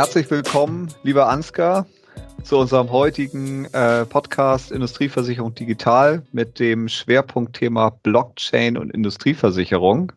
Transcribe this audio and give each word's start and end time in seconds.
Herzlich 0.00 0.30
willkommen, 0.30 0.88
lieber 1.02 1.28
Ansgar, 1.28 1.84
zu 2.42 2.56
unserem 2.56 2.90
heutigen 2.90 3.66
äh, 3.66 4.06
Podcast 4.06 4.72
Industrieversicherung 4.72 5.54
Digital 5.54 6.22
mit 6.32 6.58
dem 6.58 6.88
Schwerpunktthema 6.88 7.90
Blockchain 8.02 8.78
und 8.78 8.94
Industrieversicherung. 8.94 10.12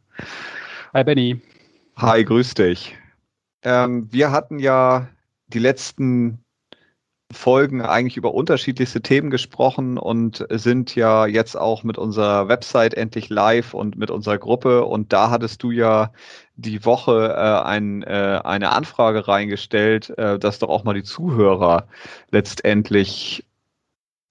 Hi 0.94 1.04
Benny. 1.04 1.42
Hi, 1.98 2.24
grüß 2.24 2.54
dich. 2.54 2.98
Ähm, 3.62 4.08
wir 4.10 4.32
hatten 4.32 4.58
ja 4.58 5.10
die 5.48 5.60
letzten 5.60 6.43
Folgen 7.34 7.82
eigentlich 7.82 8.18
über 8.18 8.34
unterschiedlichste 8.34 9.02
Themen 9.02 9.30
gesprochen 9.30 9.98
und 9.98 10.46
sind 10.50 10.96
ja 10.96 11.26
jetzt 11.26 11.56
auch 11.56 11.84
mit 11.84 11.98
unserer 11.98 12.48
Website 12.48 12.94
endlich 12.94 13.30
live 13.30 13.74
und 13.74 13.98
mit 13.98 14.12
unserer 14.12 14.38
Gruppe. 14.38 14.86
Und 14.86 15.14
da 15.14 15.30
hattest 15.30 15.64
du 15.64 15.72
ja 15.72 16.12
die 16.56 16.86
Woche 16.86 17.30
äh, 17.36 17.68
ein, 17.68 18.04
äh, 18.04 18.40
eine 18.44 18.72
Anfrage 18.72 19.28
reingestellt, 19.28 20.18
äh, 20.18 20.40
dass 20.40 20.60
doch 20.60 20.70
auch 20.70 20.84
mal 20.84 20.94
die 20.94 21.04
Zuhörer 21.04 21.88
letztendlich 22.32 23.46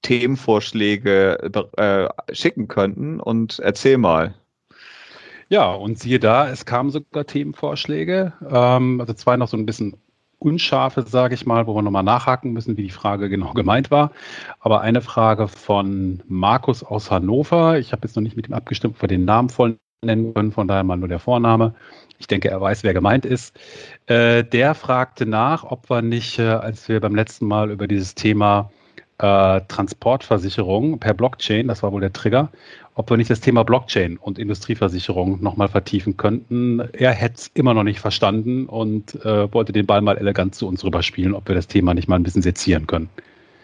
Themenvorschläge 0.02 1.69
äh, 1.77 2.34
schicken 2.34 2.69
könnten. 2.69 3.21
Und 3.21 3.59
erzähl 3.59 3.98
mal. 3.98 4.34
Ja, 5.48 5.71
und 5.71 5.98
siehe 5.98 6.19
da, 6.19 6.48
es 6.48 6.65
kamen 6.65 6.91
sogar 6.91 7.27
Themenvorschläge. 7.27 8.32
Ähm, 8.48 9.01
also 9.01 9.12
zwei 9.12 9.37
noch 9.37 9.48
so 9.48 9.57
ein 9.57 9.66
bisschen 9.66 9.96
unscharfe, 10.45 11.02
sage 11.02 11.34
ich 11.34 11.46
mal, 11.46 11.66
wo 11.66 11.74
wir 11.74 11.82
nochmal 11.82 12.02
nachhaken 12.02 12.52
müssen, 12.52 12.77
wie 12.77 12.84
die 12.84 12.91
Frage 12.91 13.28
genau 13.28 13.52
gemeint 13.55 13.91
war. 13.91 14.12
Aber 14.60 14.80
eine 14.80 15.01
Frage 15.01 15.48
von 15.48 16.23
Markus 16.28 16.82
aus 16.82 17.10
Hannover. 17.10 17.78
Ich 17.78 17.92
habe 17.92 18.06
jetzt 18.06 18.16
noch 18.16 18.23
nicht 18.23 18.37
mit 18.37 18.48
ihm 18.48 18.55
abgestimmt, 18.55 18.96
ob 18.96 19.02
wir 19.02 19.09
den 19.09 19.24
Namen 19.24 19.48
voll 19.48 19.78
nennen 20.05 20.34
können, 20.34 20.52
von 20.52 20.66
daher 20.66 20.82
mal 20.82 20.96
nur 20.96 21.09
der 21.09 21.20
Vorname. 21.20 21.74
Ich 22.18 22.27
denke, 22.27 22.48
er 22.51 22.60
weiß, 22.60 22.82
wer 22.84 22.93
gemeint 22.93 23.24
ist. 23.24 23.59
Äh, 24.07 24.45
der 24.45 24.74
fragte 24.74 25.26
nach, 25.26 25.65
ob 25.65 25.88
wir 25.90 26.02
nicht, 26.02 26.38
äh, 26.38 26.43
als 26.48 26.88
wir 26.88 27.01
beim 27.01 27.15
letzten 27.15 27.46
Mal 27.46 27.70
über 27.70 27.87
dieses 27.87 28.15
Thema 28.15 28.70
äh, 29.18 29.60
Transportversicherung 29.68 30.98
per 30.98 31.15
Blockchain, 31.15 31.68
das 31.68 31.82
war 31.82 31.93
wohl 31.93 32.01
der 32.01 32.13
Trigger, 32.13 32.51
ob 32.95 33.10
wir 33.10 33.16
nicht 33.16 33.30
das 33.30 33.40
Thema 33.40 33.65
Blockchain 33.65 34.18
und 34.18 34.38
Industrieversicherung 34.38 35.43
nochmal 35.43 35.68
vertiefen 35.68 36.16
könnten. 36.16 36.80
Er 36.93 37.12
hätte 37.12 37.35
es 37.37 37.51
immer 37.54 37.74
noch 37.74 37.85
nicht 37.85 38.01
verstanden 38.01 38.66
und 38.66 39.15
äh, 39.24 39.52
wollte 39.52 39.73
den 39.73 39.87
Ball 39.87 40.02
mal 40.02 40.18
elegant 40.18 40.54
zu 40.54 40.66
uns 40.68 40.85
rüberspielen, 40.85 41.35
ob 41.35 41.48
wir 41.48 41.54
das 41.54 41.68
Thema 41.68 41.95
nicht 41.95 42.09
mal 42.09 42.16
ein 42.16 42.23
bisschen 42.23 42.43
sezieren 42.43 42.87
können. 42.87 43.09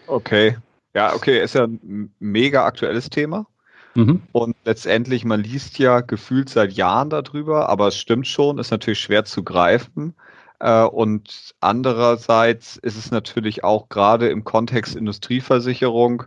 Okay. 0.07 0.57
Ja, 0.95 1.13
okay, 1.13 1.41
ist 1.41 1.55
ja 1.55 1.65
ein 1.65 2.11
mega 2.19 2.65
aktuelles 2.65 3.09
Thema. 3.09 3.45
Mhm. 3.93 4.21
Und 4.31 4.55
letztendlich, 4.65 5.25
man 5.25 5.41
liest 5.41 5.77
ja 5.77 6.01
gefühlt 6.01 6.49
seit 6.49 6.73
Jahren 6.73 7.09
darüber, 7.09 7.69
aber 7.69 7.87
es 7.87 7.97
stimmt 7.97 8.27
schon, 8.27 8.57
ist 8.57 8.71
natürlich 8.71 8.99
schwer 8.99 9.25
zu 9.25 9.43
greifen. 9.43 10.15
Äh, 10.59 10.83
und 10.83 11.53
andererseits 11.59 12.77
ist 12.77 12.97
es 12.97 13.11
natürlich 13.11 13.63
auch 13.63 13.89
gerade 13.89 14.29
im 14.29 14.43
Kontext 14.43 14.95
Industrieversicherung 14.95 16.23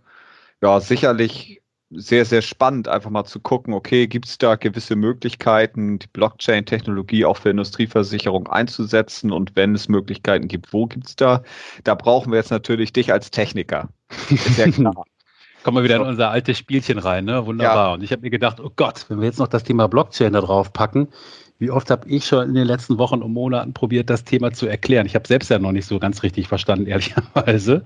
ja 0.61 0.81
sicherlich 0.81 1.62
sehr, 1.95 2.25
sehr 2.25 2.43
spannend, 2.43 2.89
einfach 2.89 3.11
mal 3.11 3.25
zu 3.25 3.41
gucken, 3.41 3.75
okay, 3.75 4.07
gibt 4.07 4.27
es 4.27 4.39
da 4.39 4.57
gewisse 4.57 4.97
Möglichkeiten, 4.97 5.99
die 5.99 6.07
Blockchain-Technologie 6.13 7.25
auch 7.25 7.37
für 7.37 7.51
Industrieversicherung 7.51 8.47
einzusetzen 8.49 9.33
und 9.33 9.57
wenn 9.57 9.75
es 9.75 9.89
Möglichkeiten 9.89 10.49
gibt, 10.49 10.73
wo 10.73 10.87
gibt 10.87 11.09
es 11.09 11.17
da? 11.17 11.43
Da 11.85 11.95
brauchen 11.95 12.33
wir 12.33 12.39
jetzt 12.39 12.51
natürlich 12.51 12.93
dich 12.93 13.13
als 13.13 13.31
Techniker. 13.31 13.89
Ist 14.31 14.59
ja 14.59 14.71
klar. 14.71 15.05
Kommen 15.63 15.77
wir 15.77 15.85
wieder 15.85 15.99
so. 15.99 16.03
in 16.03 16.09
unser 16.09 16.31
altes 16.31 16.59
Spielchen 16.59 16.99
rein, 16.99 17.25
ne? 17.25 17.47
Wunderbar. 17.47 17.89
Ja. 17.89 17.95
Und 17.95 18.03
ich 18.03 18.11
habe 18.11 18.23
mir 18.23 18.31
gedacht, 18.31 18.59
oh 18.59 18.73
Gott, 18.75 19.07
wenn 19.09 19.21
wir 19.21 19.27
jetzt 19.27 19.39
noch 19.39 19.49
das 19.49 19.63
Thema 19.63 19.87
Blockchain 19.87 20.33
da 20.33 20.41
drauf 20.41 20.73
packen, 20.73 21.09
wie 21.59 21.71
oft 21.71 21.91
habe 21.91 22.09
ich 22.09 22.27
schon 22.27 22.49
in 22.49 22.55
den 22.55 22.67
letzten 22.67 22.99
Wochen 22.99 23.23
und 23.23 23.33
Monaten 23.33 23.73
probiert, 23.73 24.11
das 24.11 24.25
Thema 24.25 24.53
zu 24.53 24.67
erklären? 24.67 25.07
Ich 25.07 25.15
habe 25.15 25.29
selbst 25.29 25.49
ja 25.49 25.61
noch 25.61 25.71
nicht 25.71 25.87
so 25.87 26.01
ganz 26.01 26.25
richtig 26.25 26.49
verstanden, 26.49 26.87
ehrlicherweise. 26.89 27.85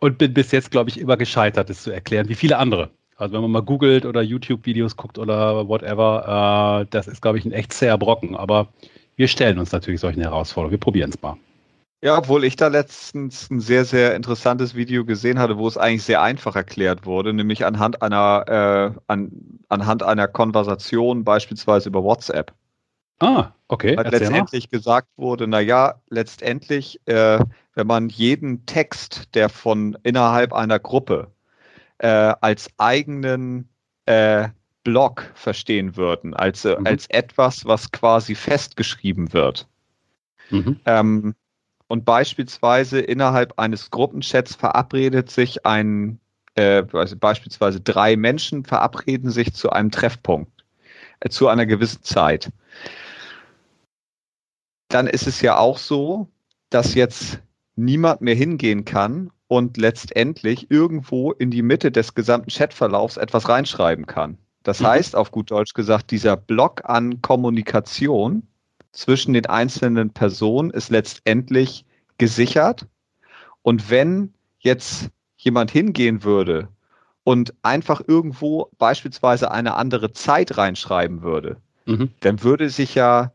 Und 0.00 0.18
bin 0.18 0.34
bis 0.34 0.52
jetzt, 0.52 0.70
glaube 0.70 0.90
ich, 0.90 1.00
immer 1.00 1.16
gescheitert, 1.16 1.70
es 1.70 1.82
zu 1.82 1.90
erklären, 1.90 2.28
wie 2.28 2.34
viele 2.34 2.58
andere. 2.58 2.90
Also 3.20 3.34
wenn 3.34 3.42
man 3.42 3.50
mal 3.50 3.60
googelt 3.60 4.06
oder 4.06 4.22
YouTube-Videos 4.22 4.96
guckt 4.96 5.18
oder 5.18 5.68
whatever, 5.68 6.80
äh, 6.82 6.86
das 6.88 7.06
ist, 7.06 7.20
glaube 7.20 7.38
ich, 7.38 7.44
ein 7.44 7.52
echt 7.52 7.72
zäher 7.74 7.98
Brocken. 7.98 8.34
Aber 8.34 8.68
wir 9.16 9.28
stellen 9.28 9.58
uns 9.58 9.72
natürlich 9.72 10.00
solchen 10.00 10.22
Herausforderungen. 10.22 10.72
Wir 10.72 10.80
probieren 10.80 11.10
es 11.10 11.20
mal. 11.20 11.36
Ja, 12.02 12.16
obwohl 12.16 12.44
ich 12.44 12.56
da 12.56 12.68
letztens 12.68 13.50
ein 13.50 13.60
sehr, 13.60 13.84
sehr 13.84 14.16
interessantes 14.16 14.74
Video 14.74 15.04
gesehen 15.04 15.38
hatte, 15.38 15.58
wo 15.58 15.68
es 15.68 15.76
eigentlich 15.76 16.04
sehr 16.04 16.22
einfach 16.22 16.56
erklärt 16.56 17.04
wurde, 17.04 17.34
nämlich 17.34 17.66
anhand 17.66 18.00
einer, 18.00 18.94
äh, 18.96 19.00
an, 19.06 19.32
anhand 19.68 20.02
einer 20.02 20.26
Konversation, 20.26 21.22
beispielsweise 21.22 21.90
über 21.90 22.02
WhatsApp. 22.02 22.54
Ah, 23.18 23.50
okay. 23.68 23.98
Weil 23.98 24.08
letztendlich 24.08 24.72
mal. 24.72 24.78
gesagt 24.78 25.08
wurde, 25.18 25.46
na 25.46 25.60
ja, 25.60 25.96
letztendlich, 26.08 26.98
äh, 27.04 27.38
wenn 27.74 27.86
man 27.86 28.08
jeden 28.08 28.64
Text, 28.64 29.34
der 29.34 29.50
von 29.50 29.98
innerhalb 30.02 30.54
einer 30.54 30.78
Gruppe 30.78 31.30
äh, 32.00 32.34
als 32.40 32.70
eigenen 32.78 33.68
äh, 34.06 34.48
Block 34.84 35.30
verstehen 35.34 35.96
würden, 35.96 36.34
als, 36.34 36.64
äh, 36.64 36.76
mhm. 36.78 36.86
als 36.86 37.06
etwas, 37.10 37.64
was 37.66 37.92
quasi 37.92 38.34
festgeschrieben 38.34 39.32
wird. 39.32 39.68
Mhm. 40.50 40.80
Ähm, 40.86 41.34
und 41.88 42.04
beispielsweise 42.04 43.00
innerhalb 43.00 43.58
eines 43.58 43.90
Gruppenchats 43.90 44.54
verabredet 44.54 45.30
sich 45.30 45.66
ein, 45.66 46.18
äh, 46.54 46.84
also 46.92 47.16
beispielsweise 47.16 47.80
drei 47.80 48.16
Menschen 48.16 48.64
verabreden 48.64 49.30
sich 49.30 49.52
zu 49.52 49.70
einem 49.70 49.90
Treffpunkt, 49.90 50.64
äh, 51.20 51.28
zu 51.28 51.48
einer 51.48 51.66
gewissen 51.66 52.02
Zeit. 52.02 52.50
Dann 54.88 55.06
ist 55.06 55.26
es 55.26 55.40
ja 55.42 55.58
auch 55.58 55.78
so, 55.78 56.28
dass 56.70 56.94
jetzt 56.94 57.40
niemand 57.76 58.22
mehr 58.22 58.34
hingehen 58.34 58.84
kann 58.84 59.30
und 59.50 59.78
letztendlich 59.78 60.70
irgendwo 60.70 61.32
in 61.32 61.50
die 61.50 61.62
Mitte 61.62 61.90
des 61.90 62.14
gesamten 62.14 62.50
Chatverlaufs 62.50 63.16
etwas 63.16 63.48
reinschreiben 63.48 64.06
kann. 64.06 64.38
Das 64.62 64.78
mhm. 64.78 64.86
heißt, 64.86 65.16
auf 65.16 65.32
gut 65.32 65.50
Deutsch 65.50 65.74
gesagt, 65.74 66.12
dieser 66.12 66.36
Block 66.36 66.82
an 66.84 67.20
Kommunikation 67.20 68.44
zwischen 68.92 69.32
den 69.32 69.46
einzelnen 69.46 70.10
Personen 70.10 70.70
ist 70.70 70.90
letztendlich 70.90 71.84
gesichert. 72.16 72.86
Und 73.62 73.90
wenn 73.90 74.32
jetzt 74.60 75.10
jemand 75.36 75.72
hingehen 75.72 76.22
würde 76.22 76.68
und 77.24 77.52
einfach 77.62 78.00
irgendwo 78.06 78.70
beispielsweise 78.78 79.50
eine 79.50 79.74
andere 79.74 80.12
Zeit 80.12 80.58
reinschreiben 80.58 81.22
würde, 81.22 81.56
mhm. 81.86 82.12
dann 82.20 82.44
würde 82.44 82.70
sich 82.70 82.94
ja 82.94 83.32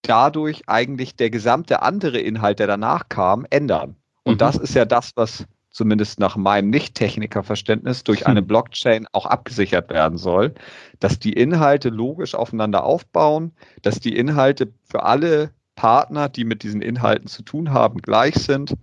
dadurch 0.00 0.70
eigentlich 0.70 1.16
der 1.16 1.28
gesamte 1.28 1.82
andere 1.82 2.18
Inhalt, 2.18 2.60
der 2.60 2.66
danach 2.66 3.10
kam, 3.10 3.46
ändern. 3.50 3.96
Und 4.30 4.36
mhm. 4.36 4.38
das 4.38 4.56
ist 4.56 4.74
ja 4.74 4.84
das, 4.84 5.10
was 5.16 5.44
zumindest 5.70 6.20
nach 6.20 6.36
meinem 6.36 6.70
Nicht-Techniker-Verständnis 6.70 8.04
durch 8.04 8.26
eine 8.26 8.40
hm. 8.40 8.46
Blockchain 8.46 9.06
auch 9.12 9.26
abgesichert 9.26 9.90
werden 9.90 10.18
soll, 10.18 10.54
dass 10.98 11.18
die 11.18 11.32
Inhalte 11.32 11.90
logisch 11.90 12.34
aufeinander 12.34 12.84
aufbauen, 12.84 13.52
dass 13.82 14.00
die 14.00 14.16
Inhalte 14.16 14.72
für 14.84 15.04
alle 15.04 15.50
Partner, 15.76 16.28
die 16.28 16.44
mit 16.44 16.62
diesen 16.62 16.82
Inhalten 16.82 17.28
zu 17.28 17.42
tun 17.42 17.70
haben, 17.70 18.02
gleich 18.02 18.34
sind 18.34 18.74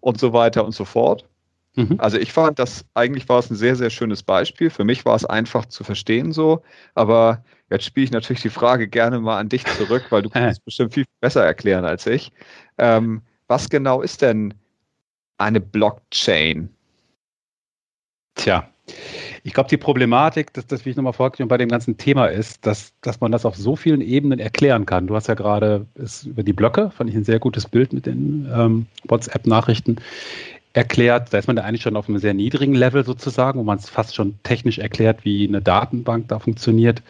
und 0.00 0.20
so 0.20 0.32
weiter 0.32 0.64
und 0.64 0.72
so 0.72 0.84
fort. 0.84 1.24
Mhm. 1.74 1.96
Also 1.98 2.18
ich 2.18 2.32
fand 2.32 2.58
das, 2.58 2.84
eigentlich 2.94 3.28
war 3.28 3.38
es 3.38 3.50
ein 3.50 3.56
sehr, 3.56 3.76
sehr 3.76 3.90
schönes 3.90 4.22
Beispiel. 4.22 4.70
Für 4.70 4.84
mich 4.84 5.04
war 5.04 5.16
es 5.16 5.24
einfach 5.24 5.66
zu 5.66 5.84
verstehen 5.84 6.32
so, 6.32 6.62
aber 6.94 7.44
jetzt 7.70 7.84
spiele 7.84 8.04
ich 8.04 8.12
natürlich 8.12 8.42
die 8.42 8.50
Frage 8.50 8.88
gerne 8.88 9.20
mal 9.20 9.38
an 9.38 9.48
dich 9.48 9.64
zurück, 9.64 10.04
weil 10.10 10.22
du 10.22 10.30
kannst 10.30 10.58
es 10.58 10.64
bestimmt 10.64 10.94
viel 10.94 11.04
besser 11.20 11.44
erklären 11.44 11.84
als 11.84 12.06
ich. 12.06 12.30
Ähm, 12.78 13.22
was 13.48 13.68
genau 13.70 14.02
ist 14.02 14.22
denn 14.22 14.54
eine 15.38 15.60
Blockchain? 15.60 16.68
Tja, 18.34 18.68
ich 19.42 19.52
glaube, 19.52 19.68
die 19.68 19.76
Problematik, 19.76 20.52
dass 20.54 20.66
das, 20.66 20.84
wie 20.84 20.90
ich 20.90 20.96
nochmal 20.96 21.12
vorgestellt 21.12 21.48
bei 21.48 21.56
dem 21.56 21.68
ganzen 21.68 21.96
Thema 21.96 22.26
ist, 22.26 22.66
dass, 22.66 22.92
dass 23.00 23.20
man 23.20 23.32
das 23.32 23.44
auf 23.44 23.56
so 23.56 23.76
vielen 23.76 24.00
Ebenen 24.00 24.38
erklären 24.38 24.86
kann. 24.86 25.06
Du 25.06 25.14
hast 25.14 25.28
ja 25.28 25.34
gerade 25.34 25.86
über 26.24 26.42
die 26.42 26.52
Blöcke, 26.52 26.90
fand 26.90 27.10
ich 27.10 27.16
ein 27.16 27.24
sehr 27.24 27.38
gutes 27.38 27.66
Bild 27.66 27.92
mit 27.92 28.06
den 28.06 28.48
ähm, 28.52 28.86
WhatsApp-Nachrichten 29.04 29.96
erklärt. 30.72 31.32
Da 31.32 31.38
ist 31.38 31.46
man 31.46 31.56
da 31.56 31.62
eigentlich 31.62 31.82
schon 31.82 31.96
auf 31.96 32.08
einem 32.08 32.18
sehr 32.18 32.34
niedrigen 32.34 32.74
Level 32.74 33.04
sozusagen, 33.04 33.58
wo 33.58 33.64
man 33.64 33.78
es 33.78 33.88
fast 33.88 34.14
schon 34.14 34.38
technisch 34.42 34.78
erklärt, 34.78 35.24
wie 35.24 35.48
eine 35.48 35.62
Datenbank 35.62 36.28
da 36.28 36.38
funktioniert. 36.38 37.02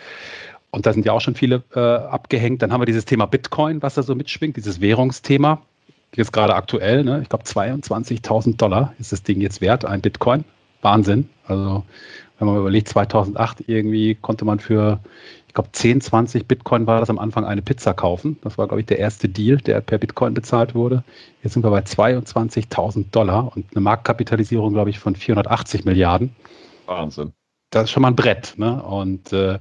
Und 0.70 0.86
da 0.86 0.92
sind 0.92 1.06
ja 1.06 1.12
auch 1.12 1.20
schon 1.20 1.34
viele 1.34 1.62
äh, 1.74 1.80
abgehängt. 1.80 2.62
Dann 2.62 2.72
haben 2.72 2.80
wir 2.80 2.86
dieses 2.86 3.06
Thema 3.06 3.26
Bitcoin, 3.26 3.82
was 3.82 3.94
da 3.94 4.02
so 4.02 4.14
mitschwingt, 4.14 4.56
dieses 4.56 4.80
Währungsthema 4.80 5.62
jetzt 6.16 6.32
gerade 6.32 6.54
aktuell, 6.54 7.04
ne? 7.04 7.20
ich 7.22 7.28
glaube 7.28 7.44
22.000 7.44 8.56
Dollar 8.56 8.94
ist 8.98 9.12
das 9.12 9.22
Ding 9.22 9.40
jetzt 9.40 9.60
wert, 9.60 9.84
ein 9.84 10.00
Bitcoin. 10.00 10.44
Wahnsinn. 10.82 11.28
Also 11.46 11.84
wenn 12.38 12.48
man 12.48 12.58
überlegt, 12.58 12.88
2008 12.88 13.64
irgendwie 13.66 14.14
konnte 14.14 14.44
man 14.44 14.60
für, 14.60 15.00
ich 15.48 15.54
glaube 15.54 15.70
10, 15.72 16.00
20 16.00 16.46
Bitcoin 16.46 16.86
war 16.86 17.00
das 17.00 17.10
am 17.10 17.18
Anfang 17.18 17.44
eine 17.44 17.62
Pizza 17.62 17.94
kaufen. 17.94 18.38
Das 18.42 18.58
war, 18.58 18.66
glaube 18.66 18.80
ich, 18.80 18.86
der 18.86 18.98
erste 18.98 19.28
Deal, 19.28 19.56
der 19.56 19.80
per 19.80 19.98
Bitcoin 19.98 20.34
bezahlt 20.34 20.74
wurde. 20.74 21.02
Jetzt 21.42 21.54
sind 21.54 21.64
wir 21.64 21.70
bei 21.70 21.80
22.000 21.80 23.06
Dollar 23.10 23.56
und 23.56 23.66
eine 23.74 23.80
Marktkapitalisierung, 23.80 24.74
glaube 24.74 24.90
ich, 24.90 24.98
von 24.98 25.16
480 25.16 25.84
Milliarden. 25.84 26.34
Wahnsinn. 26.86 27.32
Das 27.70 27.84
ist 27.84 27.90
schon 27.90 28.02
mal 28.02 28.08
ein 28.08 28.16
Brett. 28.16 28.54
Ne? 28.56 28.82
Und 28.82 29.32
äh, 29.32 29.58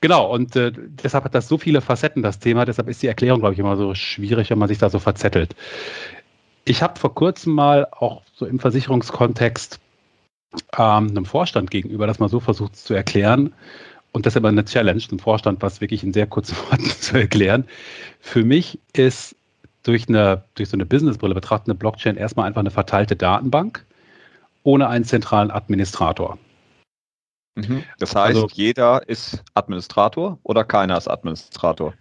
genau, 0.00 0.32
und 0.32 0.56
äh, 0.56 0.72
deshalb 0.74 1.24
hat 1.24 1.34
das 1.34 1.48
so 1.48 1.58
viele 1.58 1.80
Facetten, 1.80 2.22
das 2.22 2.38
Thema. 2.38 2.64
Deshalb 2.64 2.88
ist 2.88 3.02
die 3.02 3.06
Erklärung, 3.06 3.40
glaube 3.40 3.54
ich, 3.54 3.60
immer 3.60 3.76
so 3.76 3.94
schwierig, 3.94 4.50
wenn 4.50 4.58
man 4.58 4.68
sich 4.68 4.78
da 4.78 4.90
so 4.90 4.98
verzettelt. 4.98 5.54
Ich 6.64 6.82
habe 6.82 6.98
vor 6.98 7.14
kurzem 7.14 7.52
mal 7.52 7.86
auch 7.90 8.22
so 8.34 8.46
im 8.46 8.58
Versicherungskontext 8.58 9.78
ähm, 10.78 11.08
einem 11.08 11.26
Vorstand 11.26 11.70
gegenüber 11.70 12.06
das 12.06 12.18
mal 12.18 12.28
so 12.28 12.40
versucht 12.40 12.76
zu 12.76 12.94
erklären. 12.94 13.52
Und 14.12 14.26
das 14.26 14.34
ist 14.34 14.38
immer 14.38 14.48
eine 14.48 14.64
Challenge, 14.64 15.02
einem 15.10 15.18
Vorstand 15.18 15.60
was 15.60 15.80
wirklich 15.80 16.02
in 16.02 16.12
sehr 16.12 16.26
kurzen 16.26 16.56
Worten 16.70 16.86
zu 16.86 17.18
erklären. 17.18 17.64
Für 18.20 18.44
mich 18.44 18.78
ist 18.94 19.36
durch, 19.82 20.08
eine, 20.08 20.44
durch 20.54 20.70
so 20.70 20.76
eine 20.76 20.86
Businessbrille 20.86 21.34
betrachtende 21.34 21.74
Blockchain 21.74 22.16
erstmal 22.16 22.46
einfach 22.46 22.60
eine 22.60 22.70
verteilte 22.70 23.16
Datenbank 23.16 23.84
ohne 24.62 24.88
einen 24.88 25.04
zentralen 25.04 25.50
Administrator. 25.50 26.38
Mhm. 27.54 27.84
Das 27.98 28.14
heißt, 28.14 28.36
also, 28.36 28.48
jeder 28.52 29.08
ist 29.08 29.42
Administrator 29.54 30.38
oder 30.42 30.64
keiner 30.64 30.98
ist 30.98 31.08
Administrator? 31.08 31.94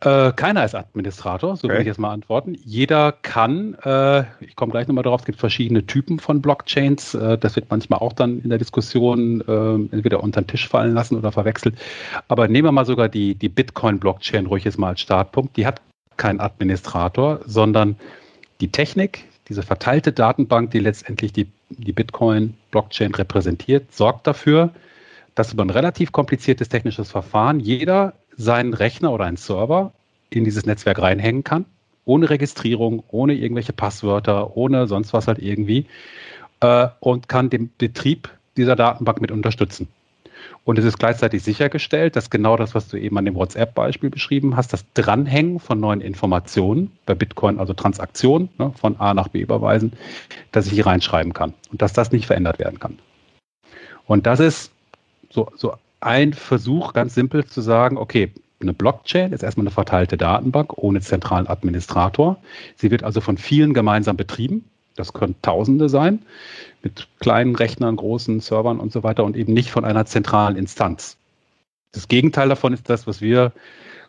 Äh, 0.00 0.32
keiner 0.32 0.64
ist 0.64 0.74
Administrator, 0.74 1.56
so 1.56 1.66
okay. 1.66 1.74
will 1.74 1.80
ich 1.82 1.86
jetzt 1.86 1.98
mal 1.98 2.12
antworten. 2.12 2.54
Jeder 2.64 3.12
kann, 3.12 3.74
äh, 3.84 4.24
ich 4.40 4.56
komme 4.56 4.72
gleich 4.72 4.88
nochmal 4.88 5.04
drauf, 5.04 5.20
es 5.20 5.26
gibt 5.26 5.38
verschiedene 5.38 5.84
Typen 5.84 6.18
von 6.18 6.40
Blockchains. 6.40 7.14
Äh, 7.14 7.36
das 7.36 7.54
wird 7.56 7.66
manchmal 7.70 7.98
auch 7.98 8.14
dann 8.14 8.40
in 8.40 8.48
der 8.48 8.58
Diskussion 8.58 9.42
äh, 9.42 9.94
entweder 9.94 10.22
unter 10.22 10.40
den 10.40 10.46
Tisch 10.46 10.68
fallen 10.68 10.94
lassen 10.94 11.16
oder 11.16 11.32
verwechselt. 11.32 11.76
Aber 12.28 12.48
nehmen 12.48 12.66
wir 12.66 12.72
mal 12.72 12.86
sogar 12.86 13.10
die, 13.10 13.34
die 13.34 13.50
Bitcoin-Blockchain 13.50 14.46
ruhig 14.46 14.64
jetzt 14.64 14.78
mal 14.78 14.88
als 14.88 15.00
Startpunkt. 15.00 15.56
Die 15.58 15.66
hat 15.66 15.82
keinen 16.16 16.40
Administrator, 16.40 17.40
sondern 17.44 17.96
die 18.60 18.68
Technik, 18.68 19.24
diese 19.48 19.62
verteilte 19.62 20.12
Datenbank, 20.12 20.70
die 20.70 20.78
letztendlich 20.78 21.32
die, 21.34 21.46
die 21.68 21.92
Bitcoin-Blockchain 22.74 23.14
repräsentiert, 23.14 23.92
sorgt 23.92 24.26
dafür, 24.26 24.70
dass 25.34 25.52
über 25.52 25.64
ein 25.64 25.70
relativ 25.70 26.12
kompliziertes 26.12 26.68
technisches 26.68 27.10
Verfahren 27.10 27.60
jeder 27.60 28.14
seinen 28.36 28.74
Rechner 28.74 29.12
oder 29.12 29.24
einen 29.24 29.36
Server 29.36 29.92
in 30.30 30.44
dieses 30.44 30.66
Netzwerk 30.66 31.00
reinhängen 31.00 31.44
kann, 31.44 31.64
ohne 32.04 32.30
Registrierung, 32.30 33.02
ohne 33.08 33.34
irgendwelche 33.34 33.72
Passwörter, 33.72 34.56
ohne 34.56 34.86
sonst 34.86 35.12
was 35.12 35.28
halt 35.28 35.38
irgendwie 35.38 35.86
äh, 36.60 36.88
und 37.00 37.28
kann 37.28 37.50
den 37.50 37.70
Betrieb 37.78 38.28
dieser 38.56 38.76
Datenbank 38.76 39.20
mit 39.20 39.30
unterstützen. 39.30 39.88
Und 40.64 40.78
es 40.78 40.84
ist 40.84 40.98
gleichzeitig 40.98 41.42
sichergestellt, 41.42 42.16
dass 42.16 42.30
genau 42.30 42.56
das, 42.56 42.74
was 42.74 42.88
du 42.88 42.96
eben 42.96 43.18
an 43.18 43.24
dem 43.24 43.34
WhatsApp-Beispiel 43.34 44.10
beschrieben 44.10 44.56
hast, 44.56 44.72
das 44.72 44.84
Dranhängen 44.94 45.60
von 45.60 45.78
neuen 45.78 46.00
Informationen 46.00 46.90
bei 47.06 47.14
Bitcoin, 47.14 47.58
also 47.58 47.74
Transaktionen 47.74 48.48
ne, 48.58 48.72
von 48.76 48.98
A 48.98 49.12
nach 49.14 49.28
B 49.28 49.40
überweisen, 49.40 49.92
dass 50.52 50.66
ich 50.66 50.72
hier 50.72 50.86
reinschreiben 50.86 51.32
kann 51.32 51.52
und 51.70 51.82
dass 51.82 51.92
das 51.92 52.12
nicht 52.12 52.26
verändert 52.26 52.58
werden 52.58 52.78
kann. 52.78 52.98
Und 54.06 54.26
das 54.26 54.40
ist 54.40 54.72
so, 55.30 55.50
so 55.56 55.74
ein 56.00 56.32
Versuch, 56.32 56.92
ganz 56.92 57.14
simpel 57.14 57.44
zu 57.44 57.60
sagen, 57.60 57.96
okay, 57.96 58.32
eine 58.60 58.72
Blockchain 58.72 59.32
ist 59.32 59.42
erstmal 59.42 59.64
eine 59.64 59.70
verteilte 59.70 60.16
Datenbank 60.16 60.78
ohne 60.78 61.00
zentralen 61.00 61.46
Administrator. 61.46 62.38
Sie 62.76 62.90
wird 62.90 63.04
also 63.04 63.20
von 63.20 63.36
vielen 63.36 63.74
gemeinsam 63.74 64.16
betrieben. 64.16 64.64
Das 64.96 65.12
können 65.12 65.34
Tausende 65.42 65.88
sein, 65.88 66.22
mit 66.82 67.08
kleinen 67.18 67.56
Rechnern, 67.56 67.96
großen 67.96 68.40
Servern 68.40 68.78
und 68.78 68.92
so 68.92 69.02
weiter 69.02 69.24
und 69.24 69.36
eben 69.36 69.52
nicht 69.52 69.70
von 69.70 69.84
einer 69.84 70.06
zentralen 70.06 70.56
Instanz. 70.56 71.16
Das 71.92 72.08
Gegenteil 72.08 72.48
davon 72.48 72.72
ist 72.72 72.88
das, 72.90 73.06
was 73.06 73.20
wir 73.20 73.52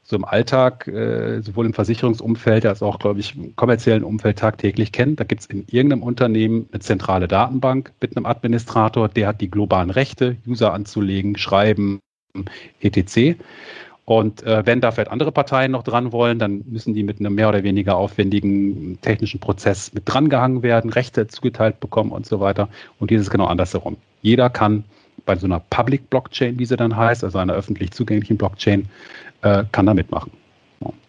so 0.05 0.15
im 0.15 0.25
Alltag, 0.25 0.87
äh, 0.87 1.41
sowohl 1.41 1.65
im 1.65 1.73
Versicherungsumfeld 1.73 2.65
als 2.67 2.83
auch, 2.83 2.99
glaube 2.99 3.19
ich, 3.19 3.35
im 3.35 3.55
kommerziellen 3.55 4.03
Umfeld 4.03 4.37
tagtäglich 4.37 4.91
kennen. 4.91 5.15
Da 5.15 5.23
gibt 5.23 5.41
es 5.41 5.47
in 5.47 5.65
irgendeinem 5.67 6.03
Unternehmen 6.03 6.69
eine 6.71 6.79
zentrale 6.79 7.27
Datenbank 7.27 7.91
mit 7.99 8.15
einem 8.15 8.27
Administrator, 8.27 9.09
der 9.09 9.27
hat 9.27 9.41
die 9.41 9.49
globalen 9.49 9.89
Rechte, 9.89 10.37
User 10.47 10.73
anzulegen, 10.73 11.37
schreiben, 11.37 11.99
etc. 12.81 13.35
Und 14.05 14.43
äh, 14.43 14.63
wenn 14.65 14.81
da 14.81 14.91
vielleicht 14.91 15.11
andere 15.11 15.31
Parteien 15.31 15.71
noch 15.71 15.81
dran 15.81 16.11
wollen, 16.11 16.37
dann 16.37 16.63
müssen 16.67 16.93
die 16.93 17.03
mit 17.03 17.19
einem 17.19 17.33
mehr 17.33 17.49
oder 17.49 17.63
weniger 17.63 17.97
aufwendigen 17.97 18.99
technischen 19.01 19.39
Prozess 19.39 19.93
mit 19.93 20.03
drangehangen 20.05 20.61
werden, 20.61 20.91
Rechte 20.91 21.27
zugeteilt 21.27 21.79
bekommen 21.79 22.11
und 22.11 22.27
so 22.27 22.39
weiter. 22.39 22.69
Und 22.99 23.09
dieses 23.09 23.31
genau 23.31 23.45
andersherum. 23.45 23.97
Jeder 24.21 24.51
kann 24.51 24.83
bei 25.25 25.35
so 25.35 25.47
einer 25.47 25.59
Public 25.59 26.09
Blockchain, 26.11 26.59
wie 26.59 26.65
sie 26.65 26.77
dann 26.77 26.95
heißt, 26.95 27.23
also 27.23 27.39
einer 27.39 27.53
öffentlich 27.53 27.91
zugänglichen 27.91 28.37
Blockchain, 28.37 28.87
äh, 29.41 29.63
kann 29.71 29.87
da 29.87 29.95
mitmachen. 29.95 30.31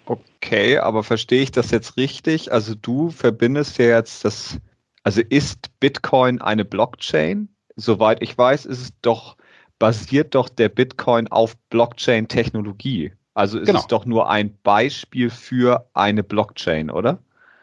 Okay, 0.07 0.79
aber 0.79 1.03
verstehe 1.03 1.43
ich 1.43 1.51
das 1.51 1.73
jetzt 1.73 1.97
richtig? 1.97 2.53
Also 2.53 2.75
du 2.77 3.11
verbindest 3.11 3.79
ja 3.79 3.87
jetzt 3.87 4.25
das, 4.25 4.59
also 5.03 5.21
ist 5.29 5.71
Bitcoin 5.81 6.41
eine 6.41 6.65
Blockchain? 6.65 7.49
Soweit 7.75 8.23
ich 8.23 8.39
weiß, 8.39 8.65
ist 8.65 8.81
es 8.81 8.93
doch 9.03 9.37
basiert 9.79 10.35
doch 10.35 10.49
der 10.49 10.69
Bitcoin 10.69 11.29
auf 11.29 11.57
Blockchain-Technologie. 11.71 13.13
Also 13.35 13.59
ist 13.59 13.67
genau. 13.67 13.81
es 13.81 13.87
doch 13.87 14.07
nur 14.07 14.31
ein 14.31 14.57
Beispiel 14.63 15.29
für 15.29 15.87
eine 15.93 16.23
Blockchain, 16.23 16.91
oder? 16.91 17.19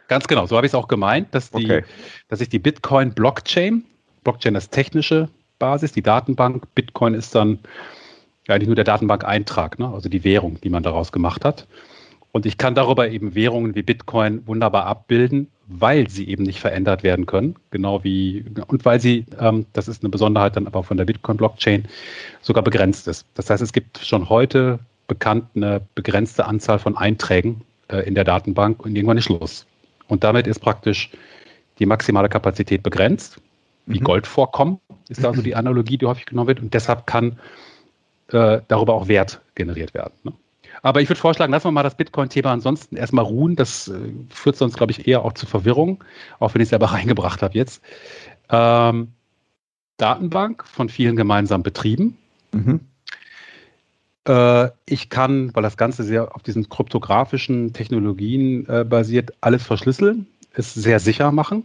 Ganz 0.08 0.28
genau, 0.28 0.46
so 0.46 0.56
habe 0.56 0.68
ich 0.68 0.72
es 0.72 0.76
auch 0.76 0.88
gemeint, 0.88 1.34
dass, 1.34 1.50
die, 1.50 1.66
okay. 1.66 1.84
dass 2.28 2.42
ich 2.42 2.50
die 2.50 2.60
Bitcoin-Blockchain, 2.60 3.84
Blockchain 4.24 4.56
ist 4.56 4.72
technische 4.72 5.30
Basis, 5.58 5.92
die 5.92 6.04
Datenbank, 6.04 6.76
Bitcoin 6.76 7.14
ist 7.16 7.34
dann 7.34 7.60
eigentlich 8.48 8.68
nur 8.68 8.76
der 8.76 8.84
Datenbank-Eintrag, 8.84 9.80
ne? 9.80 9.88
also 9.88 10.10
die 10.10 10.24
Währung, 10.24 10.60
die 10.62 10.70
man 10.70 10.84
daraus 10.84 11.12
gemacht 11.12 11.46
hat. 11.46 11.66
Und 12.34 12.48
ich 12.48 12.58
kann 12.58 12.74
darüber 12.74 13.10
eben 13.10 13.36
Währungen 13.36 13.76
wie 13.76 13.84
Bitcoin 13.84 14.46
wunderbar 14.48 14.88
abbilden, 14.88 15.52
weil 15.68 16.10
sie 16.10 16.28
eben 16.28 16.42
nicht 16.44 16.60
verändert 16.60 17.04
werden 17.04 17.28
können. 17.28 17.56
Genau 17.70 18.04
wie, 18.04 18.44
und 18.68 18.84
weil 18.86 19.00
sie, 19.00 19.26
ähm, 19.40 19.68
das 19.74 19.88
ist 19.88 20.04
eine 20.04 20.10
Besonderheit 20.10 20.56
dann 20.56 20.66
aber 20.66 20.84
von 20.84 20.98
der 20.98 21.06
Bitcoin-Blockchain, 21.06 21.86
sogar 22.42 22.64
begrenzt 22.64 23.08
ist. 23.08 23.28
Das 23.36 23.52
heißt, 23.52 23.62
es 23.62 23.72
gibt 23.72 24.00
schon 24.00 24.30
heute 24.30 24.80
bekannt 25.08 25.46
eine 25.56 25.82
begrenzte 25.94 26.46
Anzahl 26.46 26.80
von 26.80 26.98
Einträgen 26.98 27.62
äh, 27.90 28.00
in 28.00 28.16
der 28.16 28.24
Datenbank 28.24 28.84
und 28.84 28.96
irgendwann 28.96 29.20
ist 29.20 29.26
Schluss. 29.26 29.68
Und 30.08 30.24
damit 30.24 30.48
ist 30.48 30.60
praktisch 30.60 31.12
die 31.78 31.86
maximale 31.86 32.30
Kapazität 32.30 32.82
begrenzt. 32.82 33.40
Wie 33.86 34.00
mhm. 34.00 34.06
Goldvorkommen 34.06 34.80
ist 35.08 35.24
also 35.24 35.42
die 35.44 35.56
Analogie, 35.56 36.00
die 36.00 36.08
häufig 36.08 36.26
genommen 36.26 36.48
wird. 36.48 36.62
Und 36.62 36.74
deshalb 36.74 37.06
kann 37.06 37.38
äh, 38.30 38.62
darüber 38.68 38.96
auch 38.96 39.08
Wert 39.08 39.40
generiert 39.54 39.94
werden. 39.94 40.14
Ne? 40.24 40.34
Aber 40.84 41.02
ich 41.02 41.10
würde 41.10 41.20
vorschlagen, 41.20 41.52
lassen 41.52 41.68
wir 41.68 41.72
mal 41.72 41.82
das 41.82 41.96
Bitcoin-Thema 41.96 42.52
ansonsten 42.52 42.98
erstmal 42.98 43.24
ruhen. 43.24 43.56
Das 43.56 43.88
äh, 43.88 44.12
führt 44.30 44.58
sonst, 44.58 44.76
glaube 44.76 44.92
ich, 44.92 45.08
eher 45.08 45.24
auch 45.24 45.32
zu 45.32 45.46
Verwirrung, 45.46 46.04
auch 46.40 46.54
wenn 46.54 46.62
ich 46.62 46.66
es 46.66 46.70
selber 46.72 46.88
reingebracht 46.92 47.42
habe 47.42 47.58
jetzt. 47.58 47.82
Ähm, 48.50 49.14
Datenbank 49.96 50.66
von 50.68 50.90
vielen 50.90 51.16
gemeinsam 51.16 51.64
betrieben. 51.64 52.18
Mhm. 52.52 52.82
Äh, 54.28 54.72
ich 54.86 55.10
kann, 55.10 55.56
weil 55.56 55.64
das 55.64 55.78
Ganze 55.78 56.04
sehr 56.04 56.36
auf 56.36 56.44
diesen 56.44 56.68
kryptografischen 56.68 57.72
Technologien 57.72 58.68
äh, 58.68 58.84
basiert, 58.84 59.34
alles 59.40 59.64
verschlüsseln, 59.64 60.28
es 60.52 60.74
sehr 60.74 61.00
sicher 61.00 61.32
machen. 61.32 61.64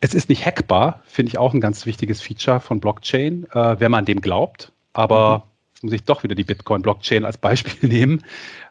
Es 0.00 0.14
ist 0.14 0.28
nicht 0.28 0.44
hackbar, 0.44 1.00
finde 1.06 1.30
ich 1.30 1.38
auch 1.38 1.54
ein 1.54 1.60
ganz 1.60 1.86
wichtiges 1.86 2.20
Feature 2.20 2.58
von 2.58 2.80
Blockchain, 2.80 3.46
äh, 3.52 3.78
wenn 3.78 3.92
man 3.92 4.04
dem 4.04 4.20
glaubt. 4.20 4.72
Aber 4.92 5.38
mhm 5.38 5.55
Jetzt 5.76 5.82
muss 5.82 5.92
ich 5.92 6.04
doch 6.04 6.22
wieder 6.22 6.34
die 6.34 6.44
Bitcoin-Blockchain 6.44 7.26
als 7.26 7.36
Beispiel 7.36 7.86
nehmen, 7.90 8.24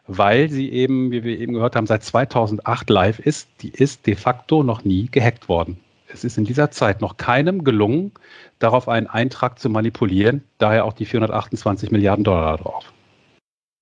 weil 0.08 0.50
sie 0.50 0.72
eben, 0.72 1.12
wie 1.12 1.22
wir 1.22 1.38
eben 1.38 1.52
gehört 1.52 1.76
haben, 1.76 1.86
seit 1.86 2.02
2008 2.02 2.90
live 2.90 3.20
ist. 3.20 3.48
Die 3.62 3.70
ist 3.70 4.08
de 4.08 4.16
facto 4.16 4.64
noch 4.64 4.82
nie 4.84 5.08
gehackt 5.08 5.48
worden. 5.48 5.78
Es 6.08 6.24
ist 6.24 6.36
in 6.36 6.44
dieser 6.44 6.72
Zeit 6.72 7.00
noch 7.00 7.16
keinem 7.16 7.62
gelungen, 7.62 8.10
darauf 8.58 8.88
einen 8.88 9.06
Eintrag 9.06 9.60
zu 9.60 9.68
manipulieren, 9.70 10.42
daher 10.58 10.84
auch 10.84 10.94
die 10.94 11.04
428 11.04 11.92
Milliarden 11.92 12.24
Dollar 12.24 12.58
drauf. 12.58 12.92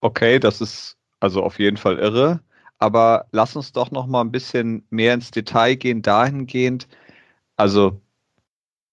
Okay, 0.02 0.38
das 0.38 0.60
ist 0.60 0.98
also 1.20 1.42
auf 1.42 1.58
jeden 1.58 1.78
Fall 1.78 1.98
irre. 1.98 2.40
Aber 2.78 3.24
lass 3.32 3.56
uns 3.56 3.72
doch 3.72 3.90
noch 3.90 4.06
mal 4.06 4.20
ein 4.20 4.32
bisschen 4.32 4.84
mehr 4.90 5.14
ins 5.14 5.30
Detail 5.30 5.76
gehen, 5.76 6.02
dahingehend. 6.02 6.88
Also, 7.56 8.02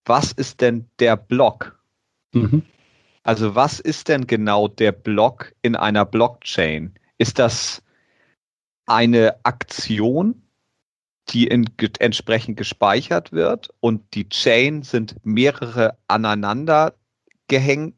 was 0.05 0.31
ist 0.31 0.61
denn 0.61 0.87
der 0.99 1.17
Block? 1.17 1.77
Mhm. 2.31 2.63
Also 3.23 3.55
was 3.55 3.79
ist 3.79 4.07
denn 4.07 4.25
genau 4.27 4.67
der 4.67 4.91
Block 4.91 5.53
in 5.61 5.75
einer 5.75 6.05
Blockchain? 6.05 6.93
Ist 7.17 7.37
das 7.39 7.83
eine 8.87 9.35
Aktion, 9.43 10.41
die 11.29 11.47
in, 11.47 11.69
entsprechend 11.99 12.57
gespeichert 12.57 13.31
wird 13.31 13.69
und 13.79 14.15
die 14.15 14.27
Chain 14.27 14.81
sind 14.81 15.15
mehrere 15.23 15.97
aneinander 16.07 16.95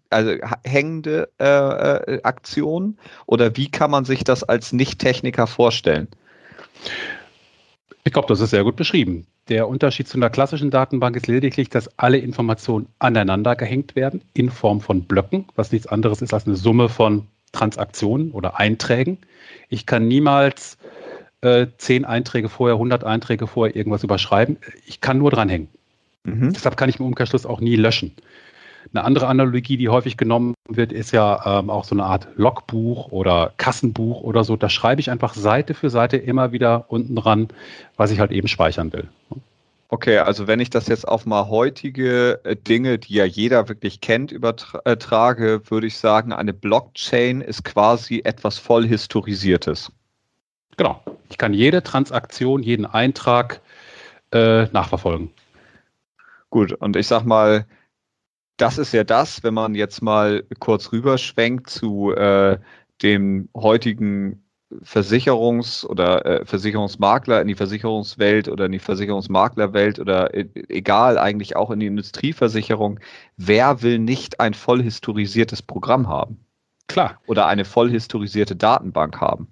also 0.10 0.32
hängende 0.64 1.30
äh, 1.40 1.46
äh, 1.46 2.24
Aktionen? 2.24 2.98
Oder 3.28 3.56
wie 3.56 3.70
kann 3.70 3.92
man 3.92 4.04
sich 4.04 4.24
das 4.24 4.44
als 4.44 4.74
Nicht-Techniker 4.74 5.46
vorstellen? 5.46 6.08
Ich 8.06 8.12
glaube, 8.12 8.28
das 8.28 8.42
ist 8.42 8.50
sehr 8.50 8.64
gut 8.64 8.76
beschrieben. 8.76 9.26
Der 9.48 9.68
Unterschied 9.68 10.08
zu 10.08 10.18
einer 10.18 10.30
klassischen 10.30 10.72
Datenbank 10.72 11.16
ist 11.16 11.28
lediglich, 11.28 11.70
dass 11.70 11.98
alle 11.98 12.18
Informationen 12.18 12.88
aneinander 13.00 13.56
gehängt 13.56 13.96
werden 13.96 14.22
in 14.34 14.50
Form 14.50 14.82
von 14.82 15.04
Blöcken, 15.04 15.46
was 15.56 15.72
nichts 15.72 15.88
anderes 15.88 16.22
ist 16.22 16.34
als 16.34 16.46
eine 16.46 16.56
Summe 16.56 16.90
von 16.90 17.28
Transaktionen 17.54 18.32
oder 18.32 18.60
Einträgen. 18.60 19.20
Ich 19.70 19.86
kann 19.86 20.08
niemals 20.08 20.78
äh, 21.42 21.68
zehn 21.78 22.04
Einträge 22.04 22.50
vorher, 22.50 22.76
100 22.76 23.04
Einträge 23.04 23.48
vorher 23.48 23.76
irgendwas 23.76 24.04
überschreiben. 24.04 24.58
Ich 24.86 25.00
kann 25.00 25.18
nur 25.18 25.32
dranhängen. 25.32 25.70
Mhm. 26.24 26.54
Deshalb 26.54 26.76
kann 26.78 26.90
ich 26.90 27.00
im 27.00 27.06
Umkehrschluss 27.06 27.46
auch 27.46 27.62
nie 27.62 27.76
löschen. 27.76 28.14
Eine 28.92 29.04
andere 29.04 29.28
Analogie, 29.28 29.78
die 29.78 29.90
häufig 29.90 30.18
genommen 30.18 30.54
wird, 30.68 30.92
ist 30.92 31.12
ja 31.12 31.60
ähm, 31.60 31.70
auch 31.70 31.84
so 31.84 31.96
eine 31.96 32.04
Art 32.04 32.28
Logbuch 32.36 33.12
oder 33.12 33.54
Kassenbuch 33.58 34.22
oder 34.22 34.44
so. 34.44 34.56
Da 34.56 34.70
schreibe 34.70 35.02
ich 35.02 35.10
einfach 35.10 35.34
Seite 35.34 35.74
für 35.74 35.90
Seite 35.90 36.18
immer 36.18 36.52
wieder 36.52 36.86
unten 36.90 37.16
dran, 37.16 37.48
was 37.96 38.12
ich 38.12 38.20
halt 38.20 38.32
eben 38.32 38.48
speichern 38.48 38.94
will. 38.94 39.08
Okay, 39.90 40.18
also 40.18 40.48
wenn 40.48 40.60
ich 40.60 40.72
das 40.72 40.88
jetzt 40.88 41.08
auf 41.08 41.28
mal 41.28 41.50
heutige 41.50 42.40
äh, 42.44 42.56
Dinge, 42.56 42.98
die 42.98 43.14
ja 43.14 43.26
jeder 43.26 43.70
wirklich 43.70 44.02
kennt, 44.02 44.32
übertrage, 44.32 45.62
würde 45.70 45.86
ich 45.88 45.98
sagen, 45.98 46.34
eine 46.34 46.52
Blockchain 46.52 47.42
ist 47.42 47.64
quasi 47.64 48.22
etwas 48.24 48.58
voll 48.58 48.88
historisiertes. 48.88 49.92
Genau. 50.78 51.00
Ich 51.30 51.38
kann 51.38 51.54
jede 51.54 51.84
Transaktion, 51.84 52.64
jeden 52.64 52.88
Eintrag 52.88 53.62
äh, 54.32 54.66
nachverfolgen. 54.72 55.30
Gut, 56.50 56.74
und 56.74 56.96
ich 56.96 57.08
sag 57.08 57.24
mal, 57.24 57.66
das 58.58 58.78
ist 58.78 58.94
ja 58.94 59.04
das, 59.04 59.44
wenn 59.44 59.54
man 59.54 59.76
jetzt 59.76 60.02
mal 60.02 60.44
kurz 60.60 60.92
rüberschwenkt 60.92 61.70
zu 61.70 62.12
äh, 62.14 62.60
dem 63.02 63.50
heutigen 63.56 64.44
Versicherungs- 64.82 65.86
oder 65.86 66.26
äh, 66.26 66.46
Versicherungsmakler 66.46 67.42
in 67.42 67.48
die 67.48 67.56
Versicherungswelt 67.56 68.48
oder 68.48 68.66
in 68.66 68.72
die 68.72 68.80
Versicherungsmaklerwelt 68.80 70.00
oder 70.00 70.34
e 70.34 70.48
egal, 70.70 71.18
eigentlich 71.18 71.56
auch 71.56 71.72
in 71.72 71.80
die 71.80 71.88
Industrieversicherung. 71.88 73.00
Wer 73.38 73.82
will 73.82 74.00
nicht 74.00 74.40
ein 74.40 74.54
voll 74.54 74.82
historisiertes 74.82 75.62
Programm 75.62 76.08
haben? 76.08 76.46
Klar. 76.88 77.20
Oder 77.28 77.48
eine 77.48 77.66
voll 77.66 77.90
historisierte 77.92 78.56
Datenbank 78.56 79.22
haben? 79.22 79.48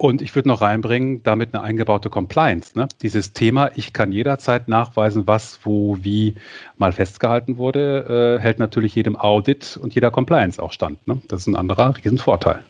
Und 0.00 0.22
ich 0.22 0.36
würde 0.36 0.48
noch 0.48 0.60
reinbringen, 0.60 1.24
damit 1.24 1.52
eine 1.52 1.64
eingebaute 1.64 2.08
Compliance. 2.08 2.78
Ne? 2.78 2.86
Dieses 3.02 3.32
Thema, 3.32 3.72
ich 3.74 3.92
kann 3.92 4.12
jederzeit 4.12 4.68
nachweisen, 4.68 5.26
was, 5.26 5.58
wo, 5.64 5.98
wie 6.00 6.36
mal 6.76 6.92
festgehalten 6.92 7.56
wurde, 7.56 8.36
äh, 8.38 8.40
hält 8.40 8.60
natürlich 8.60 8.94
jedem 8.94 9.16
Audit 9.16 9.76
und 9.82 9.96
jeder 9.96 10.12
Compliance 10.12 10.62
auch 10.62 10.70
stand. 10.70 11.04
Ne? 11.08 11.20
Das 11.26 11.40
ist 11.40 11.46
ein 11.48 11.56
anderer 11.56 11.96
Riesenvorteil. 11.96 12.62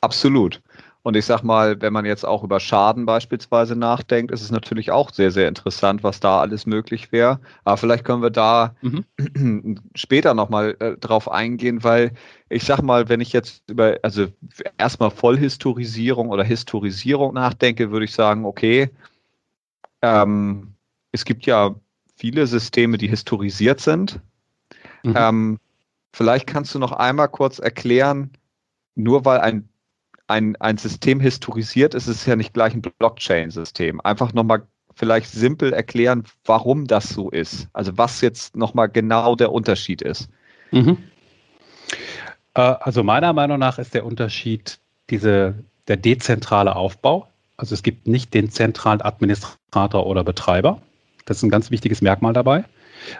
Absolut. 0.00 0.62
Und 1.04 1.16
ich 1.16 1.26
sag 1.26 1.42
mal, 1.42 1.80
wenn 1.80 1.92
man 1.92 2.04
jetzt 2.04 2.24
auch 2.24 2.44
über 2.44 2.60
Schaden 2.60 3.06
beispielsweise 3.06 3.74
nachdenkt, 3.74 4.30
ist 4.30 4.40
es 4.40 4.52
natürlich 4.52 4.92
auch 4.92 5.12
sehr, 5.12 5.32
sehr 5.32 5.48
interessant, 5.48 6.04
was 6.04 6.20
da 6.20 6.40
alles 6.40 6.64
möglich 6.64 7.10
wäre. 7.10 7.40
Aber 7.64 7.76
vielleicht 7.76 8.04
können 8.04 8.22
wir 8.22 8.30
da 8.30 8.76
mhm. 8.82 9.80
später 9.96 10.34
nochmal 10.34 10.76
äh, 10.78 10.96
drauf 10.96 11.28
eingehen, 11.28 11.82
weil 11.82 12.12
ich 12.48 12.62
sag 12.64 12.82
mal, 12.82 13.08
wenn 13.08 13.20
ich 13.20 13.32
jetzt 13.32 13.68
über, 13.68 13.98
also 14.02 14.28
erstmal 14.78 15.10
Vollhistorisierung 15.10 16.28
oder 16.28 16.44
Historisierung 16.44 17.34
nachdenke, 17.34 17.90
würde 17.90 18.04
ich 18.04 18.14
sagen, 18.14 18.44
okay, 18.44 18.90
ähm, 20.02 20.74
es 21.10 21.24
gibt 21.24 21.46
ja 21.46 21.74
viele 22.16 22.46
Systeme, 22.46 22.96
die 22.96 23.08
historisiert 23.08 23.80
sind. 23.80 24.20
Mhm. 25.02 25.14
Ähm, 25.16 25.58
vielleicht 26.12 26.46
kannst 26.46 26.72
du 26.76 26.78
noch 26.78 26.92
einmal 26.92 27.28
kurz 27.28 27.58
erklären, 27.58 28.30
nur 28.94 29.24
weil 29.24 29.40
ein 29.40 29.68
ein, 30.32 30.56
ein 30.56 30.78
System 30.78 31.20
historisiert, 31.20 31.94
ist 31.94 32.06
es 32.06 32.24
ja 32.24 32.36
nicht 32.36 32.54
gleich 32.54 32.74
ein 32.74 32.82
Blockchain-System. 32.82 34.00
Einfach 34.00 34.32
nochmal 34.32 34.62
vielleicht 34.94 35.30
simpel 35.30 35.72
erklären, 35.72 36.24
warum 36.44 36.86
das 36.86 37.10
so 37.10 37.30
ist. 37.30 37.68
Also 37.72 37.96
was 37.98 38.20
jetzt 38.22 38.56
nochmal 38.56 38.88
genau 38.88 39.36
der 39.36 39.52
Unterschied 39.52 40.02
ist. 40.02 40.28
Mhm. 40.70 40.96
Äh, 42.54 42.60
also 42.60 43.02
meiner 43.02 43.32
Meinung 43.32 43.58
nach 43.58 43.78
ist 43.78 43.94
der 43.94 44.06
Unterschied 44.06 44.78
diese, 45.10 45.54
der 45.88 45.98
dezentrale 45.98 46.76
Aufbau. 46.76 47.28
Also 47.58 47.74
es 47.74 47.82
gibt 47.82 48.06
nicht 48.06 48.32
den 48.32 48.50
zentralen 48.50 49.02
Administrator 49.02 50.06
oder 50.06 50.24
Betreiber. 50.24 50.80
Das 51.26 51.36
ist 51.36 51.42
ein 51.42 51.50
ganz 51.50 51.70
wichtiges 51.70 52.00
Merkmal 52.00 52.32
dabei. 52.32 52.64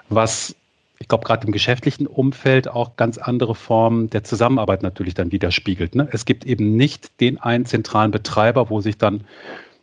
Was 0.09 0.55
ich 1.03 1.09
glaube, 1.09 1.25
gerade 1.25 1.49
im 1.49 1.53
geschäftlichen 1.53 2.07
Umfeld 2.07 2.69
auch 2.69 2.95
ganz 2.95 3.19
andere 3.19 3.57
Formen 3.57 4.09
der 4.09 4.23
Zusammenarbeit 4.23 4.85
natürlich 4.85 5.15
dann 5.15 5.33
widerspiegelt. 5.33 5.97
Ne? 5.97 6.09
Es 6.13 6.25
gibt 6.25 6.47
eben 6.47 6.77
nicht 6.77 7.21
den 7.21 7.39
einen 7.39 7.67
zentralen 7.67 8.13
Betreiber, 8.13 8.71
wo 8.71 8.81
sich 8.81 8.99
dann 8.99 9.25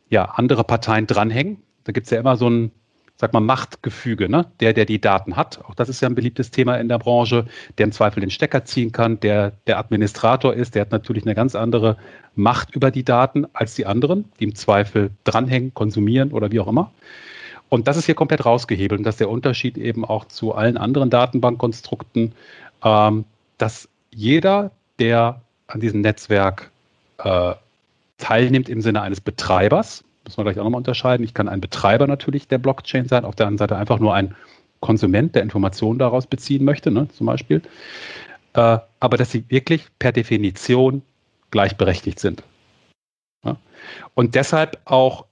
ja 0.09 0.23
andere 0.23 0.63
Parteien 0.63 1.07
dranhängen. 1.07 1.61
Da 1.83 1.91
gibt 1.91 2.05
es 2.05 2.11
ja 2.11 2.21
immer 2.21 2.37
so 2.37 2.49
ein, 2.49 2.71
sag 3.17 3.33
mal, 3.33 3.41
Machtgefüge, 3.41 4.29
ne? 4.29 4.45
Der, 4.61 4.71
der 4.71 4.85
die 4.85 5.01
Daten 5.01 5.35
hat. 5.35 5.59
Auch 5.65 5.75
das 5.75 5.89
ist 5.89 6.01
ja 6.01 6.07
ein 6.07 6.15
beliebtes 6.15 6.51
Thema 6.51 6.75
in 6.75 6.87
der 6.87 6.99
Branche, 6.99 7.47
der 7.77 7.87
im 7.87 7.91
Zweifel 7.91 8.21
den 8.21 8.31
Stecker 8.31 8.63
ziehen 8.63 8.93
kann, 8.93 9.19
der 9.19 9.51
der 9.67 9.77
Administrator 9.77 10.53
ist, 10.53 10.73
der 10.73 10.83
hat 10.83 10.91
natürlich 10.91 11.25
eine 11.25 11.35
ganz 11.35 11.53
andere 11.53 11.97
Macht 12.35 12.73
über 12.73 12.91
die 12.91 13.03
Daten 13.03 13.45
als 13.51 13.75
die 13.75 13.85
anderen, 13.85 14.23
die 14.39 14.45
im 14.45 14.55
Zweifel 14.55 15.11
dranhängen, 15.25 15.73
konsumieren 15.73 16.31
oder 16.31 16.49
wie 16.49 16.61
auch 16.61 16.67
immer. 16.67 16.93
Und 17.69 17.87
das 17.87 17.97
ist 17.97 18.05
hier 18.05 18.15
komplett 18.15 18.45
rausgehebelt. 18.45 18.99
Und 18.99 19.03
das 19.05 19.15
ist 19.15 19.19
der 19.19 19.29
Unterschied 19.29 19.77
eben 19.77 20.03
auch 20.03 20.25
zu 20.25 20.53
allen 20.53 20.77
anderen 20.77 21.09
Datenbankkonstrukten, 21.09 22.33
ähm, 22.83 23.25
dass 23.57 23.87
jeder, 24.11 24.71
der 24.97 25.41
an 25.67 25.79
diesem 25.79 26.01
Netzwerk 26.01 26.71
äh, 27.19 27.53
teilnimmt 28.17 28.69
im 28.69 28.81
Sinne 28.81 29.01
eines 29.01 29.21
Betreibers, 29.21 30.03
muss 30.25 30.37
man 30.37 30.45
gleich 30.45 30.59
auch 30.59 30.63
nochmal 30.63 30.79
unterscheiden. 30.79 31.23
Ich 31.23 31.33
kann 31.33 31.47
ein 31.47 31.61
Betreiber 31.61 32.07
natürlich 32.07 32.47
der 32.47 32.57
Blockchain 32.57 33.07
sein, 33.07 33.25
auf 33.25 33.35
der 33.35 33.47
anderen 33.47 33.57
Seite 33.59 33.77
einfach 33.77 33.99
nur 33.99 34.13
ein 34.13 34.35
Konsument, 34.79 35.35
der 35.35 35.43
Informationen 35.43 35.99
daraus 35.99 36.27
beziehen 36.27 36.63
möchte, 36.63 36.91
ne, 36.91 37.07
zum 37.09 37.27
Beispiel. 37.27 37.61
Äh, 38.53 38.79
aber 38.99 39.17
dass 39.17 39.31
sie 39.31 39.45
wirklich 39.49 39.87
per 39.99 40.11
Definition 40.11 41.01
gleichberechtigt 41.51 42.19
sind. 42.19 42.43
Ja? 43.43 43.57
Und 44.13 44.35
deshalb 44.35 44.79
auch 44.85 45.25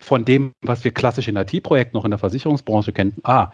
von 0.00 0.24
dem, 0.24 0.52
was 0.62 0.82
wir 0.82 0.90
klassisch 0.92 1.28
in 1.28 1.36
IT-Projekten 1.36 1.96
noch 1.96 2.04
in 2.04 2.10
der 2.10 2.18
Versicherungsbranche 2.18 2.92
kennen, 2.92 3.14
ah, 3.22 3.52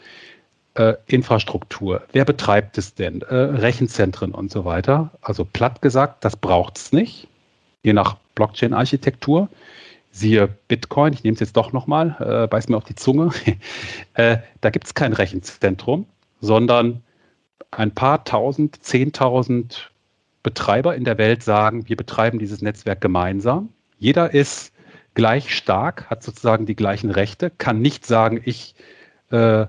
äh, 0.75 0.95
Infrastruktur, 1.07 2.03
wer 2.13 2.25
betreibt 2.25 2.79
es 2.79 2.95
denn, 2.95 3.23
äh, 3.23 3.35
Rechenzentren 3.35 4.33
und 4.33 4.51
so 4.51 4.65
weiter. 4.65 5.11
Also 5.21 5.45
platt 5.45 5.83
gesagt, 5.83 6.25
das 6.25 6.37
braucht 6.37 6.79
es 6.79 6.93
nicht, 6.93 7.29
je 7.83 7.93
nach 7.93 8.17
Blockchain-Architektur. 8.35 9.49
Siehe 10.13 10.49
Bitcoin, 10.69 11.13
ich 11.13 11.25
nehme 11.25 11.35
es 11.35 11.41
jetzt 11.41 11.57
doch 11.57 11.73
nochmal, 11.73 12.17
äh, 12.21 12.47
beiß 12.47 12.69
mir 12.69 12.77
auf 12.77 12.85
die 12.85 12.95
Zunge. 12.95 13.31
äh, 14.15 14.39
da 14.61 14.71
gibt 14.71 14.87
es 14.87 14.95
kein 14.95 15.13
Rechenzentrum, 15.13 16.07
sondern 16.41 17.03
ein 17.71 17.91
paar 17.91 18.25
tausend, 18.25 18.83
zehntausend 18.83 19.91
Betreiber 20.43 20.95
in 20.95 21.05
der 21.05 21.19
Welt 21.19 21.43
sagen, 21.43 21.89
wir 21.89 21.97
betreiben 21.97 22.39
dieses 22.39 22.63
Netzwerk 22.63 23.01
gemeinsam. 23.01 23.71
Jeder 23.99 24.33
ist 24.33 24.73
gleich 25.17 25.57
stark, 25.57 26.09
hat 26.09 26.23
sozusagen 26.23 26.67
die 26.67 26.77
gleichen 26.77 27.11
Rechte, 27.11 27.51
kann 27.51 27.81
nicht 27.81 28.07
sagen, 28.07 28.41
ich 28.45 28.77
äh, 29.31 29.67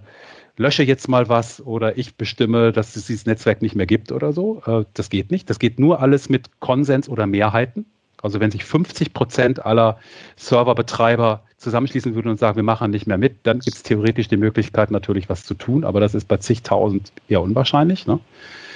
lösche 0.57 0.83
jetzt 0.83 1.07
mal 1.07 1.29
was 1.29 1.65
oder 1.65 1.97
ich 1.97 2.15
bestimme, 2.15 2.71
dass 2.73 2.95
es 2.95 3.07
dieses 3.07 3.25
Netzwerk 3.25 3.61
nicht 3.61 3.73
mehr 3.73 3.85
gibt 3.85 4.11
oder 4.11 4.33
so. 4.33 4.61
Äh, 4.67 4.85
das 4.93 5.09
geht 5.09 5.31
nicht. 5.31 5.49
Das 5.49 5.57
geht 5.57 5.79
nur 5.79 6.01
alles 6.01 6.29
mit 6.29 6.59
Konsens 6.59 7.07
oder 7.07 7.25
Mehrheiten. 7.25 7.85
Also 8.21 8.39
wenn 8.39 8.51
sich 8.51 8.65
50 8.65 9.13
Prozent 9.13 9.65
aller 9.65 9.99
Serverbetreiber 10.35 11.43
zusammenschließen 11.57 12.13
würden 12.13 12.29
und 12.29 12.39
sagen, 12.39 12.55
wir 12.57 12.63
machen 12.63 12.91
nicht 12.91 13.07
mehr 13.07 13.17
mit, 13.17 13.37
dann 13.43 13.59
gibt 13.59 13.77
es 13.77 13.83
theoretisch 13.83 14.27
die 14.27 14.37
Möglichkeit, 14.37 14.91
natürlich 14.91 15.29
was 15.29 15.45
zu 15.45 15.53
tun, 15.53 15.83
aber 15.83 15.99
das 15.99 16.13
ist 16.13 16.27
bei 16.27 16.37
zigtausend 16.37 17.11
eher 17.29 17.41
unwahrscheinlich. 17.41 18.05
Ne? 18.05 18.19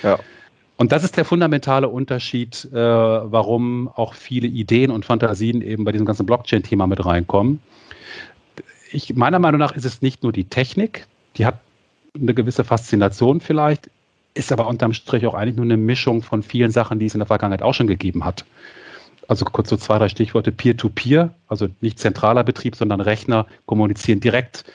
Ja. 0.04 0.20
Und 0.78 0.92
das 0.92 1.04
ist 1.04 1.16
der 1.16 1.26
fundamentale 1.26 1.88
Unterschied, 1.90 2.68
äh, 2.72 2.76
warum 2.76 3.88
auch 3.88 4.16
viele 4.16 4.48
Ideen 4.48 4.90
und 4.92 5.06
Fantasien 5.06 5.62
eben 5.62 5.84
bei 5.84 5.92
diesem 5.92 6.08
ganzen 6.08 6.26
Blockchain-Thema 6.26 6.88
mit 6.88 7.06
reinkommen. 7.06 7.62
Ich, 8.92 9.16
meiner 9.16 9.40
Meinung 9.40 9.60
nach 9.60 9.76
ist 9.76 9.86
es 9.86 10.02
nicht 10.02 10.24
nur 10.24 10.32
die 10.32 10.46
Technik, 10.46 11.06
die 11.38 11.46
hat 11.46 11.60
eine 12.20 12.34
gewisse 12.34 12.64
Faszination 12.64 13.42
vielleicht, 13.42 13.90
ist 14.34 14.52
aber 14.52 14.68
unterm 14.68 14.94
Strich 14.94 15.26
auch 15.28 15.34
eigentlich 15.34 15.56
nur 15.56 15.66
eine 15.66 15.78
Mischung 15.78 16.24
von 16.24 16.44
vielen 16.44 16.72
Sachen, 16.72 17.00
die 17.00 17.06
es 17.06 17.14
in 17.14 17.20
der 17.20 17.28
Vergangenheit 17.28 17.62
auch 17.62 17.74
schon 17.74 17.88
gegeben 17.88 18.26
hat. 18.26 18.46
Also 19.28 19.46
kurz 19.46 19.70
so 19.70 19.78
zwei, 19.78 19.98
drei 19.98 20.10
Stichworte 20.10 20.52
Peer-to-Peer, 20.52 21.26
-Peer, 21.26 21.30
also 21.48 21.68
nicht 21.80 22.00
zentraler 22.00 22.44
Betrieb, 22.44 22.76
sondern 22.76 23.02
Rechner 23.02 23.46
kommunizieren 23.66 24.20
direkt 24.20 24.66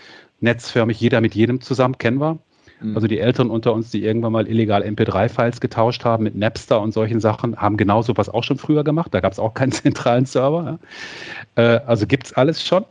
netzförmig, 0.41 1.01
jeder 1.01 1.21
mit 1.21 1.35
jedem 1.35 1.61
zusammen, 1.61 1.99
kennen 1.99 2.21
wir. 2.21 2.39
Mhm. 2.81 2.95
Also 2.95 3.07
die 3.07 3.19
Eltern 3.19 3.51
unter 3.51 3.73
uns, 3.73 3.91
die 3.91 4.05
irgendwann 4.05 4.33
mal 4.33 4.47
illegal 4.47 4.83
MP3-Files 4.83 5.61
getauscht 5.61 6.05
haben 6.05 6.25
mit 6.25 6.37
Napster 6.37 6.81
und 6.81 6.93
solchen 6.93 7.21
Sachen, 7.21 7.57
haben 7.57 7.77
genau 7.77 8.03
sowas 8.03 8.29
auch 8.29 8.45
schon 8.45 8.59
früher 8.59 8.85
gemacht. 8.85 9.13
Da 9.15 9.21
gab 9.21 9.33
es 9.33 9.39
auch 9.39 9.55
keinen 9.55 9.73
zentralen 9.73 10.27
Server. 10.27 10.79
Ja. 11.57 11.63
Äh, 11.63 11.81
also 11.87 12.07
gibt 12.07 12.27
es 12.27 12.33
alles 12.33 12.63
schon. 12.63 12.85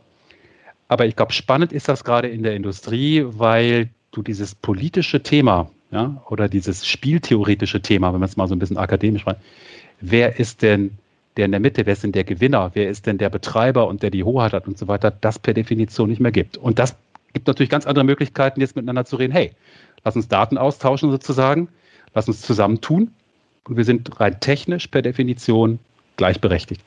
Aber 0.88 1.06
ich 1.06 1.16
glaube, 1.16 1.32
spannend 1.32 1.72
ist 1.72 1.88
das 1.88 2.04
gerade 2.04 2.28
in 2.28 2.42
der 2.42 2.54
Industrie, 2.54 3.24
weil 3.26 3.88
du 4.12 4.22
dieses 4.22 4.54
politische 4.54 5.22
Thema 5.22 5.68
ja, 5.90 6.22
oder 6.28 6.48
dieses 6.48 6.86
spieltheoretische 6.86 7.82
Thema, 7.82 8.12
wenn 8.12 8.20
man 8.20 8.28
es 8.28 8.36
mal 8.36 8.48
so 8.48 8.54
ein 8.54 8.58
bisschen 8.58 8.78
akademisch 8.78 9.22
schreibt, 9.22 9.42
wer 10.00 10.38
ist 10.38 10.62
denn 10.62 10.98
der 11.36 11.46
in 11.46 11.50
der 11.50 11.60
Mitte, 11.60 11.84
wer 11.84 11.92
ist 11.92 12.02
denn 12.02 12.12
der 12.12 12.24
Gewinner, 12.24 12.70
wer 12.74 12.88
ist 12.88 13.06
denn 13.06 13.18
der 13.18 13.28
Betreiber 13.28 13.88
und 13.88 14.02
der 14.02 14.10
die 14.10 14.24
Hoheit 14.24 14.52
hat 14.52 14.66
und 14.66 14.78
so 14.78 14.88
weiter, 14.88 15.10
das 15.10 15.38
per 15.38 15.54
Definition 15.54 16.08
nicht 16.08 16.20
mehr 16.20 16.32
gibt. 16.32 16.56
Und 16.56 16.78
das 16.78 16.96
gibt 17.36 17.48
natürlich 17.48 17.68
ganz 17.68 17.86
andere 17.86 18.06
Möglichkeiten, 18.06 18.62
jetzt 18.62 18.76
miteinander 18.76 19.04
zu 19.04 19.16
reden. 19.16 19.30
Hey, 19.30 19.52
lass 20.02 20.16
uns 20.16 20.26
Daten 20.26 20.56
austauschen 20.56 21.10
sozusagen, 21.10 21.68
lass 22.14 22.28
uns 22.28 22.40
zusammentun 22.40 23.10
und 23.64 23.76
wir 23.76 23.84
sind 23.84 24.18
rein 24.18 24.40
technisch 24.40 24.86
per 24.86 25.02
Definition 25.02 25.78
gleichberechtigt. 26.16 26.82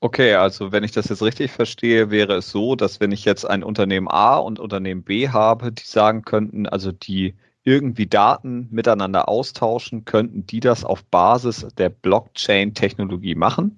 Okay, 0.00 0.32
also 0.32 0.72
wenn 0.72 0.82
ich 0.82 0.92
das 0.92 1.10
jetzt 1.10 1.22
richtig 1.22 1.50
verstehe, 1.50 2.10
wäre 2.10 2.36
es 2.36 2.50
so, 2.50 2.74
dass 2.74 3.00
wenn 3.00 3.12
ich 3.12 3.26
jetzt 3.26 3.44
ein 3.44 3.62
Unternehmen 3.62 4.08
A 4.08 4.38
und 4.38 4.60
Unternehmen 4.60 5.02
B 5.02 5.28
habe, 5.28 5.72
die 5.72 5.84
sagen 5.84 6.22
könnten, 6.22 6.66
also 6.66 6.90
die 6.90 7.34
irgendwie 7.64 8.06
Daten 8.06 8.68
miteinander 8.70 9.28
austauschen, 9.28 10.06
könnten 10.06 10.46
die 10.46 10.60
das 10.60 10.86
auf 10.86 11.04
Basis 11.04 11.66
der 11.76 11.90
Blockchain-Technologie 11.90 13.34
machen 13.34 13.76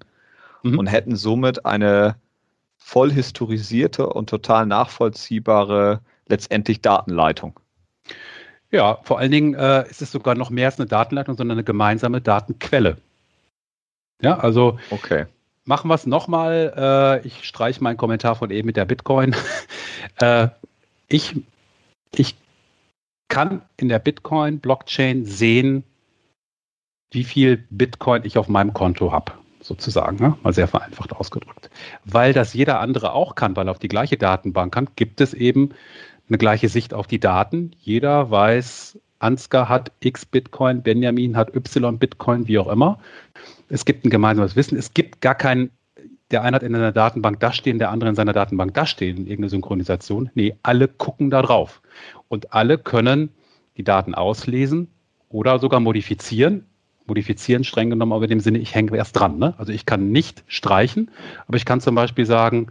mhm. 0.62 0.78
und 0.78 0.87
hätten 0.87 1.16
somit 1.16 1.66
eine 1.66 2.14
voll 2.87 3.11
historisierte 3.11 4.07
und 4.07 4.31
total 4.31 4.64
nachvollziehbare 4.64 6.00
letztendlich 6.28 6.83
Datenleitung. 6.83 7.59
Ja, 8.71 9.00
vor 9.02 9.19
allen 9.19 9.33
Dingen 9.33 9.55
äh, 9.55 9.90
ist 9.90 10.02
es 10.02 10.12
sogar 10.12 10.37
noch 10.37 10.50
mehr 10.50 10.66
als 10.66 10.78
eine 10.78 10.87
Datenleitung, 10.87 11.37
sondern 11.37 11.57
eine 11.59 11.64
gemeinsame 11.64 12.21
Datenquelle. 12.21 12.97
Ja, 14.23 14.38
also 14.38 14.78
okay. 14.90 15.26
machen 15.64 15.88
wir 15.90 15.97
es 15.97 16.07
nochmal. 16.07 17.21
Äh, 17.25 17.26
ich 17.26 17.43
streiche 17.43 17.83
meinen 17.83 17.97
Kommentar 17.97 18.37
von 18.37 18.52
eben 18.52 18.66
mit 18.66 18.76
der 18.76 18.85
Bitcoin. 18.85 19.35
äh, 20.21 20.47
ich, 21.09 21.35
ich 22.14 22.37
kann 23.26 23.62
in 23.78 23.88
der 23.88 23.99
Bitcoin-Blockchain 23.99 25.26
sehen, 25.26 25.83
wie 27.11 27.25
viel 27.25 27.57
Bitcoin 27.69 28.25
ich 28.25 28.38
auf 28.38 28.47
meinem 28.47 28.73
Konto 28.75 29.11
habe, 29.11 29.33
sozusagen, 29.66 30.16
ne? 30.18 30.37
mal 30.42 30.52
sehr 30.52 30.68
vereinfacht 30.68 31.12
ausgedrückt. 31.12 31.70
Weil 32.04 32.32
das 32.32 32.54
jeder 32.54 32.80
andere 32.80 33.12
auch 33.12 33.35
kann, 33.35 33.56
weil 33.56 33.68
er 33.68 33.73
auf 33.73 33.78
die 33.78 33.88
gleiche 33.88 34.16
Datenbank 34.16 34.73
kann, 34.73 34.88
gibt 34.96 35.20
es 35.20 35.35
eben 35.35 35.70
eine 36.28 36.38
gleiche 36.38 36.68
Sicht 36.68 36.94
auf 36.94 37.06
die 37.06 37.20
Daten. 37.20 37.73
Jeder 37.78 38.30
weiß, 38.30 38.99
Ansgar 39.18 39.68
hat 39.68 39.92
X 40.00 40.26
Bitcoin, 40.26 40.82
Benjamin 40.82 41.37
hat 41.37 41.54
Y 41.54 41.99
Bitcoin, 41.99 42.49
wie 42.49 42.58
auch 42.58 42.68
immer. 42.68 42.99
Es 43.68 43.85
gibt 43.85 44.04
ein 44.04 44.11
gemeinsames 44.11 44.56
Wissen. 44.56 44.76
Es 44.76 44.94
gibt 44.94 45.20
gar 45.20 45.35
kein, 45.35 45.70
der 46.30 46.42
eine 46.42 46.56
hat 46.56 46.62
in 46.62 46.75
einer 46.75 46.92
Datenbank 46.92 47.40
das 47.40 47.56
stehen, 47.56 47.78
der 47.78 47.90
andere 47.90 48.11
in 48.11 48.16
seiner 48.16 48.32
Datenbank 48.32 48.75
das 48.75 48.90
stehen, 48.90 49.18
irgendeine 49.18 49.49
Synchronisation. 49.49 50.30
Nee, 50.35 50.56
alle 50.62 50.88
gucken 50.88 51.30
da 51.30 51.42
drauf. 51.42 51.80
Und 52.28 52.52
alle 52.52 52.78
können 52.78 53.30
die 53.76 53.85
Daten 53.85 54.14
auslesen 54.14 54.88
oder 55.28 55.58
sogar 55.58 55.80
modifizieren. 55.80 56.66
Modifizieren 57.06 57.64
streng 57.64 57.90
genommen, 57.90 58.12
aber 58.12 58.25
in 58.25 58.30
dem 58.30 58.40
Sinne, 58.40 58.58
ich 58.58 58.75
hänge 58.75 58.96
erst 58.96 59.18
dran. 59.18 59.38
Ne? 59.38 59.54
Also 59.58 59.72
ich 59.72 59.86
kann 59.86 60.12
nicht 60.12 60.44
streichen, 60.48 61.10
aber 61.46 61.56
ich 61.56 61.64
kann 61.64 61.80
zum 61.80 61.94
Beispiel 61.94 62.26
sagen, 62.26 62.68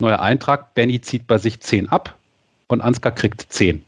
neuer 0.00 0.20
Eintrag, 0.20 0.74
Benny 0.74 1.00
zieht 1.00 1.26
bei 1.26 1.38
sich 1.38 1.60
10 1.60 1.88
ab 1.88 2.16
und 2.68 2.80
Ansgar 2.80 3.12
kriegt 3.12 3.40
10. 3.40 3.84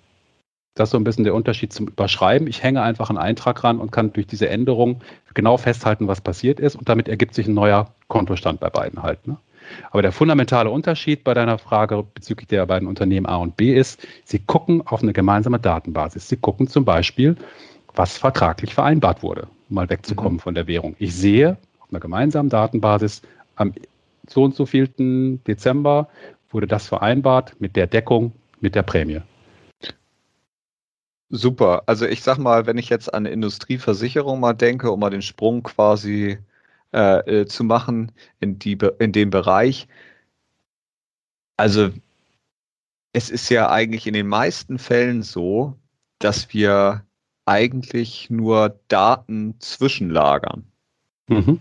Das 0.75 0.89
ist 0.89 0.93
so 0.93 0.99
ein 0.99 1.05
bisschen 1.05 1.25
der 1.25 1.35
Unterschied 1.35 1.73
zum 1.73 1.87
Überschreiben. 1.87 2.49
Ich 2.49 2.63
hänge 2.63 2.83
einfach 2.83 3.09
einen 3.09 3.19
Eintrag 3.19 3.63
ran 3.63 3.79
und 3.79 3.93
kann 3.93 4.13
durch 4.13 4.27
diese 4.27 4.49
Änderung 4.49 5.03
genau 5.33 5.57
festhalten, 5.57 6.09
was 6.09 6.21
passiert 6.21 6.59
ist 6.59 6.75
und 6.75 6.89
damit 6.89 7.09
ergibt 7.09 7.35
sich 7.35 7.47
ein 7.47 7.55
neuer 7.55 7.91
Kontostand 8.09 8.61
bei 8.61 8.71
beiden 8.71 9.03
halt. 9.03 9.27
Ne? 9.27 9.37
Aber 9.91 10.03
der 10.03 10.13
fundamentale 10.13 10.71
Unterschied 10.71 11.25
bei 11.25 11.35
deiner 11.35 11.59
Frage 11.59 12.05
bezüglich 12.15 12.49
der 12.49 12.67
beiden 12.67 12.89
Unternehmen 12.89 13.27
A 13.27 13.37
und 13.37 13.57
B 13.57 13.75
ist, 13.75 14.07
sie 14.25 14.41
gucken 14.41 14.87
auf 14.87 15.03
eine 15.03 15.13
gemeinsame 15.13 15.59
Datenbasis. 15.59 16.29
Sie 16.29 16.37
gucken 16.37 16.69
zum 16.69 16.85
Beispiel, 16.85 17.37
was 17.95 18.19
vertraglich 18.19 18.75
vereinbart 18.75 19.23
wurde, 19.23 19.49
um 19.69 19.77
mal 19.77 19.89
wegzukommen 19.89 20.35
mhm. 20.35 20.41
von 20.41 20.55
der 20.55 20.67
Währung. 20.67 20.97
Ich 20.99 21.15
sehe 21.15 21.57
auf 21.81 21.91
einer 21.91 22.01
gemeinsamen 22.01 22.51
Datenbasis 22.51 23.23
am 23.57 23.73
so 24.29 24.45
und 24.45 24.55
so 24.55 24.67
vielten 24.67 25.43
Dezember 25.45 26.09
wurde 26.51 26.67
das 26.67 26.87
vereinbart 26.87 27.61
mit 27.61 27.77
der 27.77 27.87
Deckung, 27.87 28.33
mit 28.61 28.75
der 28.75 28.83
Prämie. 28.83 29.21
Super. 31.29 31.83
Also 31.87 32.07
ich 32.07 32.23
sag 32.23 32.39
mal, 32.39 32.67
wenn 32.67 32.79
ich 32.79 32.89
jetzt 32.89 33.13
an 33.13 33.27
Industrieversicherung 33.27 34.41
mal 34.41 34.53
denke, 34.55 34.91
um 34.91 35.01
mal 35.01 35.11
den 35.11 35.23
Sprung 35.23 35.63
quasi 35.63 36.39
äh, 36.93 37.41
äh, 37.41 37.47
zu 37.47 37.65
machen 37.65 38.13
in, 38.39 38.59
die, 38.59 38.79
in 39.01 39.11
dem 39.11 39.31
Bereich. 39.31 39.89
Also 41.57 41.91
es 43.13 43.31
ist 43.31 43.49
ja 43.49 43.69
eigentlich 43.71 44.07
in 44.07 44.15
den 44.15 44.29
meisten 44.29 44.79
Fällen 44.79 45.23
so, 45.23 45.77
dass 46.21 46.55
wir 46.55 47.05
eigentlich 47.47 48.31
nur 48.31 48.81
Daten 48.89 49.55
zwischenlagern. 49.59 50.65
Mhm. 51.29 51.61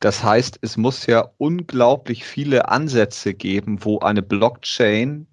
Das 0.00 0.22
heißt, 0.22 0.58
es 0.60 0.76
muss 0.76 1.06
ja 1.06 1.30
unglaublich 1.38 2.24
viele 2.24 2.68
Ansätze 2.68 3.32
geben, 3.32 3.82
wo 3.82 4.00
eine 4.00 4.22
Blockchain 4.22 5.26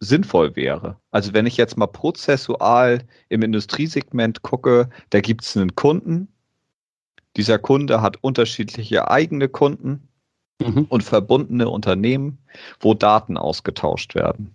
sinnvoll 0.00 0.56
wäre. 0.56 0.96
Also 1.10 1.34
wenn 1.34 1.44
ich 1.44 1.58
jetzt 1.58 1.76
mal 1.76 1.86
prozessual 1.86 3.04
im 3.28 3.42
Industriesegment 3.42 4.42
gucke, 4.42 4.88
da 5.10 5.20
gibt 5.20 5.44
es 5.44 5.56
einen 5.56 5.74
Kunden, 5.74 6.28
dieser 7.36 7.58
Kunde 7.58 8.00
hat 8.00 8.16
unterschiedliche 8.22 9.10
eigene 9.10 9.48
Kunden 9.48 10.08
mhm. 10.60 10.86
und 10.88 11.02
verbundene 11.02 11.68
Unternehmen, 11.68 12.38
wo 12.80 12.94
Daten 12.94 13.36
ausgetauscht 13.36 14.14
werden. 14.14 14.54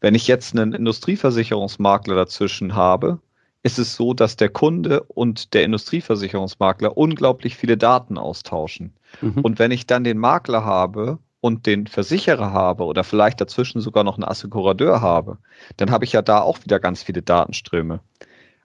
Wenn 0.00 0.14
ich 0.14 0.26
jetzt 0.26 0.54
einen 0.54 0.74
Industrieversicherungsmakler 0.74 2.14
dazwischen 2.14 2.74
habe, 2.74 3.18
ist 3.66 3.78
es 3.80 3.96
so, 3.96 4.14
dass 4.14 4.36
der 4.36 4.48
Kunde 4.48 5.02
und 5.02 5.52
der 5.52 5.64
Industrieversicherungsmakler 5.64 6.96
unglaublich 6.96 7.56
viele 7.56 7.76
Daten 7.76 8.16
austauschen. 8.16 8.94
Mhm. 9.20 9.40
Und 9.40 9.58
wenn 9.58 9.72
ich 9.72 9.88
dann 9.88 10.04
den 10.04 10.18
Makler 10.18 10.64
habe 10.64 11.18
und 11.40 11.66
den 11.66 11.88
Versicherer 11.88 12.52
habe 12.52 12.84
oder 12.84 13.02
vielleicht 13.02 13.40
dazwischen 13.40 13.80
sogar 13.80 14.04
noch 14.04 14.18
einen 14.18 14.24
Assekurateur 14.24 15.00
habe, 15.00 15.38
dann 15.78 15.90
habe 15.90 16.04
ich 16.04 16.12
ja 16.12 16.22
da 16.22 16.42
auch 16.42 16.62
wieder 16.62 16.78
ganz 16.78 17.02
viele 17.02 17.22
Datenströme. 17.22 17.98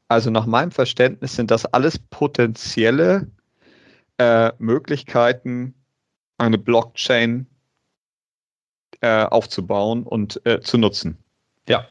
Also 0.08 0.30
nach 0.30 0.46
meinem 0.46 0.70
Verständnis 0.70 1.36
sind 1.36 1.50
das 1.50 1.66
alles 1.66 1.98
potenzielle 1.98 3.26
äh, 4.20 4.52
Möglichkeiten, 4.60 5.74
eine 6.38 6.60
Blockchain 6.60 7.48
äh, 9.00 9.24
aufzubauen 9.24 10.04
und 10.04 10.46
äh, 10.46 10.62
zu 10.62 10.78
nutzen. 10.78 11.18
Ja, 11.68 11.88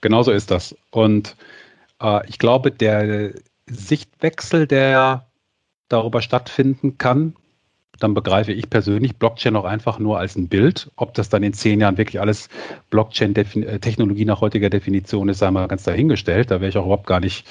genau 0.00 0.22
so 0.22 0.30
ist 0.30 0.52
das. 0.52 0.76
Und 0.92 1.34
äh, 2.02 2.26
ich 2.28 2.38
glaube, 2.38 2.70
der 2.70 3.32
Sichtwechsel, 3.66 4.66
der 4.66 5.26
darüber 5.88 6.22
stattfinden 6.22 6.98
kann, 6.98 7.36
dann 7.98 8.14
begreife 8.14 8.52
ich 8.52 8.68
persönlich 8.68 9.16
Blockchain 9.16 9.56
auch 9.56 9.64
einfach 9.64 9.98
nur 9.98 10.18
als 10.18 10.36
ein 10.36 10.48
Bild. 10.48 10.90
Ob 10.96 11.14
das 11.14 11.28
dann 11.28 11.42
in 11.42 11.54
zehn 11.54 11.80
Jahren 11.80 11.96
wirklich 11.96 12.20
alles 12.20 12.48
Blockchain-Technologie 12.90 14.24
nach 14.24 14.40
heutiger 14.40 14.70
Definition 14.70 15.28
ist, 15.28 15.38
sei 15.38 15.50
mal 15.50 15.66
ganz 15.68 15.84
dahingestellt. 15.84 16.50
Da 16.50 16.60
wäre 16.60 16.68
ich 16.68 16.76
auch 16.76 16.84
überhaupt 16.84 17.06
gar 17.06 17.20
nicht 17.20 17.46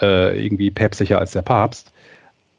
äh, 0.00 0.42
irgendwie 0.42 0.70
päpstlicher 0.70 1.18
als 1.18 1.32
der 1.32 1.42
Papst. 1.42 1.92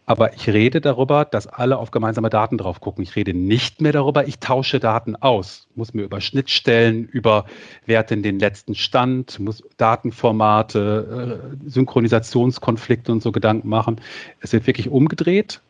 Aber 0.09 0.33
ich 0.33 0.49
rede 0.49 0.81
darüber, 0.81 1.23
dass 1.23 1.45
alle 1.45 1.77
auf 1.77 1.91
gemeinsame 1.91 2.29
Daten 2.29 2.57
drauf 2.57 2.81
gucken. 2.81 3.03
Ich 3.03 3.15
rede 3.15 3.33
nicht 3.33 3.79
mehr 3.79 3.91
darüber, 3.91 4.27
ich 4.27 4.39
tausche 4.39 4.79
Daten 4.79 5.15
aus, 5.15 5.67
muss 5.75 5.93
mir 5.93 6.01
über 6.03 6.19
Schnittstellen, 6.19 7.05
über 7.05 7.45
Werte 7.85 8.15
in 8.15 8.23
den 8.23 8.39
letzten 8.39 8.73
Stand, 8.73 9.39
muss 9.39 9.63
Datenformate, 9.77 11.51
äh, 11.63 11.69
Synchronisationskonflikte 11.69 13.11
und 13.11 13.21
so 13.21 13.31
Gedanken 13.31 13.69
machen. 13.69 14.01
Es 14.41 14.51
wird 14.51 14.65
wirklich 14.65 14.89
umgedreht 14.89 15.61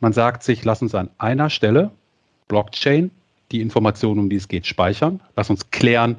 man 0.00 0.12
sagt 0.12 0.42
sich, 0.42 0.64
lass 0.64 0.82
uns 0.82 0.94
an 0.94 1.08
einer 1.16 1.48
Stelle, 1.48 1.90
Blockchain, 2.48 3.10
die 3.52 3.62
Informationen, 3.62 4.20
um 4.20 4.28
die 4.28 4.36
es 4.36 4.48
geht, 4.48 4.66
speichern. 4.66 5.20
Lass 5.34 5.48
uns 5.48 5.70
klären, 5.70 6.16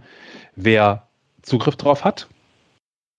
wer 0.56 1.08
Zugriff 1.44 1.76
drauf 1.76 2.04
hat. 2.04 2.28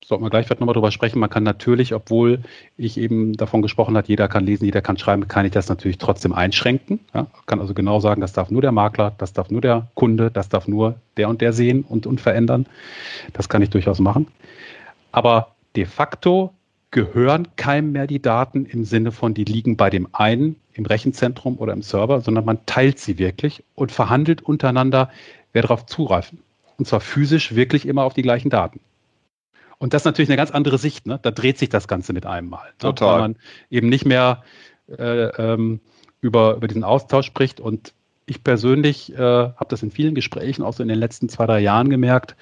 Sollten 0.06 0.22
wir 0.22 0.30
gleich 0.30 0.48
nochmal 0.48 0.72
drüber 0.72 0.92
sprechen. 0.92 1.18
Man 1.18 1.30
kann 1.30 1.42
natürlich, 1.42 1.92
obwohl 1.92 2.42
ich 2.76 2.96
eben 2.96 3.32
davon 3.32 3.60
gesprochen 3.60 3.96
habe, 3.96 4.06
jeder 4.06 4.28
kann 4.28 4.46
lesen, 4.46 4.64
jeder 4.64 4.80
kann 4.80 4.96
schreiben, 4.98 5.26
kann 5.26 5.44
ich 5.46 5.50
das 5.50 5.68
natürlich 5.68 5.98
trotzdem 5.98 6.32
einschränken. 6.32 7.00
Ja, 7.12 7.26
kann 7.46 7.58
also 7.58 7.74
genau 7.74 7.98
sagen, 7.98 8.20
das 8.20 8.32
darf 8.32 8.52
nur 8.52 8.62
der 8.62 8.70
Makler, 8.70 9.16
das 9.18 9.32
darf 9.32 9.50
nur 9.50 9.62
der 9.62 9.88
Kunde, 9.94 10.30
das 10.30 10.48
darf 10.48 10.68
nur 10.68 10.94
der 11.16 11.28
und 11.28 11.40
der 11.40 11.52
sehen 11.52 11.82
und, 11.82 12.06
und 12.06 12.20
verändern. 12.20 12.66
Das 13.32 13.48
kann 13.48 13.62
ich 13.62 13.70
durchaus 13.70 13.98
machen. 13.98 14.28
Aber 15.10 15.56
de 15.74 15.86
facto 15.86 16.54
gehören 16.92 17.48
keinem 17.56 17.90
mehr 17.90 18.06
die 18.06 18.22
Daten 18.22 18.64
im 18.64 18.84
Sinne 18.84 19.10
von, 19.10 19.34
die 19.34 19.42
liegen 19.42 19.76
bei 19.76 19.90
dem 19.90 20.06
einen 20.12 20.54
im 20.74 20.86
Rechenzentrum 20.86 21.58
oder 21.58 21.72
im 21.72 21.82
Server, 21.82 22.20
sondern 22.20 22.44
man 22.44 22.64
teilt 22.64 23.00
sie 23.00 23.18
wirklich 23.18 23.64
und 23.74 23.90
verhandelt 23.90 24.40
untereinander, 24.40 25.10
wer 25.52 25.62
darauf 25.62 25.84
zugreifen. 25.84 26.38
Und 26.78 26.86
zwar 26.86 27.00
physisch 27.00 27.56
wirklich 27.56 27.88
immer 27.88 28.04
auf 28.04 28.14
die 28.14 28.22
gleichen 28.22 28.50
Daten. 28.50 28.78
Und 29.78 29.94
das 29.94 30.02
ist 30.02 30.06
natürlich 30.06 30.30
eine 30.30 30.36
ganz 30.36 30.50
andere 30.50 30.78
Sicht. 30.78 31.06
Ne? 31.06 31.18
Da 31.22 31.30
dreht 31.30 31.58
sich 31.58 31.68
das 31.68 31.88
Ganze 31.88 32.12
mit 32.12 32.26
einem 32.26 32.48
Mal. 32.48 32.66
Ne? 32.66 32.74
Total. 32.78 33.12
Weil 33.12 33.20
man 33.20 33.36
eben 33.70 33.88
nicht 33.88 34.06
mehr 34.06 34.42
äh, 34.88 35.26
ähm, 35.52 35.80
über, 36.20 36.56
über 36.56 36.68
diesen 36.68 36.84
Austausch 36.84 37.26
spricht. 37.26 37.60
Und 37.60 37.92
ich 38.26 38.42
persönlich 38.42 39.12
äh, 39.12 39.18
habe 39.18 39.66
das 39.68 39.82
in 39.82 39.90
vielen 39.90 40.14
Gesprächen 40.14 40.62
auch 40.62 40.72
so 40.72 40.82
in 40.82 40.88
den 40.88 40.98
letzten 40.98 41.28
zwei, 41.28 41.46
drei 41.46 41.60
Jahren 41.60 41.90
gemerkt, 41.90 42.36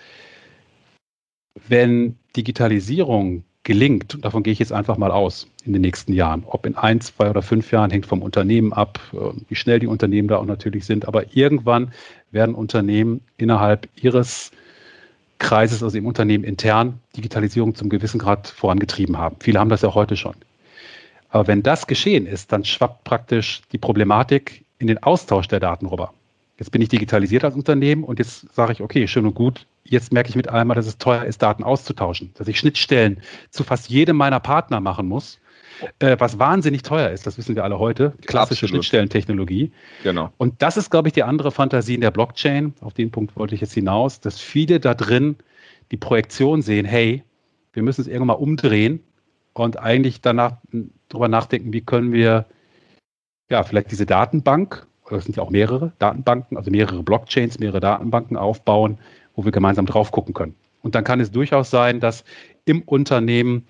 wenn 1.69 2.17
Digitalisierung 2.37 3.45
gelingt, 3.65 4.23
davon 4.23 4.43
gehe 4.43 4.53
ich 4.53 4.59
jetzt 4.59 4.73
einfach 4.73 4.99
mal 4.99 5.11
aus 5.11 5.49
in 5.65 5.73
den 5.73 5.81
nächsten 5.81 6.13
Jahren, 6.13 6.45
ob 6.47 6.67
in 6.67 6.77
ein, 6.77 7.01
zwei 7.01 7.31
oder 7.31 7.41
fünf 7.41 7.73
Jahren, 7.73 7.91
hängt 7.91 8.07
vom 8.07 8.23
Unternehmen 8.23 8.73
ab, 8.73 9.01
äh, 9.13 9.17
wie 9.49 9.55
schnell 9.55 9.79
die 9.79 9.87
Unternehmen 9.87 10.29
da 10.29 10.37
auch 10.37 10.45
natürlich 10.45 10.85
sind, 10.85 11.09
aber 11.09 11.35
irgendwann 11.35 11.93
werden 12.31 12.55
Unternehmen 12.55 13.23
innerhalb 13.39 13.89
ihres 13.97 14.51
Kreises, 15.39 15.83
also 15.83 15.97
im 15.99 16.07
Unternehmen 16.07 16.45
intern, 16.45 17.01
Digitalisierung 17.17 17.75
zum 17.75 17.89
gewissen 17.89 18.19
Grad 18.19 18.49
vorangetrieben 18.49 19.19
haben. 19.19 19.37
Viele 19.41 19.59
haben 19.59 19.69
das 19.69 19.83
ja 19.83 19.95
heute 19.95 20.17
schon. 20.17 20.35
Aber 21.29 21.47
wenn 21.47 21.63
das 21.63 21.87
geschehen 21.87 22.27
ist, 22.27 22.53
dann 22.53 22.65
schwappt 22.65 23.05
praktisch 23.05 23.63
die 23.73 23.79
Problematik 23.79 24.65
in 24.79 24.87
den 24.87 25.03
Austausch 25.03 25.49
der 25.49 25.61
Daten 25.61 25.87
rüber. 25.87 26.13
Jetzt 26.59 26.71
bin 26.71 26.81
ich 26.81 26.89
digitalisiert 26.89 27.45
als 27.45 27.57
Unternehmen 27.57 28.05
und 28.05 28.21
jetzt 28.21 28.55
sage 28.55 28.73
ich, 28.73 28.81
okay, 28.81 29.09
schön 29.09 29.27
und 29.27 29.35
gut, 29.35 29.67
jetzt 29.83 30.13
merke 30.13 30.29
ich 30.29 30.37
mit 30.37 30.49
einmal, 30.49 30.77
dass 30.77 30.87
es 30.87 30.99
teuer 30.99 31.25
ist, 31.25 31.43
Daten 31.43 31.65
auszutauschen, 31.65 32.31
dass 32.35 32.47
ich 32.47 32.59
Schnittstellen 32.59 33.21
zu 33.51 33.65
fast 33.65 33.91
jedem 33.91 34.17
meiner 34.17 34.39
Partner 34.39 34.79
machen 34.79 35.09
muss, 35.09 35.41
äh, 35.99 36.17
was 36.19 36.39
wahnsinnig 36.39 36.83
teuer 36.83 37.11
ist, 37.11 37.27
das 37.27 37.39
wissen 37.39 37.57
wir 37.57 37.65
alle 37.65 37.79
heute, 37.79 38.13
klassische 38.27 38.67
Absolut. 38.67 38.71
Schnittstellentechnologie. 38.71 39.73
Genau. 40.03 40.31
Und 40.39 40.61
das 40.63 40.77
ist, 40.77 40.91
glaube 40.91 41.09
ich, 41.09 41.15
die 41.15 41.23
andere 41.23 41.51
Fantasie 41.51 41.95
in 41.95 42.01
der 42.01 42.11
Blockchain, 42.11 42.75
auf 42.81 42.95
den 42.95 43.11
Punkt 43.11 43.37
wollte 43.37 43.55
ich 43.55 43.61
jetzt 43.61 43.75
hinaus, 43.75 44.21
dass 44.21 44.41
viele 44.41 44.81
da 44.81 44.95
drin 44.95 45.37
die 45.91 45.97
Projektion 45.97 46.63
sehen, 46.63 46.87
hey, 46.87 47.23
wir 47.73 47.83
müssen 47.83 48.01
es 48.01 48.07
irgendwann 48.07 48.29
mal 48.29 48.35
umdrehen 48.35 49.01
und 49.53 49.79
eigentlich 49.79 50.21
danach 50.21 50.57
darüber 51.09 51.29
nachdenken, 51.29 51.73
wie 51.73 51.83
können 51.83 52.13
wir 52.13 52.47
ja 53.51 53.63
vielleicht 53.63 53.91
diese 53.91 54.07
Datenbank 54.07 54.87
es 55.11 55.25
sind 55.25 55.37
ja 55.37 55.43
auch 55.43 55.51
mehrere 55.51 55.93
Datenbanken, 55.99 56.57
also 56.57 56.71
mehrere 56.71 57.03
Blockchains, 57.03 57.59
mehrere 57.59 57.81
Datenbanken 57.81 58.37
aufbauen, 58.37 58.99
wo 59.35 59.45
wir 59.45 59.53
gemeinsam 59.53 59.87
drauf 59.87 60.11
gucken 60.11 60.35
können. 60.35 60.55
Und 60.83 60.95
dann 60.95 61.05
kann 61.05 61.21
es 61.21 61.31
durchaus 61.31 61.71
sein, 61.71 62.01
dass 62.01 62.25
im 62.65 62.83
Unternehmen 62.83 63.67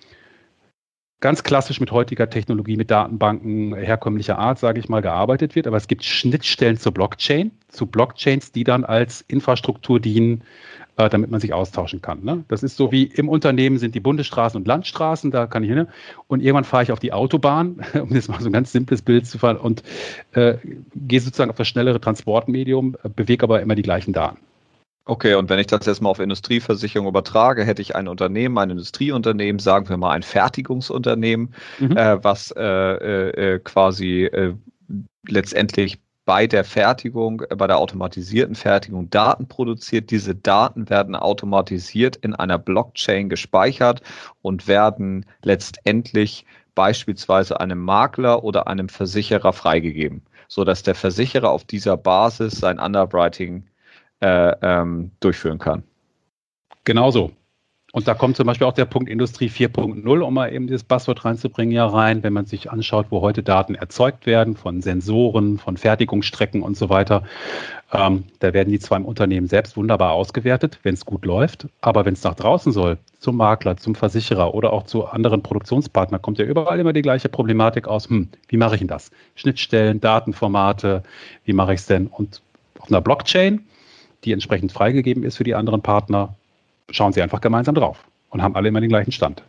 ganz 1.20 1.42
klassisch 1.42 1.81
mit 1.81 1.90
heutiger 1.90 2.29
Technologie, 2.29 2.77
mit 2.77 2.90
Datenbanken 2.90 3.74
herkömmlicher 3.74 4.38
Art, 4.38 4.59
sage 4.59 4.79
ich 4.79 4.88
mal, 4.88 5.00
gearbeitet 5.00 5.55
wird. 5.55 5.66
Aber 5.66 5.77
es 5.77 5.88
gibt 5.88 6.05
Schnittstellen 6.05 6.77
zur 6.77 6.92
Blockchain, 6.92 7.50
zu 7.68 7.87
Blockchains, 7.87 8.53
die 8.53 8.64
dann 8.64 8.85
als 8.85 9.22
Infrastruktur 9.22 10.00
dienen, 10.00 10.42
äh, 10.96 11.09
damit 11.09 11.31
man 11.31 11.40
sich 11.40 11.53
austauschen 11.53 12.03
kann. 12.03 12.22
Ne? 12.22 12.44
Das 12.48 12.62
ist 12.62 12.77
so 12.77 12.92
wie 12.92 13.05
im 13.05 13.29
Unternehmen 13.29 13.79
sind 13.79 13.94
die 13.94 14.00
Bundesstraßen 14.00 14.61
und 14.61 14.66
Landstraßen, 14.66 15.31
da 15.31 15.46
kann 15.46 15.64
ich 15.64 15.70
hin. 15.70 15.88
Und 16.29 16.40
irgendwann 16.40 16.64
fahre 16.64 16.83
ich 16.83 16.92
auf 16.92 17.00
die 17.00 17.12
Autobahn, 17.12 17.81
um 17.94 18.14
jetzt 18.14 18.29
mal 18.29 18.40
so 18.40 18.48
ein 18.48 18.53
ganz 18.53 18.72
simples 18.72 19.03
Bild 19.03 19.27
zu 19.27 19.38
fahren, 19.38 19.57
und 19.57 19.83
äh, 20.33 20.57
gehe 20.94 21.20
sozusagen 21.20 21.50
auf 21.50 21.57
das 21.57 21.68
schnellere 21.68 22.00
Transportmedium, 22.00 22.96
äh, 23.03 23.09
bewege 23.09 23.44
aber 23.44 23.62
immer 23.62 23.74
die 23.74 23.83
gleichen 23.83 24.12
Daten. 24.12 24.38
Okay, 25.07 25.35
und 25.35 25.51
wenn 25.51 25.59
ich 25.59 25.67
das 25.67 25.85
jetzt 25.85 26.01
mal 26.01 26.09
auf 26.09 26.19
Industrieversicherung 26.19 27.07
übertrage, 27.07 27.64
hätte 27.64 27.83
ich 27.83 27.95
ein 27.95 28.09
Unternehmen, 28.09 28.57
ein 28.57 28.71
Industrieunternehmen, 28.71 29.59
sagen 29.59 29.88
wir 29.90 29.99
mal 29.99 30.12
ein 30.12 30.23
Fertigungsunternehmen, 30.23 31.55
mhm. 31.79 31.97
äh, 31.97 32.25
was 32.25 32.55
äh, 32.57 32.62
äh, 32.62 33.59
quasi 33.59 34.25
äh, 34.25 34.55
letztendlich 35.29 36.01
bei 36.25 36.47
der 36.47 36.64
Fertigung, 36.64 37.43
äh, 37.51 37.55
bei 37.55 37.67
der 37.67 37.79
automatisierten 37.79 38.55
Fertigung 38.55 39.11
Daten 39.11 39.47
produziert. 39.47 40.11
Diese 40.11 40.35
Daten 40.35 40.88
werden 40.88 41.17
automatisiert 41.17 42.17
in 42.17 42.35
einer 42.35 42.59
Blockchain 42.59 43.29
gespeichert 43.29 44.01
und 44.40 44.67
werden 44.67 45.27
letztendlich 45.43 46.47
beispielsweise 46.75 47.61
einem 47.61 47.79
Makler 47.79 48.43
oder 48.43 48.69
einem 48.69 48.88
Versicherer 48.88 49.53
freigegeben, 49.53 50.23
sodass 50.49 50.83
der 50.83 50.95
Versicherer 50.95 51.51
auf 51.51 51.64
dieser 51.64 51.99
Basis 51.99 52.55
sein 52.55 52.79
Underwriting 52.79 53.64
äh, 54.20 54.55
ähm, 54.62 55.11
durchführen 55.20 55.59
kann. 55.59 55.83
Genauso. 56.85 57.33
Und 57.94 58.09
da 58.09 58.14
kommt 58.14 58.37
zum 58.37 58.48
Beispiel 58.48 58.66
auch 58.66 58.72
der 58.72 58.87
Punkt 58.87 59.09
Industrie 59.09 59.48
4.0, 59.48 60.20
um 60.20 60.35
mal 60.35 60.53
eben 60.53 60.66
dieses 60.66 60.83
Passwort 60.83 61.24
reinzubringen, 61.24 61.72
ja 61.72 61.87
rein, 61.87 62.24
wenn 62.24 62.33
man 62.33 62.44
sich 62.44 62.72
anschaut, 62.72 63.07
wo 63.11 63.20
heute 63.20 63.44
Daten 63.44 63.77
erzeugt 63.77 64.27
werden, 64.27 64.57
von 64.57 64.83
Sensoren, 64.83 65.59
von 65.59 65.77
Fertigungsstrecken 65.77 66.62
und 66.62 66.77
so 66.77 66.88
weiter. 66.88 67.22
Ähm, 67.92 68.24
da 68.40 68.53
werden 68.53 68.70
die 68.70 68.81
zwar 68.81 68.98
im 68.98 69.05
Unternehmen 69.05 69.46
selbst 69.46 69.77
wunderbar 69.77 70.11
ausgewertet, 70.11 70.81
wenn 70.83 70.94
es 70.94 71.07
gut 71.07 71.24
läuft, 71.24 71.68
aber 71.83 72.05
wenn 72.05 72.14
es 72.14 72.24
nach 72.24 72.35
draußen 72.35 72.72
soll, 72.72 72.98
zum 73.20 73.37
Makler, 73.37 73.77
zum 73.77 73.94
Versicherer 73.94 74.55
oder 74.55 74.72
auch 74.72 74.83
zu 74.87 75.07
anderen 75.07 75.44
Produktionspartnern, 75.44 76.20
kommt 76.20 76.38
ja 76.38 76.46
überall 76.46 76.81
immer 76.81 76.92
die 76.92 77.03
gleiche 77.03 77.29
Problematik 77.29 77.87
aus. 77.87 78.09
Hm, 78.09 78.29
wie 78.48 78.57
mache 78.57 78.74
ich 78.74 78.81
denn 78.81 78.88
das? 78.88 79.12
Schnittstellen, 79.37 80.00
Datenformate, 80.00 81.05
wie 81.44 81.53
mache 81.53 81.74
ich 81.74 81.81
es 81.81 81.87
denn? 81.87 82.09
Und 82.09 82.42
auf 82.81 82.90
einer 82.90 83.00
Blockchain, 83.00 83.64
die 84.24 84.32
entsprechend 84.32 84.72
freigegeben 84.72 85.22
ist 85.22 85.37
für 85.37 85.44
die 85.44 85.54
anderen 85.54 85.82
Partner, 85.82 86.34
schauen 86.90 87.12
sie 87.12 87.22
einfach 87.22 87.40
gemeinsam 87.40 87.74
drauf 87.74 88.04
und 88.30 88.42
haben 88.42 88.56
alle 88.56 88.68
immer 88.68 88.80
den 88.80 88.90
gleichen 88.90 89.12
Stand. 89.12 89.42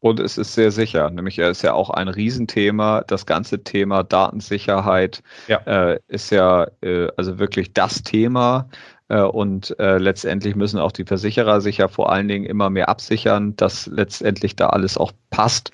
Und 0.00 0.20
es 0.20 0.36
ist 0.38 0.54
sehr 0.54 0.70
sicher, 0.70 1.10
nämlich 1.10 1.38
ist 1.38 1.62
ja 1.62 1.72
auch 1.72 1.90
ein 1.90 2.08
Riesenthema. 2.08 3.02
Das 3.06 3.26
ganze 3.26 3.64
Thema 3.64 4.04
Datensicherheit 4.04 5.22
ja. 5.48 5.58
äh, 5.64 5.98
ist 6.06 6.30
ja 6.30 6.66
äh, 6.82 7.08
also 7.16 7.38
wirklich 7.38 7.72
das 7.72 8.02
Thema. 8.02 8.68
Äh, 9.08 9.22
und 9.22 9.78
äh, 9.78 9.98
letztendlich 9.98 10.54
müssen 10.54 10.78
auch 10.78 10.92
die 10.92 11.04
Versicherer 11.04 11.60
sich 11.60 11.78
ja 11.78 11.88
vor 11.88 12.12
allen 12.12 12.28
Dingen 12.28 12.44
immer 12.44 12.70
mehr 12.70 12.88
absichern, 12.88 13.56
dass 13.56 13.86
letztendlich 13.86 14.54
da 14.54 14.68
alles 14.68 14.98
auch 14.98 15.12
passt. 15.30 15.72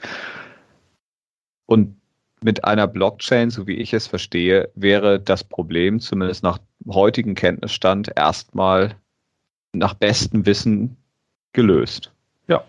Und 1.66 1.96
mit 2.42 2.64
einer 2.64 2.86
Blockchain, 2.86 3.50
so 3.50 3.66
wie 3.66 3.74
ich 3.76 3.92
es 3.92 4.06
verstehe, 4.06 4.70
wäre 4.74 5.20
das 5.20 5.44
Problem, 5.44 6.00
zumindest 6.00 6.42
nach 6.42 6.58
heutigem 6.88 7.34
Kenntnisstand, 7.34 8.10
erstmal 8.16 8.96
nach 9.72 9.94
bestem 9.94 10.44
Wissen 10.46 10.96
gelöst. 11.52 12.10
Ja. 12.48 12.64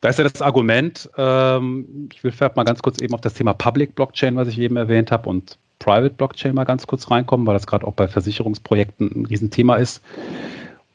Da 0.00 0.08
ist 0.08 0.18
ja 0.18 0.24
das 0.24 0.40
Argument, 0.40 1.10
ähm, 1.16 2.08
ich 2.12 2.24
will 2.24 2.32
vielleicht 2.32 2.56
mal 2.56 2.64
ganz 2.64 2.80
kurz 2.80 3.00
eben 3.00 3.14
auf 3.14 3.20
das 3.20 3.34
Thema 3.34 3.52
Public 3.52 3.94
Blockchain, 3.94 4.36
was 4.36 4.48
ich 4.48 4.58
eben 4.58 4.76
erwähnt 4.76 5.10
habe, 5.10 5.28
und 5.28 5.58
Private 5.78 6.14
Blockchain 6.14 6.54
mal 6.54 6.64
ganz 6.64 6.86
kurz 6.86 7.10
reinkommen, 7.10 7.46
weil 7.46 7.54
das 7.54 7.66
gerade 7.66 7.86
auch 7.86 7.94
bei 7.94 8.06
Versicherungsprojekten 8.06 9.10
ein 9.14 9.26
Riesenthema 9.26 9.76
ist. 9.76 10.02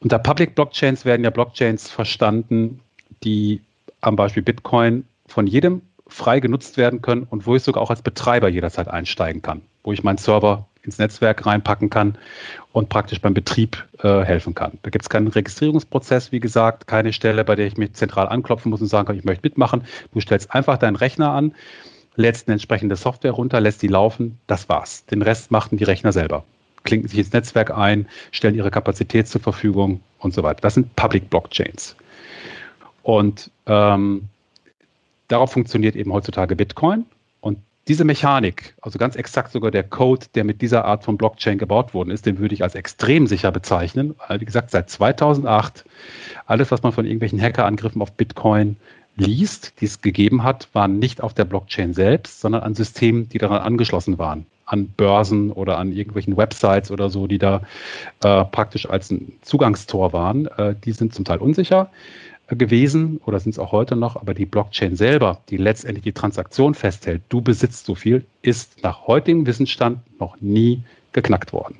Unter 0.00 0.18
Public 0.18 0.54
Blockchains 0.54 1.04
werden 1.04 1.24
ja 1.24 1.30
Blockchains 1.30 1.90
verstanden, 1.90 2.80
die 3.24 3.60
am 4.00 4.16
Beispiel 4.16 4.42
Bitcoin 4.42 5.04
von 5.26 5.46
jedem 5.46 5.82
frei 6.08 6.40
genutzt 6.40 6.76
werden 6.76 7.02
können 7.02 7.24
und 7.24 7.46
wo 7.46 7.56
ich 7.56 7.62
sogar 7.62 7.82
auch 7.82 7.90
als 7.90 8.02
Betreiber 8.02 8.48
jederzeit 8.48 8.88
einsteigen 8.88 9.42
kann, 9.42 9.62
wo 9.82 9.92
ich 9.92 10.04
meinen 10.04 10.18
Server 10.18 10.66
ins 10.82 10.98
Netzwerk 10.98 11.44
reinpacken 11.44 11.90
kann 11.90 12.16
und 12.72 12.88
praktisch 12.88 13.20
beim 13.20 13.34
Betrieb 13.34 13.84
äh, 14.02 14.22
helfen 14.22 14.54
kann. 14.54 14.78
Da 14.82 14.90
gibt 14.90 15.04
es 15.04 15.08
keinen 15.08 15.26
Registrierungsprozess, 15.26 16.32
wie 16.32 16.40
gesagt, 16.40 16.86
keine 16.86 17.12
Stelle, 17.12 17.44
bei 17.44 17.56
der 17.56 17.66
ich 17.66 17.76
mich 17.76 17.94
zentral 17.94 18.28
anklopfen 18.28 18.70
muss 18.70 18.80
und 18.80 18.86
sagen 18.86 19.06
kann, 19.06 19.18
ich 19.18 19.24
möchte 19.24 19.44
mitmachen. 19.44 19.82
Du 20.12 20.20
stellst 20.20 20.54
einfach 20.54 20.78
deinen 20.78 20.96
Rechner 20.96 21.32
an, 21.32 21.54
lädst 22.14 22.46
eine 22.46 22.54
entsprechende 22.54 22.96
Software 22.96 23.32
runter, 23.32 23.60
lässt 23.60 23.82
die 23.82 23.88
laufen, 23.88 24.38
das 24.46 24.68
war's. 24.68 25.04
Den 25.06 25.22
Rest 25.22 25.50
machten 25.50 25.76
die 25.76 25.84
Rechner 25.84 26.12
selber. 26.12 26.44
Klinken 26.84 27.08
sich 27.08 27.18
ins 27.18 27.32
Netzwerk 27.32 27.76
ein, 27.76 28.06
stellen 28.30 28.54
ihre 28.54 28.70
Kapazität 28.70 29.26
zur 29.26 29.40
Verfügung 29.40 30.00
und 30.20 30.32
so 30.32 30.44
weiter. 30.44 30.60
Das 30.60 30.74
sind 30.74 30.94
Public 30.94 31.28
Blockchains. 31.30 31.96
Und 33.02 33.50
ähm, 33.66 34.28
darauf 35.28 35.52
funktioniert 35.52 35.96
eben 35.96 36.12
heutzutage 36.12 36.56
Bitcoin. 36.56 37.06
Und 37.40 37.58
diese 37.88 38.04
Mechanik, 38.04 38.74
also 38.82 38.98
ganz 38.98 39.16
exakt 39.16 39.52
sogar 39.52 39.70
der 39.70 39.84
Code, 39.84 40.26
der 40.34 40.44
mit 40.44 40.60
dieser 40.60 40.84
Art 40.84 41.04
von 41.04 41.16
Blockchain 41.16 41.58
gebaut 41.58 41.94
worden 41.94 42.10
ist, 42.10 42.26
den 42.26 42.38
würde 42.38 42.54
ich 42.54 42.62
als 42.62 42.74
extrem 42.74 43.26
sicher 43.26 43.52
bezeichnen. 43.52 44.14
Wie 44.38 44.44
gesagt, 44.44 44.70
seit 44.70 44.90
2008, 44.90 45.84
alles, 46.46 46.70
was 46.70 46.82
man 46.82 46.92
von 46.92 47.04
irgendwelchen 47.04 47.40
Hackerangriffen 47.40 48.02
auf 48.02 48.12
Bitcoin 48.12 48.76
liest, 49.16 49.80
die 49.80 49.86
es 49.86 50.02
gegeben 50.02 50.42
hat, 50.42 50.68
waren 50.72 50.98
nicht 50.98 51.22
auf 51.22 51.32
der 51.32 51.44
Blockchain 51.44 51.94
selbst, 51.94 52.40
sondern 52.40 52.62
an 52.62 52.74
Systemen, 52.74 53.28
die 53.28 53.38
daran 53.38 53.62
angeschlossen 53.62 54.18
waren. 54.18 54.46
An 54.66 54.88
Börsen 54.88 55.52
oder 55.52 55.78
an 55.78 55.92
irgendwelchen 55.92 56.36
Websites 56.36 56.90
oder 56.90 57.08
so, 57.08 57.26
die 57.26 57.38
da 57.38 57.62
äh, 58.24 58.44
praktisch 58.44 58.90
als 58.90 59.10
ein 59.10 59.32
Zugangstor 59.42 60.12
waren. 60.12 60.46
Äh, 60.46 60.74
die 60.84 60.92
sind 60.92 61.14
zum 61.14 61.24
Teil 61.24 61.38
unsicher 61.38 61.90
gewesen 62.48 63.20
oder 63.24 63.40
sind 63.40 63.52
es 63.52 63.58
auch 63.58 63.72
heute 63.72 63.96
noch, 63.96 64.16
aber 64.16 64.32
die 64.32 64.46
Blockchain 64.46 64.94
selber, 64.96 65.40
die 65.48 65.56
letztendlich 65.56 66.04
die 66.04 66.12
Transaktion 66.12 66.74
festhält, 66.74 67.22
du 67.28 67.40
besitzt 67.40 67.86
so 67.86 67.94
viel, 67.94 68.24
ist 68.42 68.82
nach 68.82 69.06
heutigem 69.06 69.46
Wissensstand 69.46 69.98
noch 70.20 70.40
nie 70.40 70.82
geknackt 71.12 71.52
worden. 71.52 71.78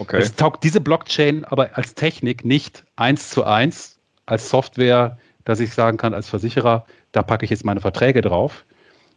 Okay. 0.00 0.18
Es 0.18 0.34
taugt 0.34 0.64
diese 0.64 0.80
Blockchain 0.80 1.44
aber 1.44 1.76
als 1.76 1.94
Technik 1.94 2.44
nicht 2.44 2.84
eins 2.96 3.30
zu 3.30 3.44
eins 3.44 3.98
als 4.26 4.48
Software, 4.48 5.18
dass 5.44 5.60
ich 5.60 5.72
sagen 5.72 5.96
kann 5.96 6.14
als 6.14 6.28
Versicherer, 6.28 6.84
da 7.12 7.22
packe 7.22 7.44
ich 7.44 7.50
jetzt 7.50 7.64
meine 7.64 7.80
Verträge 7.80 8.20
drauf, 8.20 8.64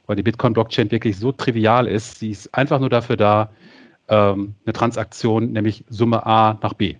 weil 0.06 0.16
die 0.16 0.24
Bitcoin-Blockchain 0.24 0.92
wirklich 0.92 1.18
so 1.18 1.32
trivial 1.32 1.88
ist. 1.88 2.20
Sie 2.20 2.30
ist 2.30 2.54
einfach 2.54 2.80
nur 2.80 2.90
dafür 2.90 3.18
da, 3.18 3.50
ähm, 4.10 4.54
eine 4.66 4.74
Transaktion, 4.74 5.54
nämlich 5.54 5.84
Summe 5.90 6.26
A 6.26 6.60
nach 6.62 6.74
B 6.74 6.98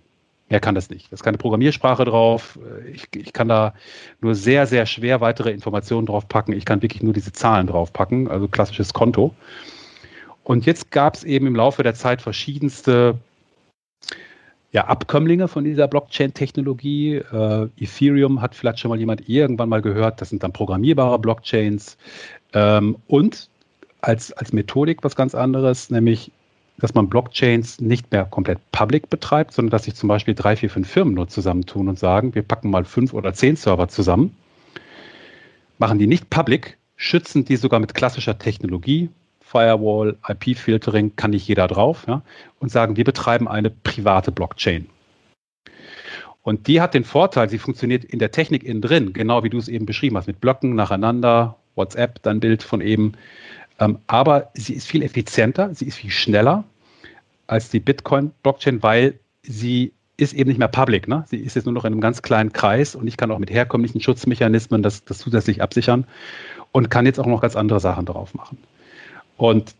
Mehr 0.50 0.60
kann 0.60 0.74
das 0.74 0.88
nicht. 0.88 1.10
Da 1.10 1.14
ist 1.14 1.22
keine 1.22 1.36
Programmiersprache 1.36 2.04
drauf. 2.04 2.58
Ich, 2.92 3.04
ich, 3.14 3.32
kann 3.32 3.48
da 3.48 3.74
nur 4.20 4.34
sehr, 4.34 4.66
sehr 4.66 4.86
schwer 4.86 5.20
weitere 5.20 5.50
Informationen 5.50 6.06
drauf 6.06 6.26
packen. 6.26 6.52
Ich 6.52 6.64
kann 6.64 6.80
wirklich 6.80 7.02
nur 7.02 7.12
diese 7.12 7.32
Zahlen 7.32 7.66
drauf 7.66 7.92
packen, 7.92 8.28
also 8.28 8.48
klassisches 8.48 8.94
Konto. 8.94 9.34
Und 10.44 10.64
jetzt 10.64 10.90
gab 10.90 11.14
es 11.14 11.24
eben 11.24 11.46
im 11.46 11.54
Laufe 11.54 11.82
der 11.82 11.94
Zeit 11.94 12.22
verschiedenste 12.22 13.18
ja, 14.72 14.86
Abkömmlinge 14.86 15.48
von 15.48 15.64
dieser 15.64 15.88
Blockchain-Technologie. 15.88 17.16
Äh, 17.16 17.68
Ethereum 17.78 18.40
hat 18.40 18.54
vielleicht 18.54 18.78
schon 18.78 18.90
mal 18.90 18.98
jemand 18.98 19.28
irgendwann 19.28 19.68
mal 19.68 19.82
gehört. 19.82 20.20
Das 20.20 20.30
sind 20.30 20.42
dann 20.42 20.52
programmierbare 20.52 21.18
Blockchains. 21.18 21.98
Ähm, 22.54 22.96
und 23.06 23.50
als, 24.00 24.32
als 24.32 24.52
Methodik 24.52 25.02
was 25.02 25.16
ganz 25.16 25.34
anderes, 25.34 25.90
nämlich 25.90 26.32
dass 26.80 26.94
man 26.94 27.08
Blockchains 27.08 27.80
nicht 27.80 28.12
mehr 28.12 28.24
komplett 28.24 28.58
public 28.72 29.10
betreibt, 29.10 29.52
sondern 29.52 29.70
dass 29.70 29.84
sich 29.84 29.94
zum 29.94 30.08
Beispiel 30.08 30.34
drei, 30.34 30.56
vier, 30.56 30.70
fünf 30.70 30.88
Firmen 30.88 31.14
nur 31.14 31.28
zusammentun 31.28 31.88
und 31.88 31.98
sagen, 31.98 32.34
wir 32.34 32.42
packen 32.42 32.70
mal 32.70 32.84
fünf 32.84 33.12
oder 33.12 33.34
zehn 33.34 33.56
Server 33.56 33.88
zusammen, 33.88 34.36
machen 35.78 35.98
die 35.98 36.06
nicht 36.06 36.30
public, 36.30 36.78
schützen 36.96 37.44
die 37.44 37.56
sogar 37.56 37.80
mit 37.80 37.94
klassischer 37.94 38.38
Technologie, 38.38 39.10
Firewall, 39.40 40.16
IP-Filtering, 40.28 41.16
kann 41.16 41.30
nicht 41.30 41.48
jeder 41.48 41.66
drauf, 41.68 42.04
ja, 42.06 42.22
und 42.60 42.70
sagen, 42.70 42.96
wir 42.96 43.04
betreiben 43.04 43.48
eine 43.48 43.70
private 43.70 44.30
Blockchain. 44.30 44.88
Und 46.42 46.66
die 46.66 46.80
hat 46.80 46.94
den 46.94 47.04
Vorteil, 47.04 47.50
sie 47.50 47.58
funktioniert 47.58 48.04
in 48.04 48.18
der 48.18 48.30
Technik 48.30 48.62
innen 48.62 48.80
drin, 48.80 49.12
genau 49.12 49.44
wie 49.44 49.50
du 49.50 49.58
es 49.58 49.68
eben 49.68 49.84
beschrieben 49.86 50.16
hast, 50.16 50.28
mit 50.28 50.40
Blöcken 50.40 50.74
nacheinander, 50.74 51.56
WhatsApp, 51.74 52.22
dann 52.22 52.40
Bild 52.40 52.62
von 52.62 52.80
eben. 52.80 53.12
Ähm, 53.78 53.98
aber 54.06 54.50
sie 54.54 54.74
ist 54.74 54.86
viel 54.86 55.02
effizienter, 55.02 55.74
sie 55.74 55.86
ist 55.86 55.96
viel 55.96 56.10
schneller 56.10 56.64
als 57.46 57.70
die 57.70 57.80
Bitcoin-Blockchain, 57.80 58.82
weil 58.82 59.18
sie 59.42 59.92
ist 60.16 60.34
eben 60.34 60.48
nicht 60.48 60.58
mehr 60.58 60.68
public. 60.68 61.08
Ne? 61.08 61.24
Sie 61.28 61.38
ist 61.38 61.54
jetzt 61.54 61.64
nur 61.64 61.72
noch 61.72 61.84
in 61.84 61.92
einem 61.92 62.00
ganz 62.00 62.22
kleinen 62.22 62.52
Kreis 62.52 62.94
und 62.94 63.06
ich 63.06 63.16
kann 63.16 63.30
auch 63.30 63.38
mit 63.38 63.50
herkömmlichen 63.50 64.00
Schutzmechanismen 64.00 64.82
das, 64.82 65.04
das 65.04 65.18
zusätzlich 65.18 65.62
absichern 65.62 66.06
und 66.72 66.90
kann 66.90 67.06
jetzt 67.06 67.20
auch 67.20 67.26
noch 67.26 67.40
ganz 67.40 67.56
andere 67.56 67.80
Sachen 67.80 68.04
drauf 68.04 68.34
machen. 68.34 68.58
Und 69.36 69.74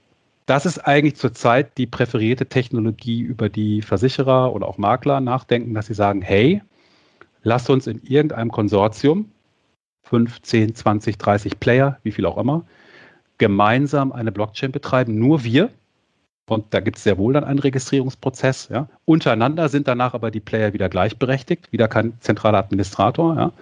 das 0.47 0.65
ist 0.65 0.79
eigentlich 0.79 1.17
zurzeit 1.17 1.77
die 1.77 1.87
präferierte 1.87 2.47
Technologie, 2.47 3.21
über 3.21 3.49
die 3.49 3.83
Versicherer 3.83 4.55
oder 4.55 4.67
auch 4.67 4.79
Makler 4.79 5.21
nachdenken, 5.21 5.75
dass 5.75 5.87
sie 5.87 5.95
sagen, 5.95 6.23
hey, 6.23 6.63
lass 7.43 7.69
uns 7.69 7.87
in 7.87 8.01
irgendeinem 8.03 8.51
Konsortium, 8.51 9.31
5, 10.05 10.41
10, 10.41 10.75
20, 10.75 11.19
30 11.19 11.61
Player, 11.61 11.99
wie 12.03 12.13
viel 12.13 12.25
auch 12.25 12.39
immer, 12.39 12.65
gemeinsam 13.39 14.13
eine 14.13 14.33
Blockchain 14.33 14.73
betreiben, 14.73 15.19
nur 15.19 15.45
wir. 15.45 15.71
Und 16.47 16.67
da 16.71 16.81
gibt 16.81 16.97
es 16.97 17.05
sehr 17.05 17.19
wohl 17.19 17.35
dann 17.35 17.45
einen 17.45 17.59
Registrierungsprozess. 17.59 18.69
Ja. 18.71 18.89
Untereinander 19.05 19.69
sind 19.69 19.87
danach 19.87 20.15
aber 20.15 20.31
die 20.31 20.41
Player 20.41 20.73
wieder 20.73 20.89
gleichberechtigt, 20.89 21.71
wieder 21.73 21.89
kein 21.89 22.15
zentraler 22.21 22.59
Administrator. 22.59 23.37
Ja. 23.37 23.53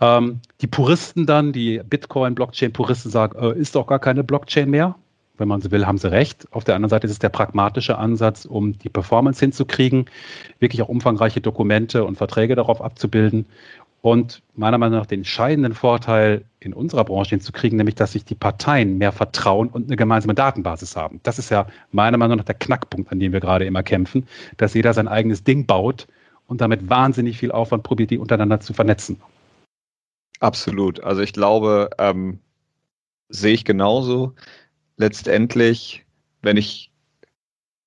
Ähm, 0.00 0.40
die 0.60 0.66
Puristen 0.66 1.26
dann, 1.26 1.52
die 1.52 1.80
Bitcoin-Blockchain-Puristen 1.84 3.10
sagen, 3.10 3.38
äh, 3.38 3.58
ist 3.58 3.74
doch 3.74 3.86
gar 3.86 3.98
keine 3.98 4.24
Blockchain 4.24 4.70
mehr. 4.70 4.96
Wenn 5.38 5.48
man 5.48 5.60
so 5.60 5.70
will, 5.70 5.86
haben 5.86 5.98
sie 5.98 6.10
recht. 6.10 6.46
Auf 6.50 6.64
der 6.64 6.76
anderen 6.76 6.90
Seite 6.90 7.06
ist 7.06 7.12
es 7.12 7.18
der 7.18 7.28
pragmatische 7.28 7.98
Ansatz, 7.98 8.44
um 8.44 8.78
die 8.78 8.88
Performance 8.88 9.40
hinzukriegen, 9.40 10.06
wirklich 10.60 10.82
auch 10.82 10.88
umfangreiche 10.88 11.40
Dokumente 11.40 12.04
und 12.04 12.16
Verträge 12.16 12.54
darauf 12.54 12.82
abzubilden 12.82 13.46
und 14.02 14.42
meiner 14.54 14.78
Meinung 14.78 14.98
nach 14.98 15.06
den 15.06 15.20
entscheidenden 15.20 15.74
Vorteil 15.74 16.44
in 16.58 16.74
unserer 16.74 17.04
Branche 17.04 17.30
hinzukriegen, 17.30 17.76
nämlich 17.76 17.94
dass 17.94 18.12
sich 18.12 18.24
die 18.24 18.34
Parteien 18.34 18.98
mehr 18.98 19.12
vertrauen 19.12 19.68
und 19.68 19.86
eine 19.86 19.96
gemeinsame 19.96 20.34
Datenbasis 20.34 20.96
haben. 20.96 21.20
Das 21.22 21.38
ist 21.38 21.50
ja 21.50 21.66
meiner 21.92 22.18
Meinung 22.18 22.36
nach 22.36 22.44
der 22.44 22.56
Knackpunkt, 22.56 23.10
an 23.10 23.20
dem 23.20 23.32
wir 23.32 23.40
gerade 23.40 23.64
immer 23.64 23.82
kämpfen, 23.82 24.26
dass 24.56 24.74
jeder 24.74 24.92
sein 24.92 25.08
eigenes 25.08 25.44
Ding 25.44 25.66
baut 25.66 26.08
und 26.48 26.60
damit 26.60 26.90
wahnsinnig 26.90 27.38
viel 27.38 27.52
Aufwand 27.52 27.84
probiert, 27.84 28.10
die 28.10 28.18
untereinander 28.18 28.60
zu 28.60 28.74
vernetzen. 28.74 29.20
Absolut. 30.40 31.00
Also 31.02 31.22
ich 31.22 31.32
glaube, 31.32 31.90
ähm, 31.98 32.40
sehe 33.28 33.54
ich 33.54 33.64
genauso. 33.64 34.34
Letztendlich, 34.96 36.04
wenn 36.42 36.56
ich, 36.56 36.91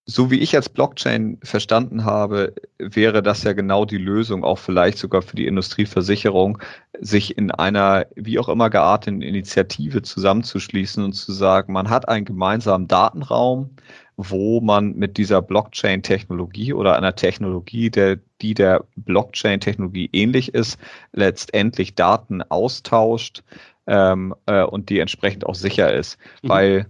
so 0.08 0.30
wie 0.30 0.39
ich 0.39 0.56
als 0.56 0.70
Blockchain 0.70 1.39
verstanden 1.41 2.06
habe, 2.06 2.54
wäre 2.78 3.24
das 3.24 3.44
ja 3.44 3.54
genau 3.54 3.86
die 3.86 3.98
Lösung, 3.98 4.44
auch 4.44 4.60
vielleicht 4.60 5.00
sogar 5.00 5.24
für 5.24 5.36
die 5.36 5.48
Industrieversicherung, 5.48 6.60
sich 7.00 7.38
in 7.38 7.50
einer 7.50 8.06
wie 8.15 8.38
auch 8.38 8.48
immer 8.48 8.70
gearteten 8.70 9.24
Initiative 9.24 10.04
zusammenzuschließen 10.04 11.04
und 11.04 11.13
zu 11.13 11.32
sagen, 11.32 11.74
man 11.74 11.89
hat 11.89 12.08
einen 12.08 12.26
gemeinsamen 12.26 12.88
Datenraum, 12.88 13.72
wo 14.15 14.62
man 14.62 14.94
mit 14.96 15.18
dieser 15.18 15.41
Blockchain-Technologie 15.41 16.74
oder 16.74 16.96
einer 16.96 17.15
Technologie, 17.15 17.89
der, 17.89 18.20
die 18.41 18.54
der 18.54 18.86
Blockchain-Technologie 18.96 20.10
ähnlich 20.13 20.54
ist, 20.54 20.80
letztendlich 21.13 21.96
Daten 21.96 22.44
austauscht 22.44 23.44
ähm, 23.88 24.36
äh, 24.46 24.63
und 24.63 24.89
die 24.89 25.00
entsprechend 25.00 25.48
auch 25.48 25.56
sicher 25.56 25.91
ist. 25.91 26.20
Mhm. 26.44 26.50
Weil, 26.50 26.86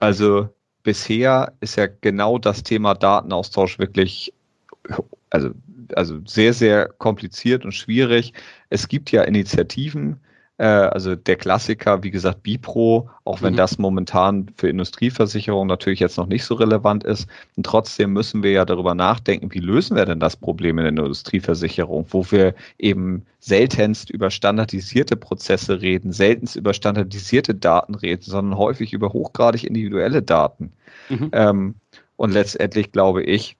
also 0.00 0.48
bisher 0.82 1.52
ist 1.60 1.76
ja 1.76 1.86
genau 2.00 2.38
das 2.38 2.62
Thema 2.62 2.94
Datenaustausch 2.94 3.78
wirklich, 3.78 4.32
also, 5.30 5.50
also 5.94 6.20
sehr, 6.26 6.52
sehr 6.52 6.88
kompliziert 6.98 7.64
und 7.64 7.72
schwierig. 7.72 8.32
Es 8.70 8.88
gibt 8.88 9.12
ja 9.12 9.22
Initiativen, 9.22 10.20
äh, 10.62 10.64
also 10.64 11.16
der 11.16 11.34
Klassiker, 11.34 12.04
wie 12.04 12.12
gesagt, 12.12 12.44
Bipro, 12.44 13.10
auch 13.24 13.42
wenn 13.42 13.54
mhm. 13.54 13.56
das 13.56 13.78
momentan 13.78 14.46
für 14.56 14.68
Industrieversicherung 14.68 15.66
natürlich 15.66 15.98
jetzt 15.98 16.16
noch 16.16 16.28
nicht 16.28 16.44
so 16.44 16.54
relevant 16.54 17.02
ist. 17.02 17.26
Und 17.56 17.66
trotzdem 17.66 18.12
müssen 18.12 18.44
wir 18.44 18.52
ja 18.52 18.64
darüber 18.64 18.94
nachdenken, 18.94 19.52
wie 19.52 19.58
lösen 19.58 19.96
wir 19.96 20.06
denn 20.06 20.20
das 20.20 20.36
Problem 20.36 20.78
in 20.78 20.84
der 20.84 21.04
Industrieversicherung, 21.04 22.06
wo 22.10 22.30
wir 22.30 22.54
eben 22.78 23.26
seltenst 23.40 24.08
über 24.10 24.30
standardisierte 24.30 25.16
Prozesse 25.16 25.80
reden, 25.80 26.12
seltenst 26.12 26.54
über 26.54 26.74
standardisierte 26.74 27.56
Daten 27.56 27.96
reden, 27.96 28.22
sondern 28.22 28.56
häufig 28.56 28.92
über 28.92 29.12
hochgradig 29.12 29.64
individuelle 29.64 30.22
Daten. 30.22 30.72
Mhm. 31.08 31.30
Ähm, 31.32 31.74
und 32.14 32.30
letztendlich 32.30 32.92
glaube 32.92 33.24
ich, 33.24 33.56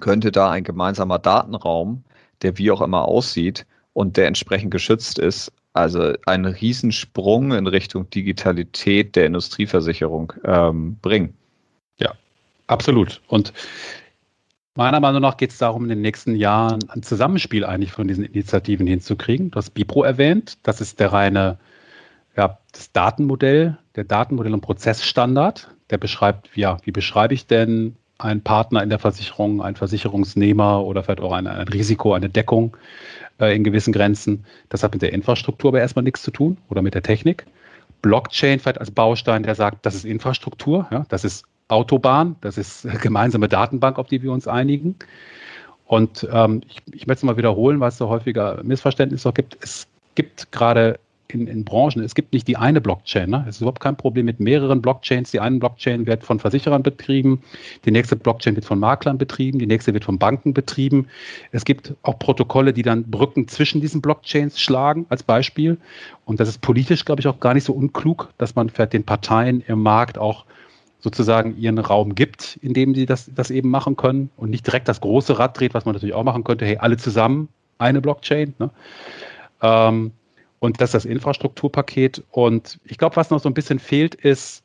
könnte 0.00 0.30
da 0.30 0.48
ein 0.48 0.62
gemeinsamer 0.62 1.18
Datenraum, 1.18 2.04
der 2.42 2.56
wie 2.56 2.70
auch 2.70 2.82
immer 2.82 3.02
aussieht 3.02 3.66
und 3.94 4.16
der 4.16 4.28
entsprechend 4.28 4.70
geschützt 4.70 5.18
ist, 5.18 5.50
also 5.78 6.14
einen 6.26 6.46
Riesensprung 6.46 7.52
in 7.52 7.66
Richtung 7.66 8.10
Digitalität 8.10 9.16
der 9.16 9.26
Industrieversicherung 9.26 10.32
ähm, 10.44 10.96
bringen. 11.00 11.34
Ja, 11.98 12.12
absolut. 12.66 13.22
Und 13.28 13.52
meiner 14.74 15.00
Meinung 15.00 15.22
nach 15.22 15.36
geht 15.36 15.50
es 15.50 15.58
darum, 15.58 15.84
in 15.84 15.88
den 15.90 16.00
nächsten 16.00 16.34
Jahren 16.36 16.80
ein 16.88 17.02
Zusammenspiel 17.02 17.64
eigentlich 17.64 17.92
von 17.92 18.08
diesen 18.08 18.24
Initiativen 18.24 18.86
hinzukriegen. 18.86 19.50
Du 19.50 19.56
hast 19.56 19.70
Bipro 19.70 20.02
erwähnt, 20.02 20.58
das 20.64 20.80
ist 20.80 21.00
der 21.00 21.12
reine, 21.12 21.58
ja, 22.36 22.58
das 22.72 22.92
Datenmodell, 22.92 23.78
der 23.96 24.04
Datenmodell- 24.04 24.54
und 24.54 24.60
Prozessstandard, 24.60 25.68
der 25.90 25.98
beschreibt, 25.98 26.50
ja, 26.56 26.76
wie 26.84 26.92
beschreibe 26.92 27.34
ich 27.34 27.46
denn 27.46 27.96
einen 28.18 28.42
Partner 28.42 28.82
in 28.82 28.90
der 28.90 28.98
Versicherung, 28.98 29.62
einen 29.62 29.76
Versicherungsnehmer 29.76 30.84
oder 30.84 31.04
vielleicht 31.04 31.20
auch 31.20 31.32
ein, 31.32 31.46
ein 31.46 31.68
Risiko, 31.68 32.14
eine 32.14 32.28
Deckung 32.28 32.76
äh, 33.40 33.54
in 33.54 33.64
gewissen 33.64 33.92
Grenzen. 33.92 34.44
Das 34.68 34.82
hat 34.82 34.92
mit 34.92 35.02
der 35.02 35.12
Infrastruktur 35.12 35.70
aber 35.70 35.80
erstmal 35.80 36.02
nichts 36.02 36.22
zu 36.22 36.30
tun 36.30 36.58
oder 36.68 36.82
mit 36.82 36.94
der 36.94 37.02
Technik. 37.02 37.46
Blockchain 38.02 38.60
vielleicht 38.60 38.78
als 38.78 38.90
Baustein, 38.90 39.42
der 39.42 39.54
sagt, 39.54 39.84
das 39.84 39.94
ist 39.94 40.04
Infrastruktur, 40.04 40.86
ja, 40.90 41.04
das 41.08 41.24
ist 41.24 41.44
Autobahn, 41.68 42.36
das 42.40 42.58
ist 42.58 42.86
gemeinsame 43.02 43.48
Datenbank, 43.48 43.98
auf 43.98 44.08
die 44.08 44.22
wir 44.22 44.32
uns 44.32 44.46
einigen. 44.46 44.96
Und 45.86 46.28
ähm, 46.30 46.62
ich, 46.68 46.82
ich 46.92 47.06
möchte 47.06 47.20
es 47.20 47.22
mal 47.24 47.36
wiederholen, 47.36 47.80
weil 47.80 47.88
es 47.88 47.98
so 47.98 48.08
häufiger 48.08 48.60
Missverständnisse 48.62 49.32
gibt. 49.32 49.56
Es 49.62 49.86
gibt 50.14 50.52
gerade 50.52 50.98
in, 51.32 51.46
in 51.46 51.64
Branchen. 51.64 52.02
Es 52.02 52.14
gibt 52.14 52.32
nicht 52.32 52.48
die 52.48 52.56
eine 52.56 52.80
Blockchain. 52.80 53.30
Ne? 53.30 53.44
Es 53.48 53.56
ist 53.56 53.60
überhaupt 53.60 53.80
kein 53.80 53.96
Problem 53.96 54.26
mit 54.26 54.40
mehreren 54.40 54.80
Blockchains. 54.80 55.30
Die 55.30 55.40
eine 55.40 55.58
Blockchain 55.58 56.06
wird 56.06 56.24
von 56.24 56.40
Versicherern 56.40 56.82
betrieben, 56.82 57.42
die 57.84 57.90
nächste 57.90 58.16
Blockchain 58.16 58.54
wird 58.56 58.64
von 58.64 58.78
Maklern 58.78 59.18
betrieben, 59.18 59.58
die 59.58 59.66
nächste 59.66 59.94
wird 59.94 60.04
von 60.04 60.18
Banken 60.18 60.54
betrieben. 60.54 61.08
Es 61.52 61.64
gibt 61.64 61.94
auch 62.02 62.18
Protokolle, 62.18 62.72
die 62.72 62.82
dann 62.82 63.04
Brücken 63.04 63.48
zwischen 63.48 63.80
diesen 63.80 64.00
Blockchains 64.00 64.60
schlagen, 64.60 65.06
als 65.08 65.22
Beispiel. 65.22 65.78
Und 66.24 66.40
das 66.40 66.48
ist 66.48 66.60
politisch, 66.60 67.04
glaube 67.04 67.20
ich, 67.20 67.26
auch 67.26 67.40
gar 67.40 67.54
nicht 67.54 67.64
so 67.64 67.72
unklug, 67.72 68.32
dass 68.38 68.54
man 68.54 68.70
für 68.70 68.86
den 68.86 69.04
Parteien 69.04 69.62
im 69.66 69.82
Markt 69.82 70.18
auch 70.18 70.44
sozusagen 71.00 71.56
ihren 71.56 71.78
Raum 71.78 72.14
gibt, 72.14 72.58
in 72.60 72.74
dem 72.74 72.94
sie 72.94 73.06
das, 73.06 73.30
das 73.34 73.50
eben 73.50 73.70
machen 73.70 73.96
können 73.96 74.30
und 74.36 74.50
nicht 74.50 74.66
direkt 74.66 74.88
das 74.88 75.00
große 75.00 75.38
Rad 75.38 75.58
dreht, 75.58 75.74
was 75.74 75.84
man 75.84 75.94
natürlich 75.94 76.14
auch 76.14 76.24
machen 76.24 76.42
könnte, 76.42 76.64
hey, 76.66 76.78
alle 76.78 76.96
zusammen 76.96 77.48
eine 77.78 78.00
Blockchain. 78.00 78.54
Ne? 78.58 78.70
Ähm, 79.62 80.12
und 80.60 80.80
das 80.80 80.90
ist 80.90 80.94
das 80.94 81.04
Infrastrukturpaket. 81.04 82.22
Und 82.30 82.78
ich 82.84 82.98
glaube, 82.98 83.16
was 83.16 83.30
noch 83.30 83.40
so 83.40 83.48
ein 83.48 83.54
bisschen 83.54 83.78
fehlt, 83.78 84.14
ist 84.14 84.62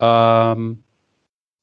ähm, 0.00 0.82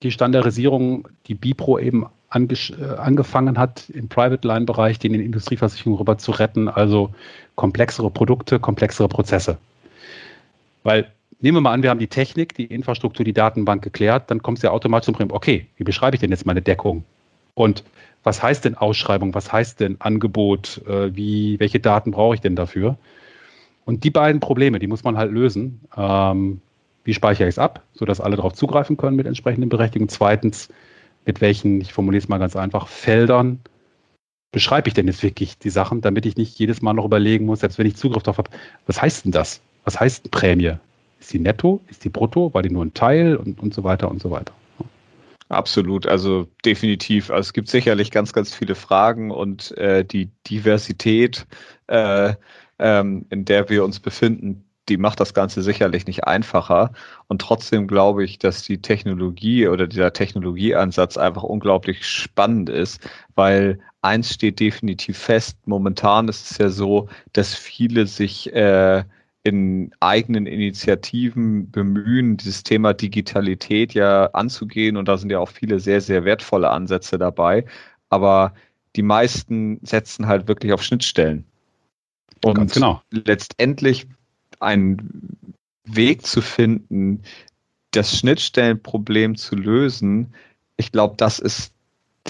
die 0.04 0.12
Standardisierung, 0.12 1.08
die 1.28 1.36
Bipro 1.36 1.80
eben 1.80 2.06
äh, 2.32 2.56
angefangen 2.98 3.58
hat, 3.58 3.90
im 3.90 4.10
Private-Line-Bereich 4.10 5.00
den 5.00 5.14
in 5.14 5.20
die 5.20 5.26
Industrieversicherung 5.26 5.98
rüber 5.98 6.18
zu 6.18 6.32
retten. 6.32 6.68
Also 6.68 7.14
komplexere 7.56 8.10
Produkte, 8.10 8.60
komplexere 8.60 9.08
Prozesse. 9.08 9.58
Weil 10.84 11.12
nehmen 11.40 11.58
wir 11.58 11.62
mal 11.62 11.74
an, 11.74 11.84
wir 11.84 11.90
haben 11.90 12.00
die 12.00 12.08
Technik, 12.08 12.56
die 12.56 12.66
Infrastruktur, 12.66 13.26
die 13.26 13.34
Datenbank 13.34 13.84
geklärt, 13.84 14.32
dann 14.32 14.42
kommt 14.42 14.60
es 14.60 14.62
ja 14.64 14.72
automatisch 14.72 15.06
zum 15.06 15.16
Problem, 15.16 15.36
okay, 15.36 15.68
wie 15.78 15.84
beschreibe 15.84 16.16
ich 16.16 16.22
denn 16.22 16.32
jetzt 16.32 16.46
meine 16.46 16.62
Deckung? 16.62 17.04
Und 17.54 17.84
was 18.24 18.42
heißt 18.42 18.66
denn 18.66 18.76
Ausschreibung? 18.76 19.34
Was 19.34 19.52
heißt 19.52 19.80
denn 19.80 19.98
Angebot? 20.00 20.82
Äh, 20.88 21.16
wie, 21.16 21.60
welche 21.60 21.80
Daten 21.80 22.12
brauche 22.12 22.36
ich 22.36 22.42
denn 22.42 22.56
dafür? 22.56 22.98
Und 23.86 24.04
die 24.04 24.10
beiden 24.10 24.40
Probleme, 24.40 24.80
die 24.80 24.88
muss 24.88 25.04
man 25.04 25.18
halt 25.18 25.32
lösen. 25.32 25.82
Ähm, 25.96 26.62
wie 27.04 27.14
speichere 27.14 27.48
ich 27.48 27.56
es 27.56 27.60
ab, 27.60 27.84
sodass 27.94 28.20
alle 28.20 28.36
darauf 28.36 28.54
zugreifen 28.54 28.98
können 28.98 29.16
mit 29.16 29.28
entsprechenden 29.28 29.70
Berechtigungen? 29.70 30.10
Zweitens, 30.10 30.70
mit 31.26 31.40
welchen, 31.40 31.80
ich 31.82 31.94
formuliere 31.94 32.24
es 32.24 32.28
mal 32.28 32.40
ganz 32.40 32.56
einfach, 32.56 32.88
Feldern 32.88 33.60
beschreibe 34.52 34.88
ich 34.88 34.94
denn 34.94 35.08
jetzt 35.08 35.22
wirklich 35.22 35.58
die 35.60 35.70
Sachen, 35.70 36.02
damit 36.02 36.26
ich 36.26 36.38
nicht 36.38 36.58
jedes 36.58 36.82
Mal 36.82 36.94
noch 36.94 37.06
überlegen 37.06 37.46
muss, 37.46 37.60
selbst 37.60 37.78
wenn 37.78 37.88
ich 37.88 37.96
Zugriff 37.96 38.24
darauf 38.24 38.40
habe, 38.40 38.50
was 38.88 39.02
heißt 39.02 39.26
denn 39.26 39.32
das? 39.32 39.62
Was 39.84 40.00
heißt 40.00 40.32
Prämie? 40.32 40.74
Ist 41.20 41.34
die 41.34 41.40
netto? 41.40 41.82
Ist 41.90 42.04
die 42.04 42.10
brutto? 42.10 42.54
War 42.54 42.62
die 42.62 42.70
nur 42.70 42.86
ein 42.86 42.94
Teil? 42.94 43.36
Und, 43.36 43.60
und 43.60 43.74
so 43.74 43.84
weiter 43.84 44.10
und 44.10 44.22
so 44.22 44.32
weiter. 44.32 44.54
Absolut, 45.50 46.08
also 46.08 46.48
definitiv. 46.64 47.30
Also 47.30 47.42
es 47.42 47.54
gibt 47.54 47.68
sicherlich 47.68 48.10
ganz, 48.10 48.34
ganz 48.34 48.56
viele 48.56 48.74
Fragen 48.74 49.30
und 49.30 49.78
äh, 49.78 50.04
die 50.04 50.30
Diversität 50.50 51.46
äh, 51.88 52.34
ähm, 52.80 53.26
in 53.30 53.46
der 53.46 53.70
wir 53.70 53.84
uns 53.84 54.00
befinden, 54.00 54.66
die 54.90 54.98
macht 54.98 55.20
das 55.20 55.34
Ganze 55.34 55.62
sicherlich 55.64 56.06
nicht 56.06 56.26
einfacher. 56.26 56.92
Und 57.28 57.42
trotzdem 57.42 57.88
glaube 57.88 58.24
ich, 58.24 58.38
dass 58.38 58.64
die 58.64 58.82
Technologie 58.82 59.68
oder 59.68 59.88
dieser 59.88 60.14
Technologieansatz 60.14 61.18
einfach 61.18 61.44
unglaublich 61.44 62.08
spannend 62.08 62.70
ist, 62.70 63.00
weil 63.36 63.80
eins 64.02 64.34
steht 64.34 64.60
definitiv 64.60 65.18
fest. 65.18 65.58
Momentan 65.66 66.28
ist 66.28 66.52
es 66.52 66.58
ja 66.58 66.70
so, 66.70 67.10
dass 67.34 67.56
viele 67.56 68.06
sich 68.06 68.54
äh, 68.54 69.04
in 69.44 69.92
eigenen 70.00 70.46
Initiativen 70.48 71.70
bemühen, 71.72 72.38
dieses 72.38 72.64
Thema 72.64 72.94
Digitalität 72.94 73.94
ja 73.94 74.26
anzugehen. 74.34 74.98
Und 74.98 75.08
da 75.08 75.18
sind 75.18 75.32
ja 75.32 75.40
auch 75.40 75.50
viele 75.50 75.80
sehr, 75.80 76.02
sehr 76.02 76.26
wertvolle 76.26 76.70
Ansätze 76.70 77.18
dabei. 77.18 77.66
Aber 78.10 78.54
die 78.96 79.04
meisten 79.04 79.80
setzen 79.84 80.28
halt 80.28 80.48
wirklich 80.48 80.74
auf 80.74 80.84
Schnittstellen. 80.84 81.46
Und 82.44 82.56
Ganz 82.56 82.74
genau. 82.74 83.02
letztendlich 83.12 84.08
einen 84.60 85.56
Weg 85.86 86.26
zu 86.26 86.42
finden, 86.42 87.24
das 87.92 88.18
Schnittstellenproblem 88.18 89.36
zu 89.36 89.56
lösen, 89.56 90.34
ich 90.78 90.92
glaube, 90.92 91.16
das 91.18 91.40
ist, 91.40 91.74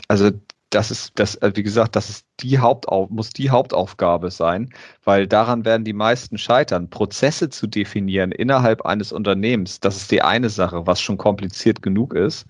also 0.08 0.32
das 0.70 0.92
ist, 0.92 1.12
das, 1.16 1.36
äh, 1.36 1.52
wie 1.56 1.64
gesagt, 1.64 1.96
das 1.96 2.10
ist 2.10 2.26
die 2.42 2.60
Hauptauf 2.60 3.10
muss 3.10 3.30
die 3.30 3.50
Hauptaufgabe 3.50 4.30
sein, 4.30 4.70
weil 5.04 5.28
daran 5.28 5.64
werden 5.64 5.86
die 5.86 5.94
meisten 5.94 6.38
scheitern. 6.38 6.90
Prozesse 6.90 7.50
zu 7.50 7.68
definieren 7.68 8.32
innerhalb 8.32 8.86
eines 8.86 9.12
Unternehmens, 9.12 9.80
das 9.80 9.98
ist 9.98 10.12
die 10.12 10.22
eine 10.22 10.50
Sache, 10.50 10.86
was 10.86 11.02
schon 11.02 11.18
kompliziert 11.18 11.82
genug 11.82 12.14
ist. 12.14 12.46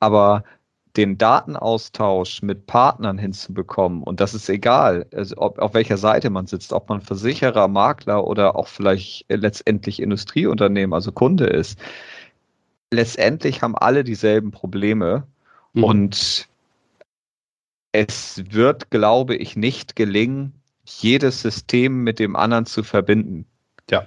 Aber 0.00 0.44
den 0.96 1.16
Datenaustausch 1.16 2.42
mit 2.42 2.66
Partnern 2.66 3.18
hinzubekommen, 3.18 4.02
und 4.02 4.20
das 4.20 4.34
ist 4.34 4.48
egal, 4.48 5.06
also 5.14 5.36
ob, 5.38 5.58
auf 5.58 5.74
welcher 5.74 5.96
Seite 5.96 6.28
man 6.28 6.46
sitzt, 6.46 6.72
ob 6.72 6.88
man 6.88 7.00
Versicherer, 7.00 7.68
Makler 7.68 8.26
oder 8.26 8.56
auch 8.56 8.68
vielleicht 8.68 9.24
letztendlich 9.28 10.00
Industrieunternehmen, 10.00 10.92
also 10.92 11.12
Kunde 11.12 11.46
ist, 11.46 11.78
letztendlich 12.90 13.62
haben 13.62 13.76
alle 13.76 14.04
dieselben 14.04 14.50
Probleme 14.50 15.26
mhm. 15.72 15.84
und 15.84 16.48
es 17.92 18.42
wird, 18.50 18.90
glaube 18.90 19.36
ich, 19.36 19.56
nicht 19.56 19.96
gelingen, 19.96 20.54
jedes 20.84 21.42
System 21.42 22.02
mit 22.02 22.18
dem 22.18 22.36
anderen 22.36 22.66
zu 22.66 22.82
verbinden. 22.82 23.46
Ja. 23.90 24.06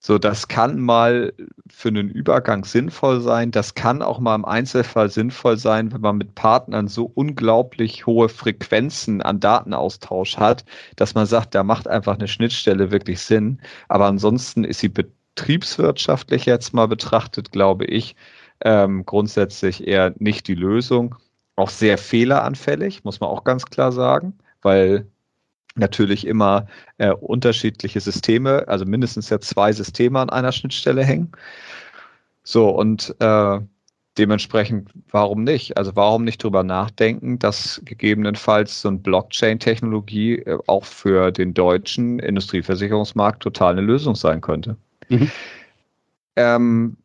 So, 0.00 0.16
das 0.18 0.46
kann 0.46 0.78
mal 0.78 1.32
für 1.68 1.88
einen 1.88 2.08
Übergang 2.08 2.64
sinnvoll 2.64 3.20
sein. 3.20 3.50
Das 3.50 3.74
kann 3.74 4.00
auch 4.00 4.20
mal 4.20 4.34
im 4.36 4.44
Einzelfall 4.44 5.10
sinnvoll 5.10 5.56
sein, 5.56 5.92
wenn 5.92 6.00
man 6.00 6.16
mit 6.18 6.34
Partnern 6.36 6.86
so 6.86 7.10
unglaublich 7.14 8.06
hohe 8.06 8.28
Frequenzen 8.28 9.22
an 9.22 9.40
Datenaustausch 9.40 10.36
hat, 10.36 10.64
dass 10.96 11.14
man 11.14 11.26
sagt, 11.26 11.54
da 11.54 11.64
macht 11.64 11.88
einfach 11.88 12.14
eine 12.16 12.28
Schnittstelle 12.28 12.90
wirklich 12.92 13.20
Sinn. 13.20 13.60
Aber 13.88 14.06
ansonsten 14.06 14.64
ist 14.64 14.78
sie 14.80 14.88
betriebswirtschaftlich 14.88 16.46
jetzt 16.46 16.72
mal 16.74 16.86
betrachtet, 16.86 17.50
glaube 17.50 17.84
ich, 17.84 18.14
ähm, 18.60 19.04
grundsätzlich 19.04 19.86
eher 19.86 20.14
nicht 20.18 20.46
die 20.48 20.54
Lösung. 20.54 21.16
Auch 21.56 21.70
sehr 21.70 21.98
fehleranfällig, 21.98 23.02
muss 23.04 23.20
man 23.20 23.30
auch 23.30 23.42
ganz 23.44 23.66
klar 23.66 23.90
sagen, 23.92 24.38
weil 24.62 25.10
natürlich 25.78 26.26
immer 26.26 26.66
äh, 26.98 27.12
unterschiedliche 27.12 28.00
Systeme, 28.00 28.66
also 28.68 28.84
mindestens 28.84 29.30
ja 29.30 29.40
zwei 29.40 29.72
Systeme 29.72 30.20
an 30.20 30.30
einer 30.30 30.52
Schnittstelle 30.52 31.04
hängen. 31.04 31.32
So, 32.42 32.68
und 32.70 33.14
äh, 33.20 33.60
dementsprechend, 34.18 34.90
warum 35.10 35.44
nicht? 35.44 35.76
Also 35.76 35.94
warum 35.94 36.24
nicht 36.24 36.42
drüber 36.42 36.64
nachdenken, 36.64 37.38
dass 37.38 37.80
gegebenenfalls 37.84 38.82
so 38.82 38.88
eine 38.88 38.98
Blockchain-Technologie 38.98 40.36
äh, 40.40 40.58
auch 40.66 40.84
für 40.84 41.30
den 41.30 41.54
deutschen 41.54 42.18
Industrieversicherungsmarkt 42.18 43.42
total 43.42 43.72
eine 43.72 43.82
Lösung 43.82 44.16
sein 44.16 44.40
könnte. 44.40 44.76
Mhm. 45.08 45.30
Ähm, 46.36 46.96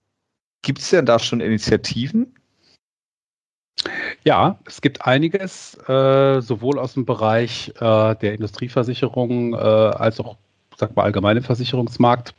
Gibt 0.62 0.80
es 0.80 0.90
denn 0.90 1.06
da 1.06 1.20
schon 1.20 1.42
Initiativen? 1.42 2.34
Ja, 4.24 4.60
es 4.66 4.82
gibt 4.82 5.06
einiges, 5.06 5.78
äh, 5.90 6.42
sowohl 6.42 6.80
aus 6.80 6.94
dem 6.94 7.06
Bereich 7.06 7.74
äh, 7.80 8.16
der 8.16 8.34
Industrieversicherung 8.34 9.54
äh, 9.54 9.58
als 9.58 10.20
auch, 10.20 10.38
sag 10.78 10.96
mal, 10.96 11.04
allgemeine 11.04 11.42
Versicherungsmarkt. 11.42 12.34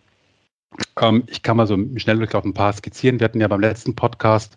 Ähm, 1.00 1.24
ich 1.26 1.42
kann 1.42 1.56
mal 1.56 1.66
so 1.66 1.76
schnell 1.96 2.16
Durchlauf 2.16 2.44
ein 2.44 2.54
paar 2.54 2.72
skizzieren. 2.72 3.20
Wir 3.20 3.26
hatten 3.26 3.40
ja 3.40 3.48
beim 3.48 3.60
letzten 3.60 3.94
Podcast 3.94 4.56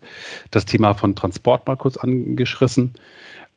das 0.52 0.66
Thema 0.66 0.94
von 0.94 1.16
Transport 1.16 1.68
mal 1.68 1.76
kurz 1.76 1.98
angeschrissen. 1.98 2.94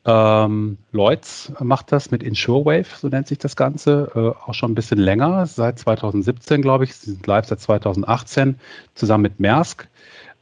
Ähm, 0.03 0.77
Lloyds 0.91 1.53
macht 1.59 1.91
das 1.91 2.09
mit 2.09 2.23
InsureWave, 2.23 2.87
so 2.97 3.07
nennt 3.07 3.27
sich 3.27 3.37
das 3.37 3.55
Ganze, 3.55 4.11
äh, 4.15 4.49
auch 4.49 4.55
schon 4.55 4.71
ein 4.71 4.75
bisschen 4.75 4.97
länger, 4.97 5.45
seit 5.45 5.77
2017, 5.77 6.63
glaube 6.63 6.85
ich. 6.85 6.95
Sie 6.95 7.11
sind 7.11 7.27
live 7.27 7.45
seit 7.45 7.59
2018, 7.59 8.59
zusammen 8.95 9.21
mit 9.21 9.39
Maersk 9.39 9.87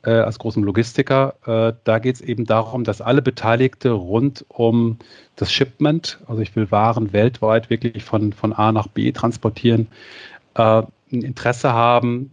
äh, 0.03 0.11
als 0.11 0.39
großem 0.39 0.63
Logistiker. 0.63 1.35
Äh, 1.45 1.73
da 1.83 1.99
geht 1.99 2.15
es 2.15 2.21
eben 2.21 2.45
darum, 2.45 2.83
dass 2.83 3.01
alle 3.01 3.21
Beteiligte 3.21 3.91
rund 3.91 4.45
um 4.47 4.97
das 5.35 5.51
Shipment, 5.51 6.19
also 6.27 6.41
ich 6.41 6.55
will 6.55 6.71
Waren 6.71 7.13
weltweit 7.13 7.69
wirklich 7.69 8.03
von, 8.03 8.33
von 8.33 8.53
A 8.53 8.71
nach 8.71 8.87
B 8.87 9.11
transportieren, 9.11 9.87
äh, 10.55 10.83
ein 11.11 11.21
Interesse 11.21 11.73
haben, 11.73 12.31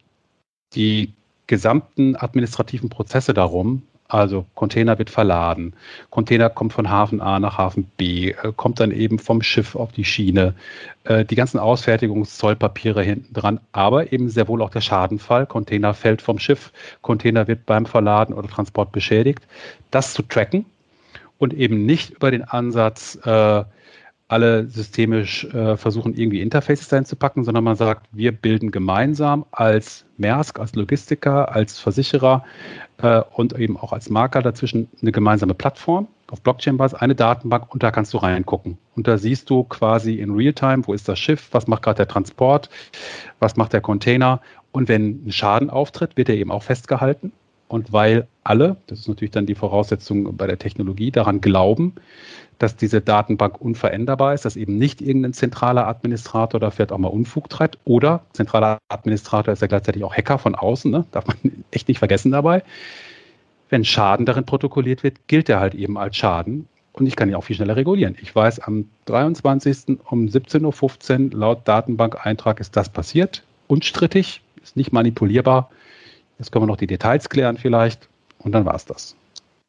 die 0.74 1.12
gesamten 1.46 2.16
administrativen 2.16 2.88
Prozesse 2.88 3.32
darum 3.32 3.82
also 4.08 4.46
Container 4.54 4.98
wird 4.98 5.10
verladen, 5.10 5.74
Container 6.10 6.48
kommt 6.50 6.72
von 6.72 6.88
Hafen 6.88 7.20
A 7.20 7.38
nach 7.38 7.58
Hafen 7.58 7.84
B, 7.96 8.30
äh, 8.30 8.52
kommt 8.56 8.80
dann 8.80 8.90
eben 8.90 9.18
vom 9.18 9.42
Schiff 9.42 9.74
auf 9.74 9.92
die 9.92 10.04
Schiene, 10.04 10.54
äh, 11.04 11.24
die 11.24 11.34
ganzen 11.34 11.58
Ausfertigungszollpapiere 11.58 13.02
hinten 13.02 13.34
dran, 13.34 13.60
aber 13.72 14.12
eben 14.12 14.28
sehr 14.28 14.48
wohl 14.48 14.62
auch 14.62 14.70
der 14.70 14.80
Schadenfall, 14.80 15.46
Container 15.46 15.94
fällt 15.94 16.22
vom 16.22 16.38
Schiff, 16.38 16.72
Container 17.02 17.48
wird 17.48 17.66
beim 17.66 17.86
Verladen 17.86 18.34
oder 18.34 18.48
Transport 18.48 18.92
beschädigt, 18.92 19.46
das 19.90 20.14
zu 20.14 20.22
tracken 20.22 20.66
und 21.38 21.54
eben 21.54 21.84
nicht 21.86 22.10
über 22.10 22.30
den 22.30 22.44
Ansatz, 22.44 23.18
äh, 23.24 23.64
alle 24.28 24.66
systemisch 24.66 25.44
äh, 25.44 25.76
versuchen, 25.76 26.14
irgendwie 26.14 26.40
Interfaces 26.40 26.92
einzupacken, 26.92 27.44
sondern 27.44 27.62
man 27.62 27.76
sagt, 27.76 28.08
wir 28.12 28.32
bilden 28.32 28.72
gemeinsam 28.72 29.46
als 29.52 30.04
Maersk, 30.16 30.58
als 30.58 30.74
Logistiker, 30.74 31.54
als 31.54 31.78
Versicherer 31.78 32.44
äh, 32.98 33.22
und 33.34 33.56
eben 33.58 33.76
auch 33.76 33.92
als 33.92 34.10
Marker 34.10 34.42
dazwischen 34.42 34.88
eine 35.00 35.12
gemeinsame 35.12 35.54
Plattform 35.54 36.08
auf 36.28 36.42
Blockchain-Basis, 36.42 36.98
eine 36.98 37.14
Datenbank 37.14 37.72
und 37.72 37.84
da 37.84 37.92
kannst 37.92 38.12
du 38.12 38.18
reingucken. 38.18 38.78
Und 38.96 39.06
da 39.06 39.16
siehst 39.16 39.48
du 39.48 39.62
quasi 39.62 40.14
in 40.14 40.34
Realtime, 40.34 40.84
wo 40.86 40.92
ist 40.92 41.08
das 41.08 41.20
Schiff, 41.20 41.48
was 41.52 41.68
macht 41.68 41.82
gerade 41.82 41.98
der 41.98 42.08
Transport, 42.08 42.68
was 43.38 43.56
macht 43.56 43.72
der 43.72 43.80
Container. 43.80 44.40
Und 44.72 44.88
wenn 44.88 45.24
ein 45.24 45.32
Schaden 45.32 45.70
auftritt, 45.70 46.16
wird 46.16 46.28
er 46.28 46.34
eben 46.34 46.50
auch 46.50 46.64
festgehalten. 46.64 47.32
Und 47.68 47.92
weil 47.92 48.26
alle, 48.44 48.76
das 48.86 49.00
ist 49.00 49.08
natürlich 49.08 49.32
dann 49.32 49.46
die 49.46 49.54
Voraussetzung 49.54 50.36
bei 50.36 50.46
der 50.46 50.58
Technologie, 50.58 51.10
daran 51.10 51.40
glauben, 51.40 51.94
dass 52.58 52.76
diese 52.76 53.00
Datenbank 53.00 53.60
unveränderbar 53.60 54.34
ist, 54.34 54.44
dass 54.44 54.56
eben 54.56 54.78
nicht 54.78 55.02
irgendein 55.02 55.34
zentraler 55.34 55.86
Administrator 55.86 56.58
da 56.58 56.70
vielleicht 56.70 56.92
auch 56.92 56.98
mal 56.98 57.08
Unfug 57.08 57.50
treibt 57.50 57.78
oder 57.84 58.22
zentraler 58.32 58.78
Administrator 58.88 59.52
ist 59.52 59.60
ja 59.60 59.66
gleichzeitig 59.66 60.04
auch 60.04 60.14
Hacker 60.14 60.38
von 60.38 60.54
außen, 60.54 60.90
ne? 60.90 61.04
darf 61.10 61.26
man 61.26 61.36
echt 61.70 61.88
nicht 61.88 61.98
vergessen 61.98 62.32
dabei. 62.32 62.62
Wenn 63.68 63.84
Schaden 63.84 64.26
darin 64.26 64.46
protokolliert 64.46 65.02
wird, 65.02 65.26
gilt 65.26 65.48
er 65.48 65.60
halt 65.60 65.74
eben 65.74 65.98
als 65.98 66.16
Schaden 66.16 66.68
und 66.92 67.06
ich 67.06 67.16
kann 67.16 67.28
ihn 67.28 67.34
auch 67.34 67.44
viel 67.44 67.56
schneller 67.56 67.76
regulieren. 67.76 68.16
Ich 68.22 68.34
weiß, 68.34 68.60
am 68.60 68.88
23. 69.04 69.98
um 70.10 70.26
17.15 70.26 71.32
Uhr 71.32 71.38
laut 71.38 71.68
Datenbankeintrag 71.68 72.60
ist 72.60 72.76
das 72.76 72.88
passiert, 72.88 73.42
unstrittig, 73.66 74.40
ist 74.62 74.76
nicht 74.76 74.92
manipulierbar. 74.92 75.70
Jetzt 76.38 76.52
können 76.52 76.62
wir 76.62 76.68
noch 76.68 76.76
die 76.76 76.86
Details 76.86 77.28
klären 77.28 77.58
vielleicht 77.58 78.08
und 78.38 78.52
dann 78.52 78.64
war 78.64 78.74
es 78.74 78.86
das. 78.86 79.14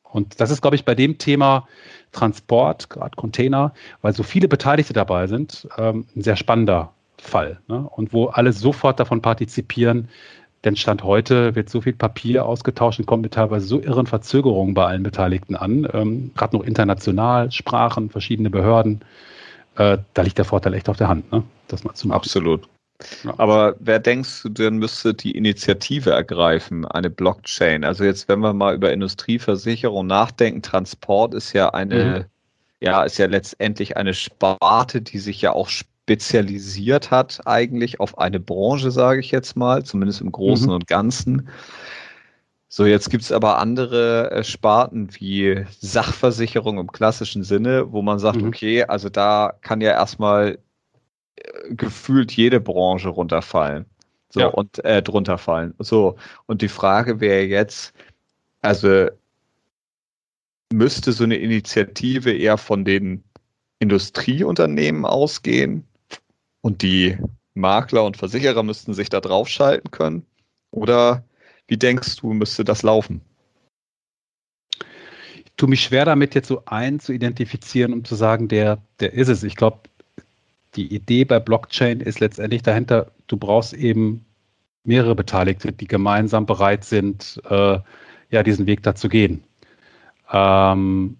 Und 0.03 0.39
das 0.39 0.51
ist, 0.51 0.61
glaube 0.61 0.75
ich, 0.75 0.85
bei 0.85 0.95
dem 0.95 1.17
Thema 1.17 1.67
Transport, 2.11 2.89
gerade 2.89 3.15
Container, 3.15 3.73
weil 4.01 4.13
so 4.13 4.23
viele 4.23 4.47
Beteiligte 4.47 4.93
dabei 4.93 5.27
sind, 5.27 5.67
ähm, 5.77 6.05
ein 6.15 6.21
sehr 6.21 6.35
spannender 6.35 6.91
Fall. 7.17 7.59
Ne? 7.67 7.87
Und 7.95 8.13
wo 8.13 8.27
alle 8.27 8.53
sofort 8.53 8.99
davon 8.99 9.21
partizipieren, 9.21 10.09
denn 10.63 10.75
Stand 10.75 11.03
heute 11.03 11.55
wird 11.55 11.69
so 11.69 11.81
viel 11.81 11.93
Papier 11.93 12.45
ausgetauscht 12.45 12.99
und 12.99 13.05
kommt 13.05 13.23
mit 13.23 13.33
teilweise 13.33 13.67
so 13.67 13.79
irren 13.79 14.07
Verzögerungen 14.07 14.73
bei 14.73 14.85
allen 14.85 15.03
Beteiligten 15.03 15.55
an, 15.55 15.87
ähm, 15.93 16.31
gerade 16.35 16.57
noch 16.57 16.63
international, 16.63 17.51
Sprachen, 17.51 18.09
verschiedene 18.09 18.49
Behörden. 18.49 19.01
Äh, 19.75 19.99
da 20.13 20.21
liegt 20.23 20.37
der 20.37 20.45
Vorteil 20.45 20.73
echt 20.73 20.89
auf 20.89 20.97
der 20.97 21.07
Hand, 21.07 21.31
ne? 21.31 21.43
das 21.67 21.83
mal 21.83 21.93
zu 21.93 22.07
machen. 22.07 22.17
Absolut. 22.17 22.67
Ja. 23.23 23.33
Aber 23.37 23.75
wer 23.79 23.99
denkst 23.99 24.43
du 24.43 24.49
denn 24.49 24.77
müsste 24.77 25.13
die 25.13 25.31
Initiative 25.31 26.11
ergreifen, 26.11 26.85
eine 26.85 27.09
Blockchain? 27.09 27.83
Also 27.83 28.03
jetzt, 28.03 28.27
wenn 28.27 28.39
wir 28.39 28.53
mal 28.53 28.75
über 28.75 28.91
Industrieversicherung 28.91 30.07
nachdenken, 30.07 30.61
Transport 30.61 31.33
ist 31.35 31.53
ja 31.53 31.69
eine, 31.69 32.19
mhm. 32.19 32.25
ja, 32.79 33.03
ist 33.03 33.17
ja 33.17 33.27
letztendlich 33.27 33.97
eine 33.97 34.13
Sparte, 34.13 35.01
die 35.01 35.19
sich 35.19 35.41
ja 35.41 35.53
auch 35.53 35.69
spezialisiert 35.69 37.11
hat 37.11 37.41
eigentlich 37.45 37.99
auf 37.99 38.17
eine 38.17 38.39
Branche, 38.39 38.91
sage 38.91 39.19
ich 39.19 39.31
jetzt 39.31 39.55
mal, 39.55 39.83
zumindest 39.83 40.21
im 40.21 40.31
Großen 40.31 40.67
mhm. 40.67 40.73
und 40.73 40.87
Ganzen. 40.87 41.49
So, 42.69 42.85
jetzt 42.85 43.09
gibt 43.09 43.23
es 43.23 43.31
aber 43.31 43.59
andere 43.59 44.31
äh, 44.31 44.43
Sparten 44.43 45.09
wie 45.19 45.65
Sachversicherung 45.79 46.79
im 46.79 46.91
klassischen 46.91 47.43
Sinne, 47.43 47.91
wo 47.91 48.01
man 48.01 48.19
sagt, 48.19 48.41
mhm. 48.41 48.47
okay, 48.47 48.83
also 48.83 49.09
da 49.09 49.53
kann 49.61 49.81
ja 49.81 49.91
erstmal 49.91 50.57
gefühlt 51.69 52.31
jede 52.31 52.59
Branche 52.59 53.09
runterfallen. 53.09 53.85
So, 54.29 54.41
ja. 54.41 54.47
und 54.47 54.83
äh, 54.83 55.01
drunter 55.01 55.37
fallen. 55.37 55.73
So, 55.79 56.17
und 56.47 56.61
die 56.61 56.67
Frage 56.67 57.19
wäre 57.19 57.43
jetzt, 57.43 57.93
also 58.61 59.07
müsste 60.71 61.13
so 61.13 61.23
eine 61.23 61.37
Initiative 61.37 62.31
eher 62.31 62.57
von 62.57 62.83
den 62.83 63.23
Industrieunternehmen 63.79 65.05
ausgehen 65.05 65.87
und 66.61 66.81
die 66.81 67.17
Makler 67.53 68.03
und 68.03 68.17
Versicherer 68.17 68.63
müssten 68.63 68.93
sich 68.93 69.09
da 69.09 69.19
draufschalten 69.19 69.91
können? 69.91 70.25
Oder 70.71 71.23
wie 71.67 71.77
denkst 71.77 72.17
du, 72.17 72.33
müsste 72.33 72.63
das 72.63 72.83
laufen? 72.83 73.21
Ich 74.79 75.53
tue 75.57 75.69
mich 75.69 75.81
schwer 75.81 76.05
damit, 76.05 76.35
jetzt 76.35 76.47
so 76.47 76.63
einen 76.65 76.99
zu 76.99 77.13
identifizieren, 77.13 77.93
um 77.93 78.05
zu 78.05 78.15
sagen, 78.15 78.47
der, 78.47 78.81
der 78.99 79.13
ist 79.13 79.27
es. 79.27 79.43
Ich 79.43 79.55
glaube, 79.55 79.79
die 80.77 80.93
Idee 80.93 81.25
bei 81.25 81.39
Blockchain 81.39 81.99
ist 81.99 82.19
letztendlich 82.19 82.61
dahinter, 82.61 83.11
du 83.27 83.37
brauchst 83.37 83.73
eben 83.73 84.25
mehrere 84.83 85.15
Beteiligte, 85.15 85.73
die 85.73 85.87
gemeinsam 85.87 86.45
bereit 86.45 86.85
sind, 86.85 87.41
äh, 87.49 87.79
ja, 88.29 88.43
diesen 88.43 88.67
Weg 88.67 88.83
da 88.83 88.95
zu 88.95 89.09
gehen. 89.09 89.43
Ähm, 90.31 91.17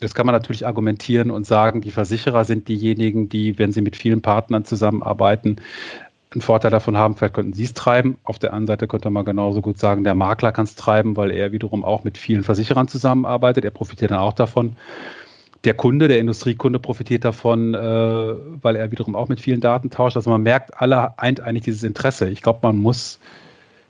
das 0.00 0.14
kann 0.14 0.26
man 0.26 0.34
natürlich 0.34 0.66
argumentieren 0.66 1.30
und 1.30 1.46
sagen, 1.46 1.80
die 1.80 1.90
Versicherer 1.90 2.44
sind 2.44 2.68
diejenigen, 2.68 3.28
die, 3.28 3.58
wenn 3.58 3.72
sie 3.72 3.82
mit 3.82 3.96
vielen 3.96 4.22
Partnern 4.22 4.64
zusammenarbeiten, 4.64 5.56
einen 6.32 6.42
Vorteil 6.42 6.70
davon 6.70 6.96
haben, 6.96 7.14
vielleicht 7.14 7.34
könnten 7.34 7.52
sie 7.52 7.64
es 7.64 7.74
treiben. 7.74 8.16
Auf 8.24 8.38
der 8.38 8.52
anderen 8.52 8.66
Seite 8.66 8.88
könnte 8.88 9.10
man 9.10 9.24
genauso 9.24 9.60
gut 9.60 9.78
sagen, 9.78 10.02
der 10.02 10.14
Makler 10.14 10.50
kann 10.52 10.64
es 10.64 10.74
treiben, 10.74 11.16
weil 11.16 11.30
er 11.30 11.52
wiederum 11.52 11.84
auch 11.84 12.04
mit 12.04 12.16
vielen 12.16 12.42
Versicherern 12.42 12.88
zusammenarbeitet. 12.88 13.64
Er 13.64 13.70
profitiert 13.70 14.10
dann 14.10 14.18
auch 14.18 14.32
davon. 14.32 14.76
Der 15.64 15.74
Kunde, 15.74 16.08
der 16.08 16.18
Industriekunde 16.18 16.80
profitiert 16.80 17.24
davon, 17.24 17.74
äh, 17.74 17.78
weil 17.78 18.76
er 18.76 18.90
wiederum 18.90 19.14
auch 19.14 19.28
mit 19.28 19.40
vielen 19.40 19.60
Daten 19.60 19.90
tauscht. 19.90 20.16
Also 20.16 20.30
man 20.30 20.42
merkt, 20.42 20.80
alle 20.80 21.16
eint 21.18 21.40
eigentlich 21.40 21.64
dieses 21.64 21.84
Interesse. 21.84 22.28
Ich 22.28 22.42
glaube, 22.42 22.60
man 22.62 22.78
muss 22.78 23.20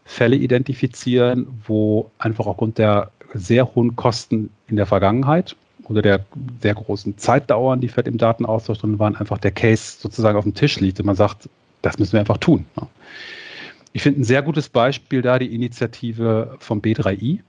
Fälle 0.04 0.36
identifizieren, 0.36 1.46
wo 1.66 2.10
einfach 2.18 2.46
aufgrund 2.46 2.78
der 2.78 3.10
sehr 3.34 3.74
hohen 3.74 3.96
Kosten 3.96 4.50
in 4.68 4.76
der 4.76 4.86
Vergangenheit 4.86 5.56
oder 5.84 6.02
der 6.02 6.24
sehr 6.60 6.74
großen 6.74 7.16
Zeitdauern, 7.18 7.80
die 7.80 7.88
vielleicht 7.88 8.08
im 8.08 8.18
Datenaustausch 8.18 8.78
drin 8.78 8.98
waren, 8.98 9.16
einfach 9.16 9.38
der 9.38 9.52
Case 9.52 9.96
sozusagen 9.98 10.36
auf 10.36 10.44
dem 10.44 10.54
Tisch 10.54 10.80
liegt 10.80 11.00
und 11.00 11.06
man 11.06 11.16
sagt, 11.16 11.48
das 11.80 11.98
müssen 11.98 12.12
wir 12.12 12.20
einfach 12.20 12.38
tun. 12.38 12.66
Ich 13.92 14.02
finde 14.02 14.20
ein 14.20 14.24
sehr 14.24 14.42
gutes 14.42 14.68
Beispiel 14.68 15.22
da 15.22 15.38
die 15.38 15.54
Initiative 15.54 16.56
vom 16.58 16.80
B3i. 16.80 17.40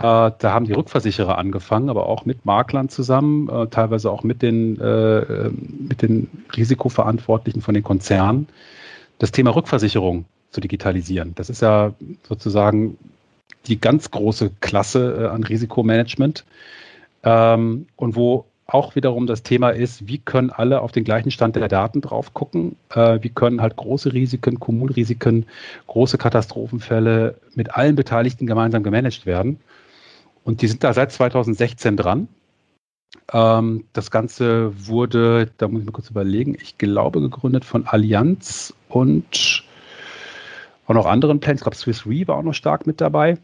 Äh, 0.00 0.32
da 0.38 0.52
haben 0.54 0.64
die 0.64 0.72
Rückversicherer 0.72 1.36
angefangen, 1.36 1.90
aber 1.90 2.06
auch 2.06 2.24
mit 2.24 2.46
Maklern 2.46 2.88
zusammen, 2.88 3.50
äh, 3.50 3.66
teilweise 3.66 4.10
auch 4.10 4.22
mit 4.22 4.40
den, 4.40 4.80
äh, 4.80 5.50
mit 5.50 6.00
den 6.00 6.28
Risikoverantwortlichen 6.56 7.60
von 7.60 7.74
den 7.74 7.82
Konzernen, 7.82 8.48
das 9.18 9.30
Thema 9.30 9.54
Rückversicherung 9.54 10.24
zu 10.52 10.62
digitalisieren. 10.62 11.34
Das 11.34 11.50
ist 11.50 11.60
ja 11.60 11.92
sozusagen 12.26 12.96
die 13.66 13.78
ganz 13.78 14.10
große 14.10 14.52
Klasse 14.60 15.30
an 15.30 15.44
Risikomanagement 15.44 16.46
ähm, 17.22 17.86
und 17.96 18.16
wo 18.16 18.46
auch 18.66 18.94
wiederum 18.94 19.26
das 19.26 19.42
Thema 19.42 19.68
ist, 19.68 20.08
wie 20.08 20.16
können 20.16 20.48
alle 20.48 20.80
auf 20.80 20.92
den 20.92 21.04
gleichen 21.04 21.30
Stand 21.30 21.56
der 21.56 21.68
Daten 21.68 22.00
drauf 22.02 22.32
gucken, 22.34 22.76
wie 22.94 23.28
können 23.28 23.60
halt 23.60 23.74
große 23.74 24.12
Risiken, 24.12 24.60
Kommunrisiken, 24.60 25.46
große 25.88 26.18
Katastrophenfälle 26.18 27.34
mit 27.56 27.74
allen 27.74 27.96
Beteiligten 27.96 28.46
gemeinsam 28.46 28.84
gemanagt 28.84 29.26
werden. 29.26 29.58
Und 30.50 30.62
die 30.62 30.66
sind 30.66 30.82
da 30.82 30.92
seit 30.92 31.12
2016 31.12 31.96
dran. 31.96 32.26
Ähm, 33.32 33.84
das 33.92 34.10
Ganze 34.10 34.72
wurde, 34.88 35.48
da 35.58 35.68
muss 35.68 35.82
ich 35.82 35.86
mal 35.86 35.92
kurz 35.92 36.10
überlegen, 36.10 36.56
ich 36.60 36.76
glaube 36.76 37.20
gegründet 37.20 37.64
von 37.64 37.86
Allianz 37.86 38.74
und 38.88 39.62
auch 40.88 40.94
noch 40.94 41.06
anderen 41.06 41.38
Plans. 41.38 41.60
Ich 41.60 41.62
glaube, 41.62 41.76
Swiss 41.76 42.04
Re 42.04 42.26
war 42.26 42.38
auch 42.38 42.42
noch 42.42 42.54
stark 42.54 42.84
mit 42.84 43.00
dabei. 43.00 43.38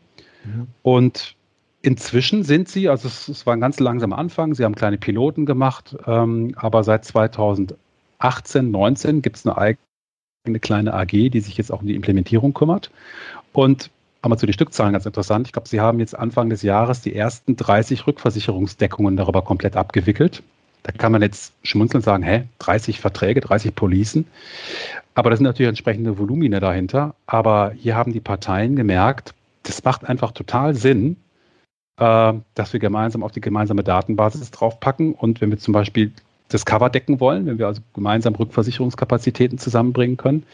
Mhm. 0.44 0.66
Und 0.82 1.36
Inzwischen 1.80 2.42
sind 2.42 2.68
sie, 2.68 2.88
also 2.88 3.06
es, 3.06 3.28
es, 3.28 3.46
war 3.46 3.54
ein 3.54 3.60
ganz 3.60 3.78
langsamer 3.78 4.18
Anfang, 4.18 4.54
sie 4.54 4.64
haben 4.64 4.74
kleine 4.74 4.98
Piloten 4.98 5.46
gemacht, 5.46 5.96
ähm, 6.08 6.52
aber 6.56 6.82
seit 6.82 7.04
2018, 7.04 8.72
19 8.72 9.22
gibt 9.22 9.36
es 9.36 9.46
eine 9.46 9.56
eigene 9.56 10.58
kleine 10.58 10.92
AG, 10.92 11.30
die 11.30 11.38
sich 11.38 11.56
jetzt 11.56 11.70
auch 11.70 11.82
um 11.82 11.86
die 11.86 11.94
Implementierung 11.94 12.54
kümmert. 12.54 12.90
Und 13.52 13.92
aber 14.22 14.36
zu 14.36 14.46
den 14.46 14.52
Stückzahlen 14.52 14.92
ganz 14.92 15.06
interessant. 15.06 15.46
Ich 15.46 15.52
glaube, 15.52 15.68
sie 15.68 15.80
haben 15.80 16.00
jetzt 16.00 16.18
Anfang 16.18 16.50
des 16.50 16.62
Jahres 16.62 17.00
die 17.00 17.14
ersten 17.14 17.56
30 17.56 18.06
Rückversicherungsdeckungen 18.06 19.16
darüber 19.16 19.42
komplett 19.42 19.76
abgewickelt. 19.76 20.42
Da 20.82 20.92
kann 20.92 21.12
man 21.12 21.22
jetzt 21.22 21.52
schmunzeln 21.62 21.98
und 21.98 22.04
sagen, 22.04 22.22
hä, 22.22 22.44
30 22.60 23.00
Verträge, 23.00 23.40
30 23.40 23.74
Policen. 23.74 24.26
Aber 25.14 25.30
da 25.30 25.36
sind 25.36 25.44
natürlich 25.44 25.68
entsprechende 25.68 26.18
Volumina 26.18 26.60
dahinter. 26.60 27.14
Aber 27.26 27.72
hier 27.76 27.96
haben 27.96 28.12
die 28.12 28.20
Parteien 28.20 28.76
gemerkt, 28.76 29.34
das 29.64 29.82
macht 29.82 30.04
einfach 30.04 30.30
total 30.32 30.74
Sinn, 30.74 31.16
äh, 31.98 32.34
dass 32.54 32.72
wir 32.72 32.80
gemeinsam 32.80 33.22
auf 33.22 33.32
die 33.32 33.40
gemeinsame 33.40 33.82
Datenbasis 33.82 34.50
draufpacken. 34.50 35.14
Und 35.14 35.40
wenn 35.40 35.50
wir 35.50 35.58
zum 35.58 35.72
Beispiel 35.72 36.12
das 36.56 36.64
Cover 36.64 36.90
decken 36.90 37.20
wollen, 37.20 37.46
wenn 37.46 37.58
wir 37.58 37.66
also 37.66 37.82
gemeinsam 37.94 38.34
Rückversicherungskapazitäten 38.34 39.58
zusammenbringen 39.58 40.16
können, 40.16 40.44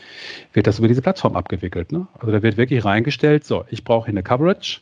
wird 0.53 0.67
das 0.67 0.79
über 0.79 0.89
diese 0.89 1.03
Plattform 1.03 1.37
abgewickelt. 1.37 1.93
Ne? 1.93 2.07
Also 2.19 2.33
da 2.33 2.43
wird 2.43 2.57
wirklich 2.57 2.85
reingestellt, 2.85 3.45
so, 3.45 3.65
ich 3.71 3.85
brauche 3.85 4.07
hier 4.07 4.15
eine 4.15 4.23
Coverage, 4.23 4.81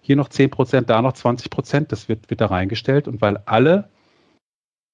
hier 0.00 0.16
noch 0.16 0.28
10 0.28 0.50
Prozent, 0.50 0.90
da 0.90 1.02
noch 1.02 1.12
20 1.12 1.50
Prozent, 1.50 1.92
das 1.92 2.08
wird, 2.08 2.30
wird 2.30 2.40
da 2.40 2.46
reingestellt. 2.46 3.08
Und 3.08 3.20
weil 3.20 3.38
alle 3.46 3.88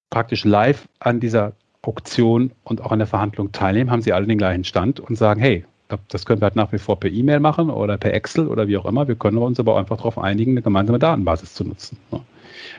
praktisch 0.09 0.45
live 0.45 0.87
an 0.99 1.19
dieser 1.19 1.53
Auktion 1.81 2.51
und 2.63 2.81
auch 2.81 2.91
an 2.91 2.99
der 2.99 3.07
Verhandlung 3.07 3.51
teilnehmen, 3.51 3.91
haben 3.91 4.01
sie 4.01 4.13
alle 4.13 4.27
den 4.27 4.37
gleichen 4.37 4.63
Stand 4.63 4.99
und 4.99 5.17
sagen, 5.17 5.41
hey, 5.41 5.65
das 6.09 6.25
können 6.25 6.41
wir 6.41 6.45
halt 6.45 6.55
nach 6.55 6.71
wie 6.71 6.77
vor 6.77 6.99
per 6.99 7.09
E-Mail 7.09 7.39
machen 7.39 7.69
oder 7.69 7.97
per 7.97 8.13
Excel 8.13 8.47
oder 8.47 8.67
wie 8.67 8.77
auch 8.77 8.85
immer. 8.85 9.07
Wir 9.07 9.15
können 9.15 9.37
uns 9.37 9.59
aber 9.59 9.73
auch 9.73 9.77
einfach 9.77 9.97
darauf 9.97 10.17
einigen, 10.17 10.51
eine 10.51 10.61
gemeinsame 10.61 10.99
Datenbasis 10.99 11.53
zu 11.53 11.65
nutzen. 11.65 11.97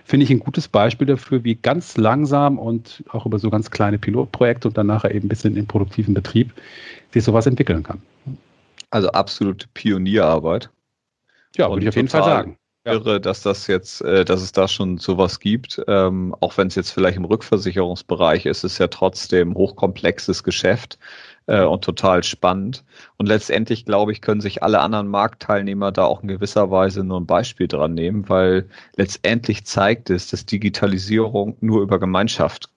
Finde 0.05 0.25
ich 0.25 0.31
ein 0.31 0.41
gutes 0.41 0.69
Beispiel 0.69 1.07
dafür, 1.07 1.45
wie 1.45 1.55
ganz 1.55 1.97
langsam 1.97 2.59
und 2.59 3.05
auch 3.11 3.27
über 3.27 3.39
so 3.39 3.51
ganz 3.51 3.71
kleine 3.71 3.99
Pilotprojekte 3.99 4.69
und 4.69 4.79
dann 4.79 4.87
nachher 4.87 5.15
eben 5.15 5.27
ein 5.27 5.29
bisschen 5.29 5.57
in 5.57 5.67
produktiven 5.67 6.15
Betrieb 6.15 6.53
sich 7.13 7.25
sowas 7.25 7.47
entwickeln 7.47 7.83
kann. 7.83 8.03
Also 8.91 9.09
absolute 9.11 9.67
Pionierarbeit. 9.75 10.71
Ja, 11.57 11.71
würde 11.71 11.83
ich 11.83 11.89
auf 11.89 11.97
jeden 11.97 12.09
Fall 12.09 12.25
sagen. 12.25 12.57
Irre, 12.85 13.21
dass 13.21 13.43
das 13.43 13.69
jetzt, 13.69 14.01
äh, 14.03 14.25
dass 14.25 14.43
es 14.43 14.51
da 14.51 14.67
schon 14.67 14.99
sowas 14.99 15.39
gibt. 15.39 15.81
Ähm, 15.87 16.35
auch 16.41 16.59
wenn 16.59 16.67
es 16.67 16.75
jetzt 16.75 16.91
vielleicht 16.91 17.17
im 17.17 17.25
Rückversicherungsbereich 17.25 18.47
ist, 18.47 18.65
ist 18.65 18.73
es 18.73 18.79
ja 18.79 18.89
trotzdem 18.89 19.55
hochkomplexes 19.55 20.43
Geschäft 20.43 20.99
äh, 21.47 21.63
und 21.65 21.85
total 21.85 22.23
spannend. 22.23 22.85
Und 23.17 23.27
letztendlich, 23.27 23.85
glaube 23.85 24.13
ich, 24.13 24.21
können 24.21 24.41
sich 24.41 24.63
alle 24.63 24.81
anderen 24.81 25.09
Marktteilnehmer 25.09 25.93
da 25.93 26.05
auch 26.05 26.23
in 26.23 26.29
gewisser 26.29 26.71
Weise 26.71 27.05
nur 27.05 27.21
ein 27.21 27.27
Beispiel 27.27 27.69
dran 27.69 27.95
nehmen, 27.95 28.29
weil 28.29 28.69
letztendlich 28.97 29.65
zeigt 29.65 30.11
es, 30.11 30.29
dass 30.29 30.47
Digitalisierung 30.47 31.57
nur 31.61 31.83
über 31.83 31.99
Gemeinschaft 31.99 32.69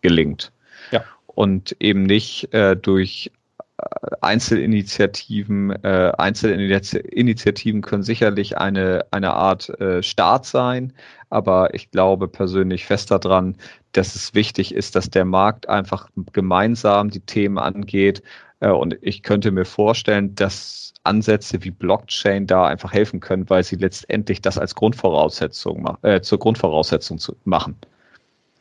gelingt. 0.00 0.52
Ja. 0.90 1.04
Und 1.26 1.76
eben 1.80 2.04
nicht 2.04 2.52
äh, 2.52 2.76
durch 2.76 3.32
äh, 3.78 3.84
Einzelinitiativen, 4.20 5.70
äh, 5.82 6.12
Einzelinitiativen 6.16 7.82
können 7.82 8.02
sicherlich 8.02 8.58
eine, 8.58 9.06
eine 9.10 9.32
Art 9.32 9.68
äh, 9.80 10.02
Start 10.02 10.46
sein, 10.46 10.92
aber 11.30 11.74
ich 11.74 11.90
glaube 11.90 12.28
persönlich 12.28 12.84
fest 12.84 13.10
daran, 13.10 13.56
dass 13.94 14.14
es 14.14 14.34
wichtig 14.34 14.74
ist, 14.74 14.96
dass 14.96 15.08
der 15.08 15.24
Markt 15.24 15.68
einfach 15.68 16.08
gemeinsam 16.32 17.10
die 17.10 17.20
Themen 17.20 17.58
angeht. 17.58 18.22
Äh, 18.60 18.70
und 18.70 18.98
ich 19.00 19.22
könnte 19.22 19.50
mir 19.50 19.64
vorstellen, 19.64 20.34
dass 20.34 20.92
Ansätze 21.04 21.62
wie 21.62 21.70
Blockchain 21.70 22.46
da 22.46 22.66
einfach 22.66 22.92
helfen 22.92 23.20
können, 23.20 23.48
weil 23.48 23.62
sie 23.62 23.76
letztendlich 23.76 24.42
das 24.42 24.58
als 24.58 24.74
Grundvoraussetzung 24.74 25.96
äh, 26.02 26.20
zur 26.20 26.38
Grundvoraussetzung 26.38 27.18
zu 27.18 27.36
machen. 27.44 27.76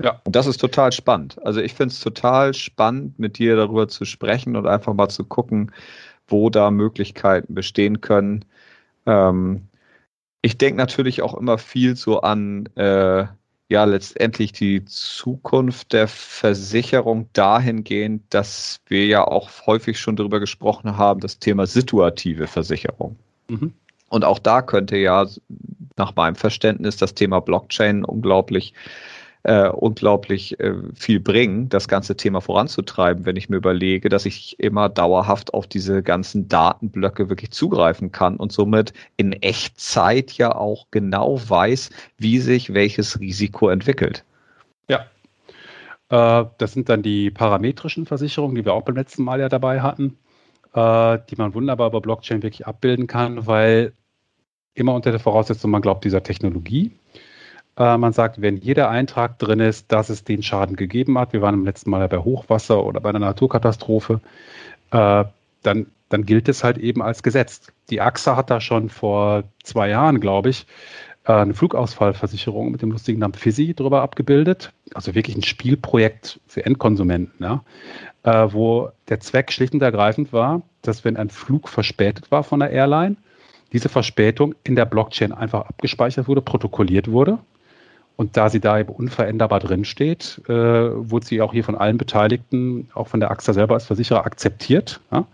Ja. 0.02 0.22
Und 0.26 0.36
das 0.36 0.48
ist 0.48 0.58
total 0.58 0.92
spannend. 0.92 1.38
Also 1.46 1.62
ich 1.62 1.74
finde 1.74 1.94
es 1.94 2.00
total 2.00 2.54
spannend, 2.54 3.18
mit 3.18 3.38
dir 3.38 3.56
darüber 3.56 3.88
zu 3.88 4.06
sprechen 4.06 4.56
und 4.56 4.68
einfach 4.68 4.94
mal 4.94 5.10
zu 5.10 5.24
gucken, 5.24 5.72
wo 6.28 6.50
da 6.50 6.72
Möglichkeiten 6.72 7.54
bestehen 7.54 8.02
können. 8.02 8.46
Ähm, 9.06 9.68
ich 10.42 10.58
denke 10.58 10.78
natürlich 10.78 11.22
auch 11.22 11.36
immer 11.36 11.58
viel 11.58 11.96
so 11.96 12.22
an 12.22 12.68
äh, 12.76 13.26
ja 13.70 13.84
letztendlich 13.86 14.52
die 14.52 14.86
Zukunft 14.86 15.94
der 15.94 16.08
Versicherung 16.08 17.30
dahingehend, 17.34 18.24
dass 18.30 18.82
wir 18.88 19.06
ja 19.06 19.26
auch 19.26 19.50
häufig 19.66 20.00
schon 20.00 20.16
darüber 20.16 20.40
gesprochen 20.40 20.98
haben, 20.98 21.20
das 21.20 21.40
Thema 21.40 21.66
situative 21.66 22.48
Versicherung. 22.48 23.16
Mhm. 23.48 23.74
Und 24.10 24.26
auch 24.26 24.40
da 24.40 24.62
könnte 24.62 24.98
ja 24.98 25.28
nach 25.98 26.16
meinem 26.16 26.36
Verständnis 26.36 26.98
das 26.98 27.14
Thema 27.14 27.40
Blockchain 27.40 28.04
unglaublich 28.04 28.74
äh, 29.44 29.68
unglaublich 29.70 30.60
äh, 30.60 30.74
viel 30.96 31.20
bringen, 31.20 31.70
das 31.70 31.88
ganze 31.88 32.16
Thema 32.16 32.42
voranzutreiben, 32.42 33.26
wenn 33.26 33.36
ich 33.36 33.50
mir 33.50 33.58
überlege, 33.58 34.10
dass 34.10 34.26
ich 34.26 34.60
immer 34.60 34.90
dauerhaft 34.90 35.54
auf 35.54 35.68
diese 35.68 36.02
ganzen 36.02 36.48
Datenblöcke 36.48 37.30
wirklich 37.30 37.52
zugreifen 37.52 38.12
kann 38.12 38.38
und 38.38 38.52
somit 38.52 38.94
in 39.18 39.34
Echtzeit 39.34 40.32
ja 40.34 40.56
auch 40.56 40.88
genau 40.92 41.40
weiß, 41.48 41.90
wie 42.18 42.40
sich 42.40 42.74
welches 42.74 43.20
Risiko 43.20 43.70
entwickelt. 43.70 44.24
Ja. 44.90 45.06
Äh, 46.10 46.46
das 46.58 46.74
sind 46.74 46.90
dann 46.90 47.02
die 47.02 47.32
parametrischen 47.32 48.06
Versicherungen, 48.06 48.56
die 48.56 48.66
wir 48.66 48.74
auch 48.74 48.84
beim 48.84 48.96
letzten 48.96 49.24
Mal 49.24 49.40
ja 49.40 49.50
dabei 49.50 49.82
hatten. 49.82 50.18
äh, 50.74 51.20
die 51.30 51.36
man 51.36 51.54
wunderbar 51.54 51.88
über 51.88 52.02
Blockchain 52.02 52.44
wirklich 52.44 52.66
abbilden 52.68 53.08
kann, 53.08 53.46
weil 53.48 53.94
immer 54.74 54.96
unter 54.96 55.12
der 55.12 55.20
Voraussetzung, 55.20 55.72
man 55.72 55.82
glaubt 55.82 56.04
dieser 56.04 56.24
Technologie. 56.24 56.92
Äh, 57.78 57.98
man 57.98 58.14
sagt, 58.14 58.42
wenn 58.42 58.58
jeder 58.58 58.90
Eintrag 58.90 59.40
drin 59.40 59.60
ist, 59.60 59.92
dass 59.92 60.10
es 60.10 60.24
den 60.24 60.44
Schaden 60.44 60.76
gegeben 60.76 61.18
hat, 61.18 61.34
wir 61.34 61.42
waren 61.42 61.56
im 61.56 61.66
letzten 61.66 61.90
Mal 61.90 62.08
bei 62.08 62.18
Hochwasser 62.18 62.84
oder 62.84 63.00
bei 63.00 63.10
einer 63.10 63.20
Naturkatastrophe, 63.20 64.20
äh, 64.92 65.26
dann, 65.64 65.88
dann 66.10 66.26
gilt 66.26 66.50
es 66.50 66.64
halt 66.64 66.78
eben 66.78 67.02
als 67.02 67.24
Gesetz. 67.24 67.72
Die 67.90 68.02
AXA 68.02 68.36
hat 68.36 68.50
da 68.50 68.62
schon 68.62 68.90
vor 68.90 69.44
zwei 69.64 69.90
Jahren, 69.90 70.20
glaube 70.20 70.50
ich, 70.50 70.68
äh, 71.26 71.34
eine 71.34 71.54
Flugausfallversicherung 71.54 72.72
mit 72.72 72.82
dem 72.82 72.92
lustigen 72.92 73.20
Namen 73.20 73.34
FISI 73.34 73.74
drüber 73.74 74.02
abgebildet. 74.02 74.72
Also 74.94 75.16
wirklich 75.16 75.36
ein 75.36 75.44
Spielprojekt 75.44 76.40
für 76.48 76.66
Endkonsumenten, 76.66 77.44
ja, 77.44 77.64
äh, 78.24 78.54
wo 78.54 78.90
der 79.10 79.20
Zweck 79.20 79.52
schlicht 79.52 79.74
und 79.74 79.82
ergreifend 79.82 80.34
war, 80.34 80.62
dass 80.82 81.04
wenn 81.06 81.18
ein 81.18 81.30
Flug 81.30 81.70
verspätet 81.70 82.30
war 82.32 82.44
von 82.44 82.60
der 82.60 82.72
Airline, 82.72 83.16
diese 83.72 83.90
Verspätung 83.90 84.54
in 84.64 84.76
der 84.76 84.86
Blockchain 84.86 85.32
einfach 85.32 85.62
abgespeichert 85.62 86.28
wurde, 86.28 86.42
protokolliert 86.42 87.10
wurde. 87.10 87.40
Und 88.16 88.38
da 88.38 88.50
sie 88.50 88.60
da 88.60 88.80
eben 88.80 88.90
unveränderbar 88.90 89.60
drinsteht, 89.60 90.42
äh, 90.48 90.52
wurde 90.52 91.26
sie 91.26 91.42
auch 91.42 91.52
hier 91.52 91.64
von 91.64 91.76
allen 91.76 91.98
Beteiligten, 91.98 92.90
auch 92.94 93.08
von 93.08 93.20
der 93.20 93.32
AXA 93.32 93.54
selber 93.54 93.74
als 93.74 93.86
Versicherer 93.86 94.26
akzeptiert. 94.26 95.00
Ja? 95.12 95.26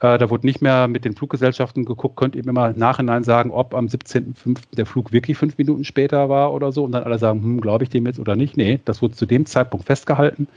Äh, 0.00 0.18
da 0.18 0.30
wurde 0.30 0.46
nicht 0.46 0.62
mehr 0.62 0.88
mit 0.88 1.04
den 1.04 1.14
Fluggesellschaften 1.14 1.84
geguckt, 1.84 2.16
könnt 2.16 2.34
ihr 2.34 2.44
mir 2.44 2.52
mal 2.52 2.72
im 2.72 2.78
Nachhinein 2.78 3.22
sagen, 3.22 3.50
ob 3.50 3.74
am 3.74 3.86
17.05. 3.86 4.58
der 4.76 4.86
Flug 4.86 5.12
wirklich 5.12 5.36
fünf 5.36 5.58
Minuten 5.58 5.84
später 5.84 6.28
war 6.28 6.52
oder 6.52 6.72
so 6.72 6.84
und 6.84 6.92
dann 6.92 7.04
alle 7.04 7.18
sagen, 7.18 7.42
hm, 7.42 7.60
glaube 7.60 7.84
ich 7.84 7.90
dem 7.90 8.06
jetzt 8.06 8.18
oder 8.18 8.34
nicht. 8.34 8.56
Nee, 8.56 8.80
das 8.84 9.02
wurde 9.02 9.14
zu 9.14 9.26
dem 9.26 9.46
Zeitpunkt 9.46 9.86
festgehalten 9.86 10.48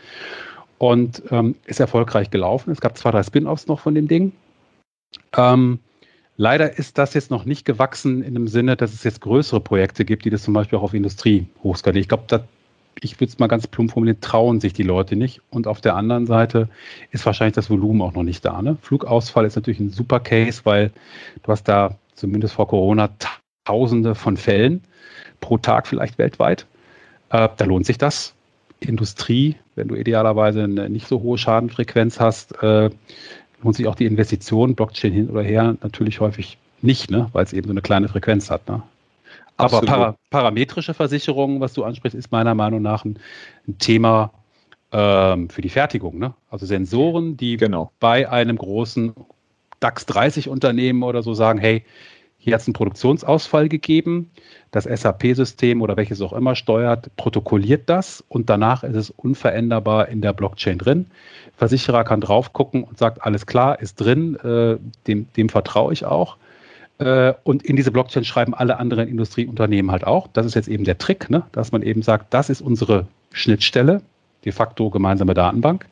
und 0.78 1.24
ähm, 1.30 1.56
ist 1.66 1.80
erfolgreich 1.80 2.32
gelaufen. 2.32 2.72
Es 2.72 2.82
gab 2.82 2.98
zwei, 2.98 3.12
drei 3.12 3.22
Spin-offs 3.22 3.68
noch 3.68 3.80
von 3.80 3.96
dem 3.96 4.08
Ding. 4.08 4.32
Ähm, 5.36 5.80
leider 6.38 6.78
ist 6.78 6.98
das 6.98 7.14
jetzt 7.14 7.32
noch 7.32 7.46
nicht 7.46 7.66
gewachsen 7.66 8.24
in 8.24 8.34
dem 8.34 8.48
Sinne, 8.48 8.76
dass 8.76 8.94
es 8.94 9.04
jetzt 9.04 9.22
größere 9.22 9.60
Projekte 9.60 10.06
gibt, 10.06 10.26
die 10.26 10.30
das 10.30 10.44
zum 10.44 10.54
Beispiel 10.54 10.80
auch 10.80 10.84
auf 10.84 10.94
Industrie 10.94 11.48
hochskalieren. 11.64 12.02
Ich 12.02 12.08
glaube, 12.10 12.46
ich 13.00 13.20
würde 13.20 13.32
es 13.32 13.40
mal 13.40 13.48
ganz 13.48 13.68
plump 13.68 13.92
formulieren, 13.92 14.22
trauen 14.22 14.60
sich 14.60 14.74
die 14.74 14.84
Leute 14.84 15.16
nicht. 15.16 15.42
Und 15.50 15.68
auf 15.68 15.82
der 15.82 15.96
anderen 15.96 16.26
Seite 16.26 16.70
ist 17.12 17.26
wahrscheinlich 17.26 17.56
das 17.56 17.70
Volumen 17.70 18.02
auch 18.02 18.14
noch 18.14 18.24
nicht 18.24 18.46
da. 18.46 18.62
Ne? 18.62 18.78
Flugausfall 18.82 19.46
ist 19.46 19.56
natürlich 19.56 19.80
ein 19.80 19.90
super 19.90 20.20
Case, 20.20 20.62
weil 20.64 20.92
du 21.44 21.52
hast 21.52 21.68
da 21.68 21.96
zumindest 22.16 22.54
vor 22.54 22.68
Corona 22.68 23.10
Tausende 23.66 24.14
von 24.14 24.36
Fällen 24.36 24.84
pro 25.40 25.58
Tag 25.58 25.88
vielleicht 25.88 26.18
weltweit. 26.18 26.68
Äh, 27.30 27.50
da 27.56 27.66
lohnt 27.66 27.86
sich 27.86 27.98
das. 27.98 28.36
Industrie, 28.82 29.56
wenn 29.76 29.88
du 29.88 29.96
idealerweise 29.96 30.64
eine 30.64 30.90
nicht 30.90 31.08
so 31.08 31.22
hohe 31.22 31.38
Schadenfrequenz 31.38 32.20
hast, 32.20 32.62
äh, 32.62 32.90
lohnt 33.64 33.76
sich 33.76 33.88
auch 33.88 33.96
die 33.96 34.06
Investition, 34.06 34.76
Blockchain 34.76 35.14
hin 35.14 35.30
oder 35.30 35.42
her, 35.42 35.76
natürlich 35.82 36.20
häufig 36.20 36.58
nicht, 36.82 37.10
ne? 37.10 37.30
weil 37.34 37.46
es 37.46 37.54
eben 37.54 37.68
so 37.68 37.72
eine 37.72 37.82
kleine 37.82 38.10
Frequenz 38.10 38.52
hat. 38.52 38.68
Ne? 38.68 38.82
Aber 39.58 39.82
para 39.82 40.16
parametrische 40.30 40.94
Versicherung, 40.94 41.60
was 41.60 41.74
du 41.74 41.84
ansprichst, 41.84 42.18
ist 42.18 42.32
meiner 42.32 42.56
Meinung 42.56 42.82
nach 42.82 43.06
ein, 43.06 43.20
ein 43.68 43.78
Thema 43.78 44.32
ähm, 44.92 45.50
für 45.50 45.62
die 45.62 45.70
Fertigung. 45.70 46.20
Ne? 46.20 46.34
Also 46.50 46.66
Sensoren, 46.66 47.38
die 47.38 47.58
genau. 47.58 47.92
bei 48.00 48.30
einem 48.30 48.58
großen 48.58 49.14
DAX 49.80 50.06
30 50.06 50.50
Unternehmen 50.50 51.04
oder 51.04 51.24
so 51.24 51.34
sagen, 51.34 51.60
hey, 51.60 51.84
hier 52.38 52.56
hat 52.56 52.62
es 52.62 52.68
einen 52.68 52.74
Produktionsausfall 52.74 53.70
gegeben. 53.70 54.30
Das 54.72 54.84
SAP-System 54.84 55.82
oder 55.82 55.96
welches 55.96 56.22
auch 56.22 56.34
immer 56.34 56.56
steuert, 56.56 57.16
protokolliert 57.16 57.90
das 57.90 58.24
und 58.28 58.50
danach 58.50 58.84
ist 58.84 58.96
es 58.96 59.10
unveränderbar 59.12 60.10
in 60.10 60.22
der 60.22 60.34
Blockchain 60.34 60.78
drin. 60.78 61.06
Versicherer 61.58 62.04
kann 62.04 62.22
drauf 62.22 62.54
gucken 62.54 62.84
und 62.84 62.98
sagt, 62.98 63.24
alles 63.24 63.46
klar, 63.46 63.80
ist 63.80 63.96
drin, 63.96 64.36
äh, 64.38 64.78
dem, 65.08 65.28
dem 65.34 65.50
vertraue 65.50 65.94
ich 65.94 66.06
auch. 66.06 66.38
Äh, 67.00 67.34
und 67.44 67.64
in 67.64 67.76
diese 67.76 67.92
Blockchain 67.92 68.26
schreiben 68.26 68.54
alle 68.54 68.78
anderen 68.78 69.08
Industrieunternehmen 69.08 69.92
halt 69.92 70.06
auch. 70.06 70.28
Das 70.34 70.46
ist 70.46 70.56
jetzt 70.56 70.68
eben 70.68 70.84
der 70.84 70.98
Trick, 70.98 71.30
ne? 71.30 71.44
dass 71.52 71.72
man 71.72 71.82
eben 71.82 72.02
sagt, 72.02 72.34
das 72.34 72.50
ist 72.50 72.62
unsere 72.62 73.08
Schnittstelle, 73.32 74.02
de 74.46 74.52
facto 74.52 74.90
gemeinsame 74.90 75.34
Datenbank. 75.34 75.86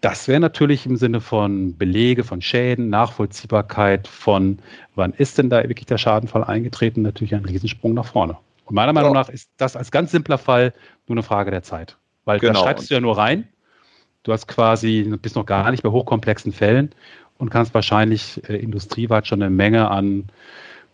Das 0.00 0.28
wäre 0.28 0.38
natürlich 0.38 0.86
im 0.86 0.96
Sinne 0.96 1.20
von 1.20 1.76
Belege, 1.76 2.22
von 2.22 2.40
Schäden, 2.40 2.88
Nachvollziehbarkeit, 2.88 4.06
von 4.06 4.58
wann 4.94 5.12
ist 5.12 5.38
denn 5.38 5.50
da 5.50 5.60
wirklich 5.68 5.86
der 5.86 5.98
Schadenfall 5.98 6.44
eingetreten, 6.44 7.02
natürlich 7.02 7.34
ein 7.34 7.44
Riesensprung 7.44 7.94
nach 7.94 8.06
vorne. 8.06 8.36
Und 8.66 8.74
meiner 8.74 8.92
Meinung 8.92 9.14
nach 9.14 9.28
ist 9.28 9.50
das 9.56 9.74
als 9.74 9.90
ganz 9.90 10.12
simpler 10.12 10.38
Fall 10.38 10.72
nur 11.08 11.14
eine 11.16 11.22
Frage 11.22 11.50
der 11.50 11.62
Zeit. 11.62 11.96
Weil 12.26 12.38
genau. 12.38 12.52
da 12.52 12.60
schreibst 12.60 12.90
du 12.90 12.94
ja 12.94 13.00
nur 13.00 13.16
rein. 13.16 13.48
Du 14.28 14.34
hast 14.34 14.46
quasi, 14.46 15.10
bist 15.22 15.36
noch 15.36 15.46
gar 15.46 15.70
nicht 15.70 15.82
bei 15.82 15.88
hochkomplexen 15.88 16.52
Fällen 16.52 16.90
und 17.38 17.48
kannst 17.48 17.72
wahrscheinlich 17.72 18.46
äh, 18.46 18.56
industrieweit 18.58 19.26
schon 19.26 19.40
eine 19.40 19.48
Menge 19.48 19.90
an 19.90 20.28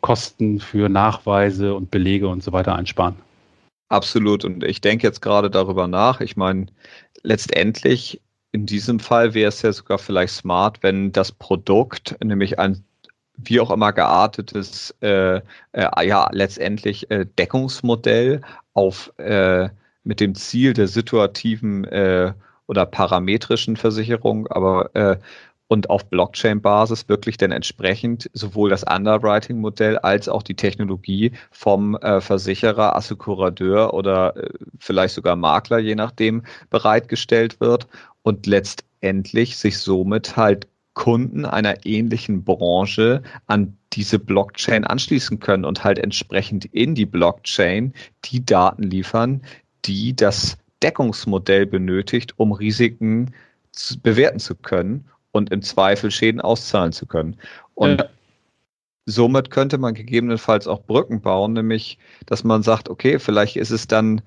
Kosten 0.03 0.61
für 0.61 0.89
Nachweise 0.89 1.75
und 1.75 1.91
Belege 1.91 2.29
und 2.29 2.45
so 2.45 2.53
weiter 2.53 2.77
einsparen. 2.77 3.17
Absolut. 3.89 4.45
Und 4.45 4.63
ich 4.63 4.81
denke 4.81 5.05
jetzt 5.05 5.21
gerade 5.21 5.51
darüber 5.51 5.89
nach. 5.89 6.21
Ich 6.21 6.37
meine, 6.37 6.67
letztendlich 7.25 8.21
in 8.53 8.67
diesem 8.67 9.01
Fall 9.01 9.35
wäre 9.35 9.49
es 9.49 9.63
ja 9.63 9.73
sogar 9.73 9.99
vielleicht 9.99 10.35
smart, 10.35 10.85
wenn 10.85 11.11
das 11.11 11.33
Produkt, 11.33 12.15
nämlich 12.23 12.61
ein 12.61 12.85
wie 13.37 13.59
auch 13.59 13.73
immer 13.73 13.93
geartetes, 13.93 14.95
äh, 15.01 15.41
äh, 15.73 16.07
ja, 16.07 16.29
letztendlich 16.31 17.11
äh, 17.11 17.27
Deckungsmodell 17.37 18.43
auf 18.75 19.13
äh, 19.19 19.71
mit 20.05 20.21
dem 20.21 20.37
Ziel 20.37 20.73
der 20.73 20.87
situativen 20.87 21.83
äh, 21.87 22.33
oder 22.67 22.87
parametrischen 22.87 23.77
Versicherung, 23.77 24.47
aber 24.49 24.95
äh, 24.95 25.17
und 25.67 25.91
auf 25.91 26.09
Blockchain-Basis 26.11 27.09
wirklich 27.09 27.37
dann 27.37 27.51
entsprechend 27.51 28.31
sowohl 28.33 28.71
das 28.71 28.85
Underwriting-Modell 28.85 29.99
als 29.99 30.29
auch 30.29 30.43
die 30.43 30.55
Technologie 30.55 31.33
vom 31.51 31.97
äh, 31.97 32.21
Versicherer, 32.21 32.95
Assekurateur 32.95 33.95
oder 33.95 34.37
äh, 34.37 34.51
vielleicht 34.79 35.15
sogar 35.15 35.37
Makler, 35.37 35.79
je 35.79 35.95
nachdem, 35.95 36.43
bereitgestellt 36.71 37.61
wird 37.61 37.87
und 38.23 38.47
letztendlich 38.47 39.57
sich 39.57 39.79
somit 39.79 40.37
halt 40.37 40.69
Kunden 40.93 41.45
einer 41.45 41.85
ähnlichen 41.87 42.45
Branche 42.45 43.23
an 43.47 43.77
diese 43.93 44.19
Blockchain 44.19 44.85
anschließen 44.85 45.41
können 45.41 45.65
und 45.65 45.83
halt 45.83 45.99
entsprechend 45.99 46.67
in 46.67 46.95
die 46.95 47.07
Blockchain 47.07 47.93
die 48.27 48.45
Daten 48.45 48.85
liefern, 48.85 49.43
die 49.85 50.15
das 50.15 50.57
Deckungsmodell 50.85 51.65
benötigt, 51.65 52.35
um 52.37 52.53
Risiken 52.53 53.33
zu, 53.73 53.99
bewerten 53.99 54.39
zu 54.39 54.55
können 54.55 55.07
und 55.33 55.51
im 55.51 55.63
Zweifel 55.63 56.11
Schäden 56.11 56.43
auszahlen 56.43 56.93
zu 56.93 57.07
können. 57.07 57.39
Und 57.75 58.03
ja. 58.03 58.09
somit 59.07 59.51
könnte 59.51 59.79
man 59.79 59.95
gegebenenfalls 59.95 60.69
auch 60.69 60.83
Brücken 60.83 61.23
bauen, 61.23 61.55
nämlich, 61.55 61.99
dass 62.27 62.45
man 62.45 62.63
sagt, 62.63 62.91
okay, 62.91 63.19
vielleicht 63.19 63.57
ist 63.57 63.71
es 63.71 63.87
dann 63.87 64.21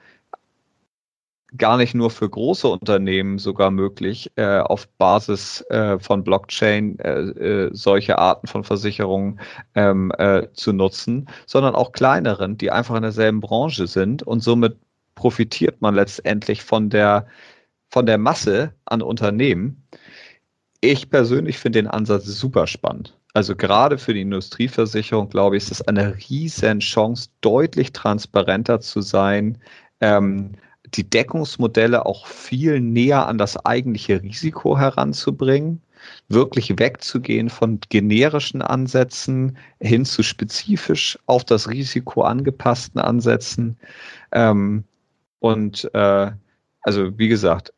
gar 1.55 1.77
nicht 1.77 1.93
nur 1.93 2.09
für 2.09 2.27
große 2.27 2.67
Unternehmen 2.67 3.37
sogar 3.37 3.69
möglich, 3.69 4.31
äh, 4.35 4.59
auf 4.59 4.87
Basis 4.97 5.61
äh, 5.69 5.99
von 5.99 6.23
Blockchain 6.23 6.97
äh, 6.99 7.19
äh 7.19 7.69
solche 7.71 8.17
Arten 8.17 8.47
von 8.47 8.63
Versicherungen 8.63 9.39
ähm, 9.75 10.11
äh, 10.17 10.47
zu 10.53 10.73
nutzen, 10.73 11.29
sondern 11.45 11.75
auch 11.75 11.91
kleineren, 11.91 12.57
die 12.57 12.71
einfach 12.71 12.95
in 12.95 13.03
derselben 13.03 13.41
Branche 13.41 13.85
sind 13.85 14.23
und 14.23 14.41
somit 14.41 14.75
profitiert 15.17 15.81
man 15.81 15.95
letztendlich 15.95 16.63
von 16.63 16.89
der 16.89 17.27
von 17.89 18.05
der 18.05 18.17
Masse 18.17 18.73
an 18.85 19.01
Unternehmen 19.01 19.83
ich 20.81 21.09
persönlich 21.09 21.57
finde 21.57 21.81
den 21.81 21.87
Ansatz 21.87 22.25
super 22.25 22.67
spannend. 22.67 23.17
Also 23.33 23.55
gerade 23.55 23.97
für 23.97 24.13
die 24.13 24.21
Industrieversicherung, 24.21 25.29
glaube 25.29 25.57
ich, 25.57 25.63
ist 25.63 25.71
es 25.71 25.81
eine 25.87 26.15
riesen 26.29 26.79
Chance, 26.79 27.29
deutlich 27.41 27.93
transparenter 27.93 28.79
zu 28.79 29.01
sein, 29.01 29.57
ähm, 30.01 30.53
die 30.85 31.07
Deckungsmodelle 31.07 32.05
auch 32.05 32.25
viel 32.27 32.79
näher 32.79 33.27
an 33.27 33.37
das 33.37 33.57
eigentliche 33.65 34.21
Risiko 34.23 34.77
heranzubringen, 34.77 35.81
wirklich 36.29 36.79
wegzugehen 36.79 37.49
von 37.49 37.79
generischen 37.89 38.61
Ansätzen 38.61 39.57
hin 39.81 40.05
zu 40.05 40.23
spezifisch 40.23 41.19
auf 41.25 41.43
das 41.43 41.69
Risiko 41.69 42.21
angepassten 42.21 43.01
Ansätzen. 43.01 43.77
Ähm, 44.31 44.85
und 45.39 45.89
äh, 45.93 46.31
also 46.81 47.17
wie 47.17 47.27
gesagt, 47.27 47.73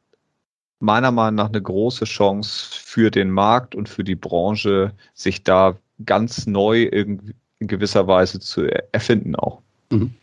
meiner 0.80 1.12
Meinung 1.12 1.36
nach 1.36 1.49
eine 1.49 1.62
große 1.62 2.05
Chance 2.05 2.70
für 2.72 3.12
den 3.12 3.30
Markt 3.30 3.76
und 3.76 3.89
für 3.89 4.03
die 4.03 4.16
Branche, 4.16 4.93
sich 5.14 5.43
da 5.43 5.78
ganz 6.05 6.47
neu 6.47 6.84
in 6.84 7.34
gewisser 7.60 8.07
Weise 8.07 8.39
zu 8.39 8.64
erfinden 8.93 9.36
auch. 9.36 9.62
Mhm. 9.89 10.14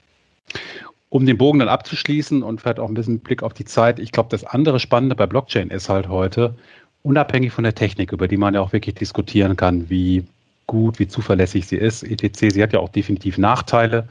Um 1.09 1.27
den 1.27 1.39
Bogen 1.39 1.59
dann 1.59 1.69
abzuschließen 1.69 2.43
und 2.43 2.61
vielleicht 2.61 2.81
auch 2.81 2.89
ein 2.89 2.95
bisschen 2.95 3.21
Blick 3.21 3.43
auf 3.43 3.55
die 3.55 3.65
Zeit, 3.65 3.99
ich 3.99 4.13
glaube, 4.13 4.31
das 4.31 4.45
andere 4.45 4.81
Spannende 4.81 5.15
bei 5.15 5.27
Blockchain 5.27 5.71
ist 5.71 5.89
halt 5.89 6.09
heute, 6.09 6.55
unabhängig 7.03 7.53
von 7.53 7.65
der 7.65 7.75
Technik, 7.75 8.13
über 8.13 8.27
die 8.27 8.37
man 8.37 8.55
ja 8.55 8.61
auch 8.61 8.73
wirklich 8.73 8.97
diskutieren 8.97 9.57
kann, 9.57 9.89
wie 9.89 10.25
gut, 10.67 10.99
wie 10.99 11.07
zuverlässig 11.07 11.67
sie 11.67 11.77
ist, 11.77 12.03
etc. 12.03 12.53
Sie 12.53 12.63
hat 12.63 12.73
ja 12.73 12.81
auch 12.81 12.89
definitiv 12.89 13.39
Nachteile. 13.39 14.09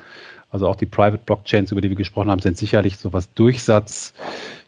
Also 0.56 0.70
auch 0.70 0.78
die 0.78 0.86
Private 0.86 1.22
Blockchains, 1.26 1.74
über 1.74 1.82
die 1.82 1.90
wir 1.90 1.98
gesprochen 1.98 2.32
haben, 2.32 2.40
sind 2.40 2.58
sicherlich 2.58 2.96
so 2.96 3.12
was 3.12 3.34
Durchsatz 3.34 4.14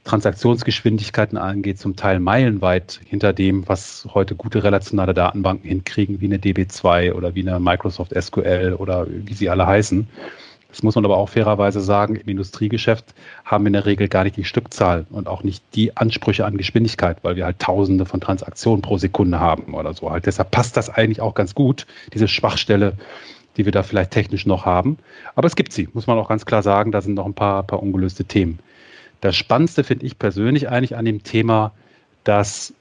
Transaktionsgeschwindigkeiten 0.03 1.37
angeht, 1.37 1.79
zum 1.79 1.95
Teil 1.95 2.19
meilenweit 2.19 2.99
hinter 3.05 3.31
dem, 3.31 3.65
was 3.69 4.05
heute 4.13 4.35
gute 4.35 4.65
relationale 4.65 5.13
Datenbanken 5.13 5.65
hinkriegen, 5.65 6.19
wie 6.19 6.25
eine 6.25 6.39
DB2 6.39 7.13
oder 7.13 7.35
wie 7.35 7.47
eine 7.47 7.61
Microsoft 7.61 8.13
SQL 8.21 8.75
oder 8.77 9.07
wie 9.09 9.33
sie 9.33 9.49
alle 9.49 9.65
heißen. 9.65 10.09
Das 10.67 10.83
muss 10.83 10.95
man 10.95 11.05
aber 11.05 11.15
auch 11.15 11.29
fairerweise 11.29 11.79
sagen, 11.79 12.17
im 12.17 12.27
Industriegeschäft 12.27 13.05
haben 13.45 13.63
wir 13.63 13.67
in 13.67 13.73
der 13.73 13.85
Regel 13.85 14.09
gar 14.09 14.25
nicht 14.25 14.35
die 14.35 14.43
Stückzahl 14.43 15.05
und 15.09 15.29
auch 15.29 15.41
nicht 15.41 15.63
die 15.73 15.95
Ansprüche 15.95 16.45
an 16.45 16.57
Geschwindigkeit, 16.57 17.19
weil 17.21 17.37
wir 17.37 17.45
halt 17.45 17.59
Tausende 17.59 18.05
von 18.05 18.19
Transaktionen 18.19 18.81
pro 18.81 18.97
Sekunde 18.97 19.39
haben 19.39 19.73
oder 19.73 19.93
so. 19.93 20.11
Halt 20.11 20.25
deshalb 20.25 20.51
passt 20.51 20.75
das 20.75 20.89
eigentlich 20.89 21.21
auch 21.21 21.33
ganz 21.33 21.55
gut, 21.55 21.87
diese 22.13 22.27
Schwachstelle, 22.27 22.97
die 23.57 23.65
wir 23.65 23.71
da 23.71 23.83
vielleicht 23.83 24.11
technisch 24.11 24.45
noch 24.45 24.65
haben. 24.65 24.97
Aber 25.35 25.47
es 25.47 25.55
gibt 25.55 25.73
sie, 25.73 25.89
muss 25.93 26.07
man 26.07 26.17
auch 26.17 26.29
ganz 26.29 26.45
klar 26.45 26.63
sagen, 26.63 26.91
da 26.91 27.01
sind 27.01 27.15
noch 27.15 27.25
ein 27.25 27.33
paar, 27.33 27.63
paar 27.63 27.81
ungelöste 27.81 28.25
Themen. 28.25 28.59
Das 29.21 29.35
Spannendste 29.35 29.83
finde 29.83 30.05
ich 30.05 30.19
persönlich 30.19 30.69
eigentlich 30.69 30.95
an 30.95 31.05
dem 31.05 31.23
Thema, 31.23 31.71
dass 32.23 32.73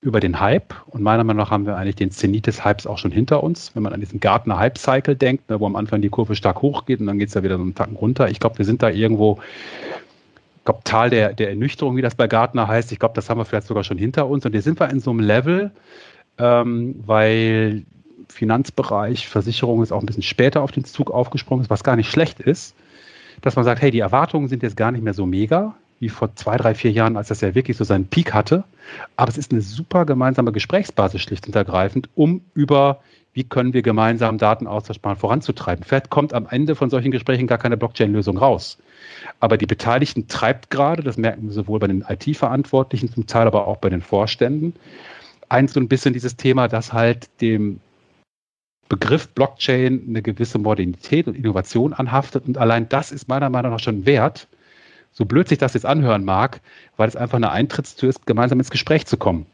über 0.00 0.20
den 0.20 0.40
Hype, 0.40 0.74
und 0.88 1.02
meiner 1.02 1.24
Meinung 1.24 1.42
nach 1.42 1.50
haben 1.50 1.66
wir 1.66 1.76
eigentlich 1.76 1.96
den 1.96 2.10
Zenit 2.10 2.46
des 2.46 2.64
Hypes 2.64 2.86
auch 2.86 2.98
schon 2.98 3.10
hinter 3.10 3.42
uns, 3.42 3.74
wenn 3.74 3.82
man 3.82 3.92
an 3.92 4.00
diesen 4.00 4.20
Gartner 4.20 4.58
Hype 4.58 4.78
Cycle 4.78 5.16
denkt, 5.16 5.48
ne, 5.50 5.58
wo 5.58 5.66
am 5.66 5.74
Anfang 5.74 6.00
die 6.00 6.10
Kurve 6.10 6.36
stark 6.36 6.62
hochgeht 6.62 7.00
und 7.00 7.06
dann 7.06 7.18
geht 7.18 7.28
es 7.28 7.34
ja 7.34 7.42
wieder 7.42 7.56
so 7.56 7.62
einen 7.62 7.74
Tacken 7.74 7.96
runter. 7.96 8.28
Ich 8.28 8.38
glaube, 8.38 8.58
wir 8.58 8.64
sind 8.64 8.82
da 8.82 8.90
irgendwo, 8.90 9.40
ich 10.58 10.64
glaube, 10.64 10.80
Tal 10.84 11.10
der, 11.10 11.32
der 11.32 11.48
Ernüchterung, 11.48 11.96
wie 11.96 12.02
das 12.02 12.14
bei 12.14 12.28
Gartner 12.28 12.68
heißt, 12.68 12.92
ich 12.92 12.98
glaube, 12.98 13.14
das 13.14 13.30
haben 13.30 13.38
wir 13.38 13.44
vielleicht 13.44 13.66
sogar 13.66 13.84
schon 13.84 13.98
hinter 13.98 14.28
uns 14.28 14.44
und 14.44 14.52
hier 14.52 14.62
sind 14.62 14.78
wir 14.78 14.90
in 14.90 15.00
so 15.00 15.10
einem 15.10 15.20
Level, 15.20 15.70
ähm, 16.38 17.02
weil 17.04 17.84
Finanzbereich, 18.28 19.28
Versicherung 19.28 19.82
ist 19.82 19.92
auch 19.92 20.00
ein 20.00 20.06
bisschen 20.06 20.22
später 20.22 20.62
auf 20.62 20.72
den 20.72 20.84
Zug 20.84 21.10
aufgesprungen 21.10 21.66
was 21.68 21.84
gar 21.84 21.96
nicht 21.96 22.10
schlecht 22.10 22.40
ist, 22.40 22.74
dass 23.42 23.56
man 23.56 23.64
sagt, 23.64 23.82
hey, 23.82 23.90
die 23.90 24.00
Erwartungen 24.00 24.48
sind 24.48 24.62
jetzt 24.62 24.76
gar 24.76 24.92
nicht 24.92 25.04
mehr 25.04 25.14
so 25.14 25.26
mega 25.26 25.74
wie 25.98 26.08
vor 26.08 26.34
zwei, 26.34 26.56
drei, 26.56 26.74
vier 26.74 26.90
Jahren, 26.90 27.16
als 27.16 27.28
das 27.28 27.40
ja 27.40 27.54
wirklich 27.54 27.76
so 27.76 27.84
seinen 27.84 28.06
Peak 28.06 28.34
hatte. 28.34 28.64
Aber 29.16 29.30
es 29.30 29.38
ist 29.38 29.52
eine 29.52 29.62
super 29.62 30.04
gemeinsame 30.04 30.52
Gesprächsbasis 30.52 31.22
schlicht 31.22 31.46
und 31.46 31.56
ergreifend, 31.56 32.08
um 32.14 32.42
über 32.54 33.00
wie 33.32 33.44
können 33.44 33.74
wir 33.74 33.82
gemeinsam 33.82 34.38
Datenaustausch 34.38 35.02
mal 35.02 35.14
voranzutreiben. 35.14 35.84
Vielleicht 35.84 36.08
kommt 36.08 36.32
am 36.32 36.46
Ende 36.48 36.74
von 36.74 36.88
solchen 36.88 37.10
Gesprächen 37.10 37.46
gar 37.46 37.58
keine 37.58 37.76
Blockchain-Lösung 37.76 38.38
raus. 38.38 38.78
Aber 39.40 39.58
die 39.58 39.66
Beteiligten 39.66 40.26
treibt 40.26 40.70
gerade, 40.70 41.02
das 41.02 41.18
merken 41.18 41.44
wir 41.44 41.52
sowohl 41.52 41.78
bei 41.78 41.86
den 41.86 42.04
IT-Verantwortlichen 42.08 43.12
zum 43.12 43.26
Teil, 43.26 43.46
aber 43.46 43.66
auch 43.66 43.76
bei 43.76 43.90
den 43.90 44.00
Vorständen, 44.00 44.74
ein 45.50 45.68
so 45.68 45.78
ein 45.78 45.88
bisschen 45.88 46.14
dieses 46.14 46.36
Thema, 46.36 46.66
dass 46.66 46.94
halt 46.94 47.28
dem 47.42 47.80
Begriff 48.88 49.28
Blockchain 49.28 50.04
eine 50.08 50.22
gewisse 50.22 50.58
Modernität 50.58 51.26
und 51.26 51.36
Innovation 51.36 51.92
anhaftet. 51.92 52.46
Und 52.46 52.58
allein 52.58 52.88
das 52.88 53.12
ist 53.12 53.28
meiner 53.28 53.50
Meinung 53.50 53.72
nach 53.72 53.80
schon 53.80 54.06
wert, 54.06 54.48
so 55.12 55.24
blöd 55.24 55.48
sich 55.48 55.58
das 55.58 55.74
jetzt 55.74 55.86
anhören 55.86 56.24
mag, 56.24 56.60
weil 56.96 57.08
es 57.08 57.16
einfach 57.16 57.36
eine 57.36 57.50
Eintrittstür 57.50 58.10
ist, 58.10 58.26
gemeinsam 58.26 58.58
ins 58.58 58.70
Gespräch 58.70 59.06
zu 59.06 59.16
kommen. 59.16 59.46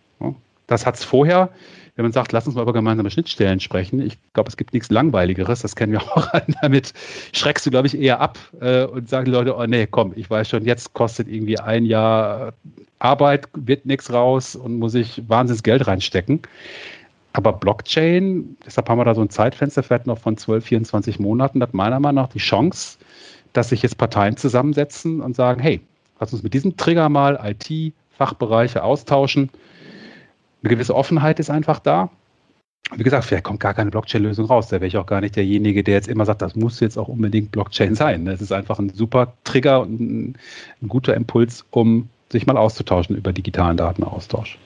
Das 0.67 0.87
hat 0.87 0.97
es 0.97 1.05
vorher, 1.05 1.51
wenn 1.97 2.05
man 2.05 2.13
sagt, 2.13 2.33
lass 2.33 2.47
uns 2.47 2.57
mal 2.57 2.63
über 2.63 2.73
gemeinsame 2.73 3.11
Schnittstellen 3.11 3.61
sprechen. 3.61 4.01
Ich 4.01 4.17
glaube, 4.33 4.49
es 4.49 4.57
gibt 4.57 4.73
nichts 4.73 4.91
Langweiligeres, 4.91 5.61
das 5.61 5.77
kennen 5.77 5.93
wir 5.93 6.03
auch. 6.17 6.27
Damit 6.63 6.95
schreckst 7.33 7.67
du, 7.67 7.71
glaube 7.71 7.87
ich, 7.87 7.99
eher 7.99 8.21
ab 8.21 8.39
äh, 8.61 8.85
und 8.85 9.09
sagen 9.09 9.27
die 9.27 9.31
Leute, 9.31 9.57
oh 9.57 9.67
nee, 9.67 9.87
komm, 9.87 10.13
ich 10.17 10.29
weiß 10.31 10.49
schon, 10.49 10.65
jetzt 10.65 10.95
kostet 10.95 11.29
irgendwie 11.29 11.59
ein 11.59 11.85
Jahr 11.85 12.55
Arbeit, 12.99 13.49
wird 13.55 13.85
nichts 13.85 14.13
raus 14.13 14.57
und 14.57 14.79
muss 14.79 14.95
ich 14.95 15.23
wahnsinns 15.29 15.63
Geld 15.63 15.87
reinstecken. 15.87 16.41
Aber 17.33 17.53
Blockchain, 17.55 18.57
deshalb 18.67 18.89
haben 18.89 18.99
wir 18.99 19.05
da 19.05 19.15
so 19.15 19.23
ein 19.23 19.31
Zeitfenster 19.31 19.83
vielleicht 19.83 20.07
noch 20.07 20.19
von 20.19 20.37
12, 20.37 20.65
24 20.65 21.19
Monaten, 21.19 21.63
hat 21.63 21.73
meiner 21.73 21.99
Meinung 21.99 22.23
nach 22.23 22.29
die 22.29 22.39
Chance, 22.39 22.99
dass 23.53 23.71
sich 23.71 23.83
jetzt 23.83 23.99
Parteien 23.99 24.37
zusammensetzen 24.37 25.21
und 25.21 25.35
sagen, 25.35 25.61
hey, 25.61 25.81
lass 26.21 26.33
uns 26.33 26.43
mit 26.43 26.55
diesem 26.55 26.77
Trigger 26.77 27.09
mal 27.09 27.39
IT-Fachbereiche 27.43 28.83
austauschen. 28.83 29.51
Eine 30.63 30.71
gewisse 30.71 30.95
Offenheit 30.95 31.41
ist 31.41 31.51
einfach 31.51 31.79
da. 31.79 32.11
Wie 32.95 33.05
gesagt, 33.05 33.25
vielleicht 33.25 33.45
kommt 33.45 33.61
gar 33.61 33.75
keine 33.75 33.91
Blockchain-Lösung 33.91 34.47
raus. 34.47 34.69
Da 34.69 34.77
wäre 34.77 34.87
ich 34.87 34.99
auch 34.99 35.07
gar 35.07 35.21
nicht 35.21 35.37
derjenige, 35.37 35.83
der 35.83 35.95
jetzt 35.95 36.09
immer 36.09 36.27
sagt, 36.27 36.43
das 36.43 36.55
muss 36.55 36.81
jetzt 36.81 36.99
auch 36.99 37.09
unbedingt 37.09 37.51
Blockchain 37.51 37.95
sein. 37.95 38.27
Es 38.27 38.43
ist 38.43 38.53
einfach 38.53 38.79
ein 38.79 38.91
super 38.91 39.35
Trigger 39.45 39.81
und 39.81 40.01
ein, 40.01 40.39
ein 40.83 40.89
guter 40.89 41.15
Impuls, 41.15 41.65
um 41.71 42.11
sich 42.31 42.47
mal 42.47 42.57
auszutauschen 42.57 43.17
über 43.17 43.33
digitalen 43.33 43.77
Datenaustausch. 43.77 44.59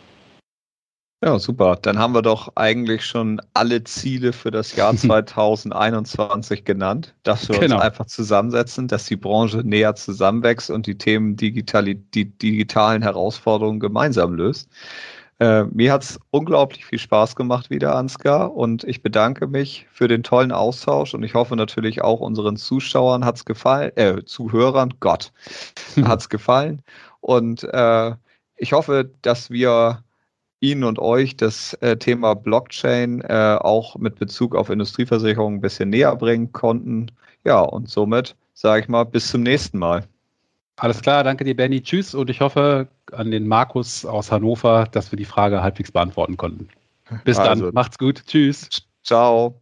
Ja, 1.26 1.40
super. 1.40 1.74
Dann 1.82 1.98
haben 1.98 2.14
wir 2.14 2.22
doch 2.22 2.52
eigentlich 2.54 3.04
schon 3.04 3.40
alle 3.52 3.82
Ziele 3.82 4.32
für 4.32 4.52
das 4.52 4.76
Jahr 4.76 4.96
2021 4.96 6.64
genannt, 6.64 7.16
dass 7.24 7.48
wir 7.48 7.58
genau. 7.58 7.74
uns 7.74 7.84
einfach 7.84 8.06
zusammensetzen, 8.06 8.86
dass 8.86 9.06
die 9.06 9.16
Branche 9.16 9.58
näher 9.64 9.96
zusammenwächst 9.96 10.70
und 10.70 10.86
die 10.86 10.96
Themen 10.96 11.34
digitali 11.34 11.96
die 11.96 12.26
digitalen 12.26 13.02
Herausforderungen 13.02 13.80
gemeinsam 13.80 14.34
löst. 14.34 14.70
Äh, 15.40 15.64
mir 15.64 15.92
hat 15.92 16.04
es 16.04 16.20
unglaublich 16.30 16.86
viel 16.86 17.00
Spaß 17.00 17.34
gemacht 17.34 17.70
wieder, 17.70 17.96
Ansgar, 17.96 18.54
und 18.54 18.84
ich 18.84 19.02
bedanke 19.02 19.48
mich 19.48 19.88
für 19.90 20.06
den 20.06 20.22
tollen 20.22 20.52
Austausch 20.52 21.12
und 21.12 21.24
ich 21.24 21.34
hoffe 21.34 21.56
natürlich 21.56 22.02
auch 22.02 22.20
unseren 22.20 22.56
Zuschauern 22.56 23.24
hat 23.24 23.34
es 23.34 23.44
gefallen, 23.44 23.90
äh, 23.96 24.24
Zuhörern, 24.24 24.94
Gott, 25.00 25.32
hat 26.04 26.20
es 26.20 26.28
gefallen. 26.28 26.82
Und 27.20 27.64
äh, 27.64 28.12
ich 28.54 28.72
hoffe, 28.72 29.10
dass 29.22 29.50
wir 29.50 30.04
Ihnen 30.60 30.84
und 30.84 30.98
euch 30.98 31.36
das 31.36 31.74
äh, 31.74 31.96
Thema 31.96 32.34
Blockchain 32.34 33.20
äh, 33.22 33.58
auch 33.60 33.96
mit 33.96 34.18
Bezug 34.18 34.54
auf 34.54 34.70
Industrieversicherungen 34.70 35.58
ein 35.58 35.60
bisschen 35.60 35.90
näher 35.90 36.16
bringen 36.16 36.52
konnten. 36.52 37.10
Ja, 37.44 37.60
und 37.60 37.88
somit 37.88 38.34
sage 38.54 38.82
ich 38.82 38.88
mal, 38.88 39.04
bis 39.04 39.28
zum 39.28 39.42
nächsten 39.42 39.78
Mal. 39.78 40.04
Alles 40.76 41.00
klar, 41.00 41.24
danke 41.24 41.44
dir, 41.44 41.56
Benny. 41.56 41.82
Tschüss 41.82 42.14
und 42.14 42.28
ich 42.28 42.40
hoffe 42.40 42.88
an 43.12 43.30
den 43.30 43.46
Markus 43.46 44.04
aus 44.04 44.32
Hannover, 44.32 44.86
dass 44.90 45.12
wir 45.12 45.16
die 45.16 45.24
Frage 45.24 45.62
halbwegs 45.62 45.92
beantworten 45.92 46.36
konnten. 46.36 46.68
Bis 47.24 47.38
also, 47.38 47.66
dann, 47.66 47.74
macht's 47.74 47.98
gut. 47.98 48.24
Tschüss. 48.26 48.68
Ciao. 49.02 49.60